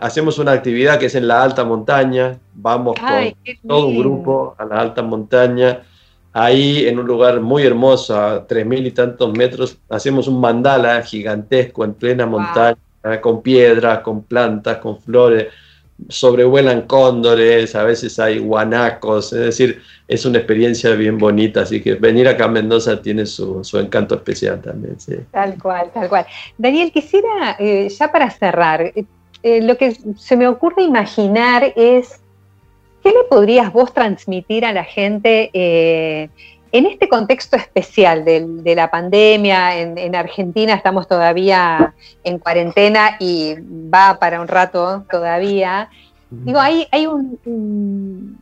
hacemos 0.00 0.38
una 0.38 0.52
actividad 0.52 0.98
que 0.98 1.06
es 1.06 1.14
en 1.14 1.26
la 1.26 1.42
alta 1.42 1.64
montaña, 1.64 2.38
vamos 2.54 2.96
con 2.98 3.34
todo 3.66 3.88
un 3.88 3.98
grupo 3.98 4.54
a 4.56 4.64
la 4.64 4.80
alta 4.80 5.02
montaña. 5.02 5.80
Ahí 6.32 6.86
en 6.86 6.96
un 7.00 7.06
lugar 7.06 7.40
muy 7.40 7.64
hermoso, 7.64 8.16
a 8.16 8.46
tres 8.46 8.64
mil 8.64 8.86
y 8.86 8.92
tantos 8.92 9.36
metros, 9.36 9.78
hacemos 9.88 10.28
un 10.28 10.40
mandala 10.40 11.02
gigantesco 11.02 11.84
en 11.84 11.94
plena 11.94 12.24
montaña, 12.24 12.76
con 13.20 13.42
piedras, 13.42 13.98
con 13.98 14.22
plantas, 14.22 14.76
con 14.76 15.00
flores 15.00 15.48
sobrevuelan 16.08 16.82
cóndores, 16.82 17.74
a 17.74 17.84
veces 17.84 18.18
hay 18.18 18.38
guanacos, 18.38 19.32
es 19.32 19.40
decir, 19.40 19.82
es 20.08 20.24
una 20.24 20.38
experiencia 20.38 20.94
bien 20.94 21.18
bonita, 21.18 21.62
así 21.62 21.80
que 21.80 21.94
venir 21.94 22.26
acá 22.26 22.46
a 22.46 22.48
Mendoza 22.48 23.00
tiene 23.00 23.26
su, 23.26 23.62
encanto 23.74 24.14
especial 24.16 24.60
también. 24.60 24.96
Tal 25.30 25.56
cual, 25.60 25.90
tal 25.92 26.08
cual. 26.08 26.26
Daniel, 26.58 26.90
quisiera, 26.90 27.56
eh, 27.58 27.88
ya 27.88 28.10
para 28.10 28.30
cerrar, 28.30 28.82
eh, 28.82 29.04
eh, 29.42 29.62
lo 29.62 29.76
que 29.76 29.96
se 30.16 30.36
me 30.36 30.48
ocurre 30.48 30.82
imaginar 30.82 31.72
es, 31.76 32.20
¿qué 33.02 33.10
le 33.10 33.24
podrías 33.28 33.72
vos 33.72 33.94
transmitir 33.94 34.64
a 34.64 34.72
la 34.72 34.84
gente 34.84 35.50
en 36.72 36.86
este 36.86 37.08
contexto 37.08 37.56
especial 37.56 38.24
de, 38.24 38.74
la 38.74 38.90
pandemia, 38.90 39.78
en, 39.78 40.14
Argentina 40.14 40.74
estamos 40.74 41.08
todavía 41.08 41.94
en 42.22 42.38
cuarentena 42.38 43.16
y 43.18 43.56
va 43.62 44.18
para 44.18 44.40
un 44.40 44.48
rato 44.48 45.04
todavía. 45.10 45.90
Digo, 46.30 46.60
hay, 46.60 46.86
hay 46.92 47.08
un, 47.08 48.38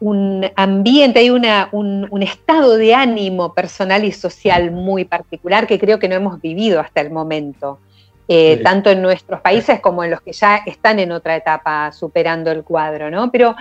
un, 0.00 0.50
ambiente, 0.56 1.20
hay 1.20 1.30
una, 1.30 1.68
un, 1.70 2.22
estado 2.22 2.76
de 2.76 2.94
ánimo 2.94 3.54
personal 3.54 4.04
y 4.04 4.10
social 4.10 4.72
muy 4.72 5.04
particular 5.04 5.68
que 5.68 5.78
creo 5.78 6.00
que 6.00 6.08
no 6.08 6.16
hemos 6.16 6.40
vivido 6.40 6.80
hasta 6.80 7.00
el 7.00 7.10
momento. 7.10 7.78
eh, 8.26 8.60
tanto 8.64 8.88
en 8.90 9.02
nuestros 9.02 9.42
países 9.42 9.80
como 9.80 10.02
en 10.02 10.10
los 10.10 10.22
que 10.22 10.32
ya 10.32 10.56
están 10.64 10.98
en 10.98 11.12
otra 11.12 11.36
etapa 11.36 11.92
superando 11.92 12.50
el 12.50 12.64
cuadro, 12.64 13.10
¿no? 13.10 13.30
Pero, 13.30 13.54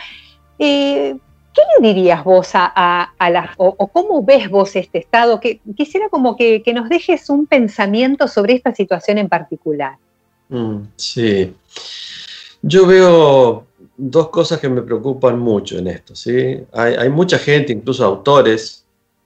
eh, 0.57 1.17
¿qué 1.53 1.61
le 1.79 1.93
dirías 1.93 2.23
vos 2.23 2.51
a, 2.53 2.71
a, 2.75 3.53
o, 3.57 3.87
cómo 3.87 4.23
ves 4.23 4.49
vos 4.49 4.75
este 4.75 4.99
estado? 4.99 5.39
Que, 5.39 5.59
quisiera 5.75 6.09
como 6.09 6.35
que, 6.35 6.63
nos 6.73 6.89
dejes 6.89 7.29
un 7.29 7.45
pensamiento 7.45 8.27
sobre 8.27 8.53
esta 8.53 8.73
situación 8.73 9.17
en 9.17 9.29
particular. 9.29 9.97
Mm, 10.49 10.77
sí. 10.95 11.53
Yo 12.61 12.85
veo 12.87 13.65
dos 13.97 14.29
cosas 14.29 14.59
que 14.59 14.69
me 14.69 14.81
preocupan 14.81 15.39
mucho 15.39 15.77
en 15.77 15.87
esto, 15.87 16.15
¿sí? 16.15 16.63
Hay, 16.71 16.93
hay 16.95 17.09
mucha 17.09 17.37
gente, 17.37 17.73
incluso 17.73 18.05
autores, 18.05 18.83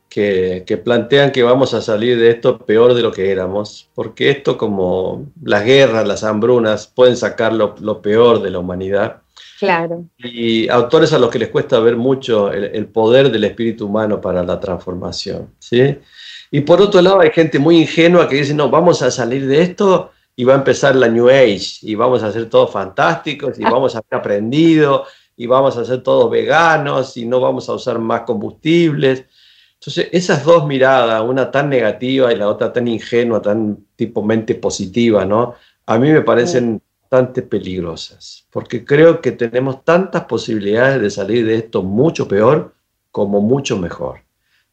que, 0.10 0.82
plantean 0.84 1.32
que 1.32 1.44
vamos 1.44 1.74
a 1.74 1.82
salir 1.82 2.18
de 2.18 2.32
esto 2.32 2.58
peor 2.58 2.94
de 2.94 3.04
lo 3.04 3.12
que 3.12 3.32
éramos, 3.32 3.90
porque 3.94 4.30
esto 4.30 4.58
como 4.58 5.28
las 5.44 5.64
guerras, 5.64 6.08
las 6.08 6.24
hambrunas, 6.24 6.88
pueden 6.88 7.16
sacar 7.16 7.54
lo, 7.54 8.02
peor 8.02 8.42
de 8.42 8.50
la 8.50 8.60
humanidad. 8.60 9.22
Claro. 9.60 10.06
Y 10.18 10.70
autores 10.70 11.14
a 11.14 11.20
los 11.20 11.32
que 11.32 11.40
les 11.40 11.50
cuesta 11.50 11.80
ver 11.80 11.96
mucho 11.96 12.52
el, 12.52 12.88
poder 12.88 13.32
del 13.32 13.44
espíritu 13.44 13.88
humano 13.88 14.22
para 14.22 14.44
la 14.44 14.60
transformación. 14.60 15.54
¿sí? 15.58 15.98
Y 16.52 16.62
por 16.62 16.82
otro 16.82 17.02
lado 17.02 17.22
hay 17.22 17.32
gente 17.32 17.58
muy 17.58 17.78
ingenua 17.78 18.30
que 18.30 18.36
dice, 18.36 18.54
no, 18.54 18.70
vamos 18.70 19.02
a 19.02 19.10
salir 19.10 19.48
de 19.48 19.62
esto 19.62 20.12
y 20.36 20.44
va 20.44 20.54
a 20.54 20.58
empezar 20.58 20.96
la 20.96 21.08
New 21.08 21.28
Age 21.28 21.80
y 21.82 21.96
vamos 21.96 22.22
a 22.22 22.32
ser 22.32 22.50
todos 22.50 22.72
fantásticos 22.72 23.60
y 23.60 23.64
vamos 23.64 23.96
a 23.96 24.00
haber 24.00 24.20
aprendido 24.20 25.06
y 25.36 25.48
vamos 25.48 25.76
a 25.78 25.86
ser 25.86 26.04
todos 26.04 26.30
veganos 26.30 27.18
y 27.18 27.26
no 27.26 27.40
vamos 27.40 27.68
a 27.68 27.74
usar 27.74 27.98
más 27.98 28.22
combustibles. 28.22 29.26
Entonces, 29.74 30.10
esas 30.12 30.44
dos 30.44 30.68
miradas, 30.68 31.22
una 31.24 31.50
tan 31.50 31.70
negativa 31.70 32.32
y 32.32 32.36
la 32.36 32.48
otra 32.48 32.72
tan 32.72 32.88
ingenua, 32.88 33.42
tan 33.42 33.86
tipo 33.96 34.24
mente 34.24 34.56
positiva, 34.56 35.26
¿no? 35.26 35.56
A 35.86 35.98
mí 35.98 36.12
me 36.12 36.22
parecen 36.22 36.82
bastante 37.10 37.42
peligrosas, 37.42 38.46
porque 38.52 38.84
creo 38.84 39.22
que 39.22 39.32
tenemos 39.32 39.86
tantas 39.86 40.26
posibilidades 40.26 41.02
de 41.02 41.10
salir 41.10 41.46
de 41.46 41.56
esto 41.56 41.82
mucho 41.82 42.28
peor 42.28 42.74
como 43.12 43.40
mucho 43.40 43.78
mejor. 43.78 44.20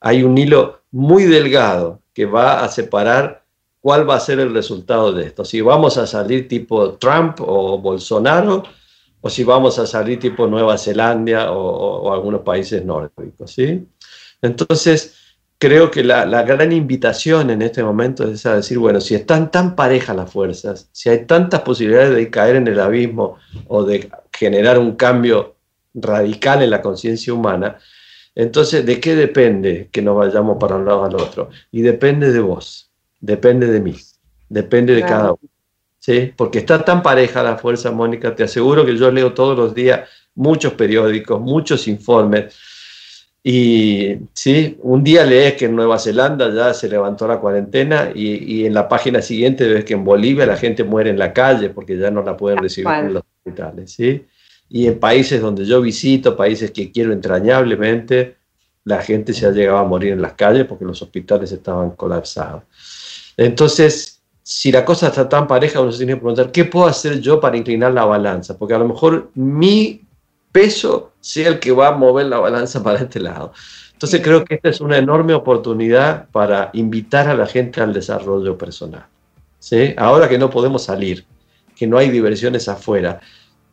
Hay 0.00 0.24
un 0.24 0.36
hilo 0.36 0.80
muy 0.90 1.24
delgado 1.24 2.00
que 2.12 2.26
va 2.26 2.64
a 2.64 2.68
separar 2.68 3.44
cuál 3.80 4.08
va 4.08 4.16
a 4.16 4.20
ser 4.20 4.40
el 4.40 4.52
resultado 4.52 5.12
de 5.12 5.26
esto. 5.26 5.44
Si 5.44 5.60
vamos 5.60 5.96
a 5.96 6.08
salir 6.08 6.48
tipo 6.48 6.94
Trump 6.94 7.38
o 7.40 7.78
Bolsonaro, 7.78 8.64
o 9.20 9.30
si 9.30 9.44
vamos 9.44 9.78
a 9.78 9.86
salir 9.86 10.18
tipo 10.18 10.48
Nueva 10.48 10.76
Zelanda 10.76 11.52
o, 11.52 12.02
o 12.02 12.12
algunos 12.12 12.40
países 12.40 12.84
nórdicos, 12.84 13.52
¿sí? 13.52 13.86
Entonces, 14.42 15.23
creo 15.64 15.90
que 15.90 16.04
la, 16.04 16.42
gran 16.42 16.72
invitación 16.72 17.48
en 17.48 17.62
este 17.62 17.82
momento 17.82 18.28
es 18.28 18.44
a 18.44 18.56
decir, 18.56 18.78
bueno, 18.78 19.00
si 19.00 19.14
están 19.14 19.50
tan 19.50 19.74
parejas 19.74 20.14
las 20.14 20.30
fuerzas, 20.30 20.90
si 20.92 21.08
hay 21.08 21.24
tantas 21.24 21.62
posibilidades 21.62 22.14
de 22.14 22.28
caer 22.28 22.56
en 22.56 22.68
el 22.68 22.78
abismo 22.78 23.38
o 23.68 23.82
de 23.82 24.10
generar 24.30 24.78
un 24.78 24.94
cambio 24.94 25.56
radical 25.94 26.62
en 26.62 26.68
la 26.68 26.82
conciencia 26.82 27.32
humana, 27.32 27.78
entonces, 28.34 28.84
¿de 28.84 29.00
qué 29.00 29.16
depende 29.16 29.88
que 29.90 30.02
nos 30.02 30.18
vayamos 30.18 30.58
para 30.60 30.76
un 30.76 30.84
lado 30.84 31.06
al 31.06 31.14
otro? 31.14 31.48
Y 31.72 31.80
depende 31.80 32.30
de 32.30 32.40
vos, 32.40 32.90
depende 33.18 33.66
de 33.66 33.80
mí, 33.80 33.96
depende 34.50 34.94
de 34.94 35.00
cada 35.00 35.32
uno. 35.32 35.50
¿sí? 35.98 36.30
Porque 36.36 36.58
está 36.58 36.84
tan 36.84 37.02
pareja 37.02 37.42
la 37.42 37.56
fuerza, 37.56 37.90
Mónica, 37.90 38.34
te 38.34 38.42
aseguro 38.42 38.84
que 38.84 38.98
yo 38.98 39.10
leo 39.10 39.32
todos 39.32 39.56
los 39.56 39.74
días 39.74 40.10
muchos 40.34 40.74
periódicos, 40.74 41.40
muchos 41.40 41.88
informes 41.88 42.54
y 43.46 44.16
sí, 44.32 44.78
un 44.80 45.04
día 45.04 45.26
lees 45.26 45.52
que 45.52 45.66
en 45.66 45.76
Nueva 45.76 45.98
Zelanda 45.98 46.50
ya 46.50 46.72
se 46.72 46.88
levantó 46.88 47.28
la 47.28 47.40
cuarentena 47.40 48.10
y, 48.14 48.64
en 48.64 48.72
la 48.72 48.88
página 48.88 49.20
siguiente 49.20 49.68
ves 49.68 49.84
que 49.84 49.92
en 49.92 50.02
Bolivia 50.02 50.46
la 50.46 50.56
gente 50.56 50.82
muere 50.82 51.10
en 51.10 51.18
la 51.18 51.34
calle 51.34 51.68
porque 51.68 51.98
ya 51.98 52.10
no 52.10 52.22
la 52.22 52.38
pueden 52.38 52.58
recibir 52.60 52.90
en 52.90 53.12
los 53.12 53.22
hospitales. 53.22 53.92
¿sí? 53.92 54.24
Y 54.70 54.86
en 54.86 54.98
países 54.98 55.42
donde 55.42 55.66
yo 55.66 55.82
visito, 55.82 56.34
países 56.34 56.70
que 56.70 56.90
quiero 56.90 57.12
entrañablemente, 57.12 58.36
la 58.84 59.02
gente 59.02 59.34
se 59.34 59.44
ha 59.44 59.50
llegado 59.50 59.76
a 59.76 59.84
morir 59.84 60.14
en 60.14 60.22
las 60.22 60.32
calles 60.32 60.64
porque 60.64 60.86
los 60.86 61.02
hospitales 61.02 61.52
estaban 61.52 61.90
colapsados. 61.90 62.62
Entonces, 63.36 64.22
si 64.42 64.72
la 64.72 64.86
cosa 64.86 65.08
está 65.08 65.28
tan 65.28 65.46
pareja, 65.46 65.82
uno 65.82 65.92
se 65.92 65.98
tiene 65.98 66.14
que 66.14 66.20
preguntar, 66.20 66.50
¿qué 66.50 66.64
puedo 66.64 66.86
hacer 66.86 67.20
yo 67.20 67.40
para 67.40 67.58
inclinar 67.58 67.92
la 67.92 68.06
balanza? 68.06 68.56
Porque 68.56 68.72
a 68.72 68.78
lo 68.78 68.88
mejor 68.88 69.30
mi 69.34 70.03
peso 70.54 71.10
sea 71.20 71.48
el 71.48 71.58
que 71.58 71.72
va 71.72 71.88
a 71.88 71.96
mover 71.96 72.26
la 72.26 72.38
balanza 72.38 72.80
para 72.84 73.00
este 73.00 73.18
lado. 73.18 73.52
Entonces 73.92 74.20
creo 74.22 74.44
que 74.44 74.54
esta 74.54 74.68
es 74.68 74.80
una 74.80 74.98
enorme 74.98 75.34
oportunidad 75.34 76.28
para 76.30 76.70
invitar 76.74 77.28
a 77.28 77.34
la 77.34 77.46
gente 77.46 77.80
al 77.80 77.92
desarrollo 77.92 78.56
personal. 78.56 79.06
¿sí? 79.58 79.94
Ahora 79.96 80.28
que 80.28 80.38
no 80.38 80.50
podemos 80.50 80.84
salir, 80.84 81.24
que 81.74 81.86
no 81.86 81.98
hay 81.98 82.08
diversiones 82.08 82.68
afuera, 82.68 83.20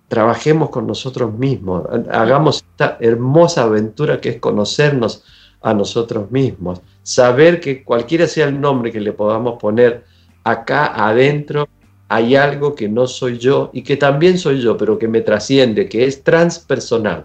trabajemos 0.07 0.71
con 0.71 0.87
nosotros 0.87 1.33
mismos, 1.37 1.85
hagamos 2.09 2.65
esta 2.71 2.97
hermosa 2.99 3.63
aventura 3.63 4.19
que 4.19 4.29
es 4.29 4.39
conocernos 4.39 5.23
a 5.61 5.73
nosotros 5.73 6.31
mismos, 6.31 6.81
saber 7.03 7.59
que 7.59 7.83
cualquiera 7.83 8.25
sea 8.25 8.47
el 8.47 8.59
nombre 8.59 8.91
que 8.91 8.99
le 8.99 9.13
podamos 9.13 9.59
poner 9.59 10.03
acá 10.43 11.07
adentro, 11.07 11.67
hay 12.11 12.35
algo 12.35 12.75
que 12.75 12.89
no 12.89 13.07
soy 13.07 13.37
yo 13.37 13.69
y 13.71 13.83
que 13.83 13.95
también 13.95 14.37
soy 14.37 14.59
yo, 14.59 14.75
pero 14.75 14.99
que 14.99 15.07
me 15.07 15.21
trasciende, 15.21 15.87
que 15.87 16.05
es 16.05 16.25
transpersonal. 16.25 17.23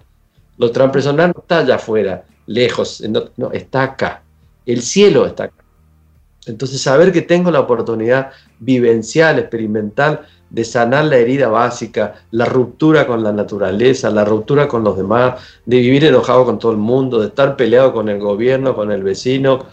Lo 0.59 0.71
transpersonal 0.71 1.33
no 1.35 1.41
está 1.41 1.59
allá 1.59 1.75
afuera, 1.75 2.25
lejos, 2.47 3.03
no, 3.37 3.51
está 3.51 3.83
acá. 3.83 4.23
El 4.65 4.83
cielo 4.83 5.27
está 5.27 5.45
acá. 5.45 5.65
Entonces, 6.47 6.81
saber 6.81 7.11
que 7.11 7.23
tengo 7.23 7.51
la 7.51 7.59
oportunidad 7.59 8.31
vivencial, 8.61 9.41
experimental, 9.41 10.21
de 10.51 10.65
sanar 10.65 11.07
la 11.07 11.17
herida 11.17 11.49
básica, 11.49 12.23
la 12.31 12.45
ruptura 12.45 13.09
con 13.09 13.25
la 13.25 13.33
naturaleza, 13.33 14.09
la 14.11 14.25
ruptura 14.25 14.69
con 14.69 14.85
los 14.85 14.97
demás, 14.97 15.43
de 15.65 15.79
vivir 15.79 16.05
enojado 16.05 16.45
con 16.45 16.61
todo 16.61 16.71
el 16.71 16.79
mundo, 16.79 17.19
de 17.19 17.27
estar 17.27 17.57
peleado 17.57 17.93
con 17.93 18.09
el 18.09 18.21
gobierno, 18.21 18.77
con 18.77 18.93
el 18.93 19.03
vecino, 19.03 19.67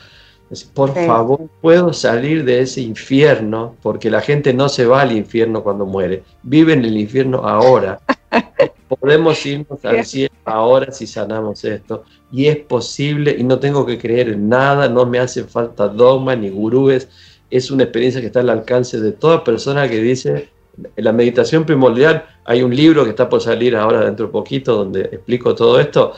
por 0.74 0.94
favor, 0.94 1.50
puedo 1.62 1.94
salir 1.94 2.44
de 2.44 2.62
ese 2.62 2.82
infierno, 2.82 3.76
porque 3.82 4.10
la 4.10 4.22
gente 4.22 4.54
no 4.54 4.70
se 4.70 4.86
va 4.86 5.02
al 5.02 5.12
infierno 5.12 5.64
cuando 5.64 5.86
muere, 5.86 6.24
vive 6.44 6.74
en 6.74 6.86
el 6.86 6.98
infierno 6.98 7.40
ahora. 7.48 8.00
Podemos 9.00 9.44
irnos 9.46 9.84
al 9.84 10.06
cielo 10.06 10.34
ahora 10.46 10.92
si 10.92 11.08
sanamos 11.08 11.64
esto. 11.64 12.04
Y 12.32 12.48
es 12.48 12.58
posible, 12.58 13.36
y 13.38 13.44
no 13.44 13.60
tengo 13.60 13.86
que 13.86 13.98
creer 13.98 14.30
en 14.30 14.50
nada, 14.50 14.88
no 14.88 15.06
me 15.06 15.20
hace 15.20 15.44
falta 15.44 15.88
dogma 15.88 16.36
ni 16.36 16.50
gurúes. 16.50 17.08
Es 17.50 17.72
una 17.72 17.84
experiencia 17.84 18.22
que 18.22 18.28
está 18.28 18.42
al 18.42 18.50
alcance 18.50 19.00
de 19.00 19.12
toda 19.12 19.44
persona 19.44 19.88
que 19.90 20.02
dice, 20.02 20.50
en 20.96 21.04
la 21.04 21.14
meditación 21.14 21.66
primordial, 21.66 22.26
hay 22.46 22.64
un 22.64 22.76
libro 22.76 23.04
que 23.04 23.12
está 23.12 23.30
por 23.30 23.42
salir 23.42 23.76
ahora 23.76 24.06
dentro 24.06 24.28
de 24.28 24.32
poquito 24.32 24.76
donde 24.76 25.02
explico 25.02 25.54
todo 25.56 25.80
esto. 25.80 26.14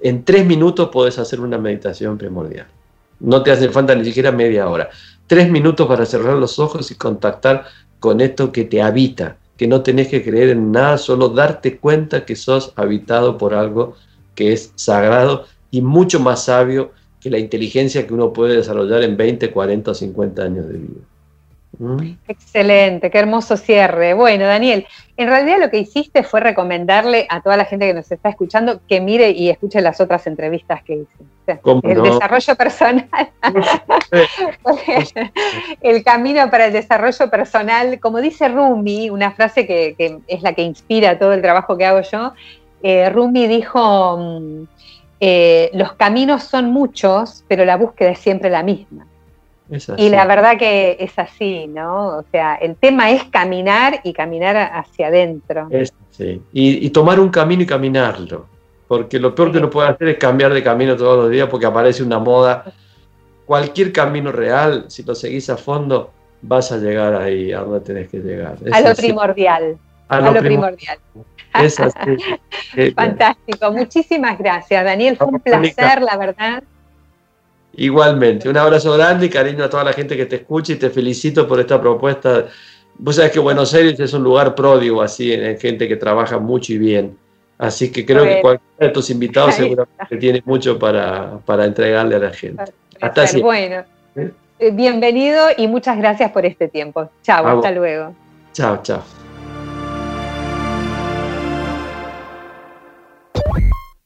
En 0.00 0.24
tres 0.24 0.44
minutos 0.44 0.90
puedes 0.92 1.18
hacer 1.18 1.40
una 1.40 1.58
meditación 1.58 2.18
primordial. 2.18 2.66
No 3.20 3.42
te 3.42 3.50
hace 3.50 3.68
falta 3.68 3.94
ni 3.94 4.04
siquiera 4.04 4.32
media 4.32 4.68
hora. 4.68 4.90
Tres 5.26 5.50
minutos 5.50 5.86
para 5.86 6.06
cerrar 6.06 6.36
los 6.36 6.58
ojos 6.58 6.90
y 6.90 6.94
contactar 6.94 7.64
con 7.98 8.20
esto 8.20 8.52
que 8.52 8.64
te 8.64 8.82
habita, 8.82 9.38
que 9.56 9.66
no 9.66 9.82
tenés 9.82 10.08
que 10.08 10.22
creer 10.22 10.50
en 10.50 10.70
nada, 10.70 10.98
solo 10.98 11.30
darte 11.30 11.78
cuenta 11.78 12.24
que 12.24 12.36
sos 12.36 12.72
habitado 12.76 13.38
por 13.38 13.54
algo 13.54 13.96
que 14.34 14.52
es 14.52 14.72
sagrado 14.76 15.46
y 15.70 15.80
mucho 15.80 16.20
más 16.20 16.44
sabio 16.44 16.92
que 17.20 17.30
la 17.30 17.38
inteligencia 17.38 18.06
que 18.06 18.14
uno 18.14 18.32
puede 18.32 18.56
desarrollar 18.56 19.02
en 19.02 19.16
20, 19.16 19.50
40 19.50 19.90
o 19.90 19.94
50 19.94 20.42
años 20.42 20.68
de 20.68 20.78
vida. 20.78 21.00
¿Mm? 21.78 22.16
Excelente, 22.26 23.10
qué 23.10 23.18
hermoso 23.18 23.56
cierre. 23.56 24.14
Bueno, 24.14 24.46
Daniel, 24.46 24.86
en 25.16 25.28
realidad 25.28 25.58
lo 25.60 25.70
que 25.70 25.78
hiciste 25.78 26.22
fue 26.22 26.40
recomendarle 26.40 27.26
a 27.28 27.42
toda 27.42 27.56
la 27.56 27.66
gente 27.66 27.86
que 27.86 27.94
nos 27.94 28.10
está 28.10 28.30
escuchando 28.30 28.80
que 28.88 29.00
mire 29.00 29.30
y 29.30 29.50
escuche 29.50 29.80
las 29.80 30.00
otras 30.00 30.26
entrevistas 30.26 30.82
que 30.82 30.94
hice. 30.94 31.60
el 31.82 32.02
desarrollo 32.02 32.54
personal, 32.56 33.08
el 35.82 36.02
camino 36.02 36.50
para 36.50 36.66
el 36.66 36.72
desarrollo 36.72 37.30
personal, 37.30 38.00
como 38.00 38.20
dice 38.20 38.48
Rumi, 38.48 39.10
una 39.10 39.32
frase 39.32 39.66
que, 39.66 40.20
es 40.26 40.42
la 40.42 40.54
que 40.54 40.62
inspira 40.62 41.18
todo 41.18 41.34
el 41.34 41.42
trabajo 41.42 41.76
que 41.76 41.84
hago 41.84 42.00
yo, 42.00 42.32
eh, 42.82 43.10
Rumi 43.10 43.46
dijo, 43.46 44.16
mm, 44.18 44.62
eh, 45.20 45.70
los 45.72 45.94
caminos 45.94 46.44
son 46.44 46.70
muchos, 46.70 47.44
pero 47.48 47.64
la 47.64 47.76
búsqueda 47.76 48.10
es 48.10 48.18
siempre 48.18 48.50
la 48.50 48.62
misma. 48.62 49.06
Y 49.96 50.08
la 50.08 50.26
verdad 50.26 50.56
que 50.56 50.96
es 51.00 51.18
así, 51.18 51.66
¿no? 51.66 52.18
O 52.18 52.24
sea, 52.30 52.54
el 52.54 52.76
tema 52.76 53.10
es 53.10 53.24
caminar 53.24 54.00
y 54.04 54.12
caminar 54.12 54.56
hacia 54.56 55.08
adentro. 55.08 55.68
sí. 56.10 56.40
y, 56.52 56.90
tomar 56.90 57.18
un 57.18 57.30
camino 57.30 57.62
y 57.62 57.66
caminarlo. 57.66 58.46
Porque 58.86 59.18
lo 59.18 59.34
peor 59.34 59.50
que 59.50 59.58
uno 59.58 59.68
puede 59.68 59.88
hacer 59.88 60.08
es 60.08 60.18
cambiar 60.18 60.54
de 60.54 60.62
camino 60.62 60.96
todos 60.96 61.24
los 61.24 61.30
días 61.30 61.48
porque 61.48 61.66
aparece 61.66 62.02
una 62.02 62.18
moda. 62.18 62.72
Cualquier 63.44 63.92
camino 63.92 64.30
real, 64.30 64.84
si 64.88 65.02
lo 65.02 65.14
seguís 65.14 65.50
a 65.50 65.56
fondo, 65.56 66.12
vas 66.42 66.70
a 66.70 66.76
llegar 66.76 67.14
ahí, 67.14 67.52
a 67.52 67.60
donde 67.60 67.80
tenés 67.80 68.08
que 68.08 68.18
llegar. 68.18 68.56
a 68.72 68.80
lo 68.80 68.94
primordial. 68.94 69.78
A, 70.08 70.20
lo, 70.20 70.40
primordial. 70.40 70.98
Es 71.60 71.80
así. 71.80 72.16
Fantástico. 72.94 73.72
Muchísimas 73.72 74.38
gracias, 74.38 74.84
Daniel. 74.84 75.16
Fue 75.16 75.26
un 75.26 75.40
placer, 75.40 76.02
la 76.02 76.16
verdad. 76.16 76.62
Igualmente, 77.76 78.48
un 78.48 78.56
abrazo 78.56 78.92
grande 78.94 79.26
y 79.26 79.28
cariño 79.28 79.64
a 79.64 79.70
toda 79.70 79.84
la 79.84 79.92
gente 79.92 80.16
que 80.16 80.26
te 80.26 80.36
escucha 80.36 80.72
y 80.72 80.76
te 80.76 80.90
felicito 80.90 81.46
por 81.46 81.60
esta 81.60 81.80
propuesta 81.80 82.46
vos 82.98 83.16
sabés 83.16 83.32
que 83.32 83.38
Buenos 83.38 83.74
Aires 83.74 83.98
es 84.00 84.12
un 84.12 84.22
lugar 84.22 84.54
pródigo, 84.54 85.02
así, 85.02 85.32
en 85.32 85.58
gente 85.58 85.88
que 85.88 85.96
trabaja 85.96 86.38
mucho 86.38 86.72
y 86.72 86.78
bien. 86.78 87.16
Así 87.58 87.90
que 87.90 88.04
creo 88.04 88.24
que 88.24 88.40
cualquiera 88.40 88.86
de 88.86 88.88
tus 88.90 89.08
invitados 89.08 89.54
seguramente 89.54 90.16
tiene 90.18 90.42
mucho 90.44 90.78
para, 90.78 91.40
entregarle 91.64 92.16
a 92.16 92.18
la 92.18 92.30
gente. 92.30 92.64
Hasta 93.00 93.26
siempre. 93.26 93.42
Bueno, 93.44 93.84
¿Eh? 94.14 94.30
Eh, 94.58 94.70
bienvenido 94.72 95.46
y 95.56 95.66
muchas 95.66 95.96
gracias 95.98 96.30
por 96.32 96.44
este 96.44 96.68
tiempo. 96.68 97.10
Chao, 97.22 97.46
hasta 97.46 97.70
luego. 97.70 98.14
Chao, 98.52 98.80
chao. 98.82 99.02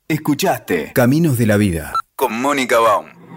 Escuchaste 0.09 0.91
Caminos 0.93 1.39
de 1.39 1.47
la 1.47 1.57
Vida 1.57 1.93
con 2.16 2.41
Mónica 2.41 2.81
Baum. 2.81 3.20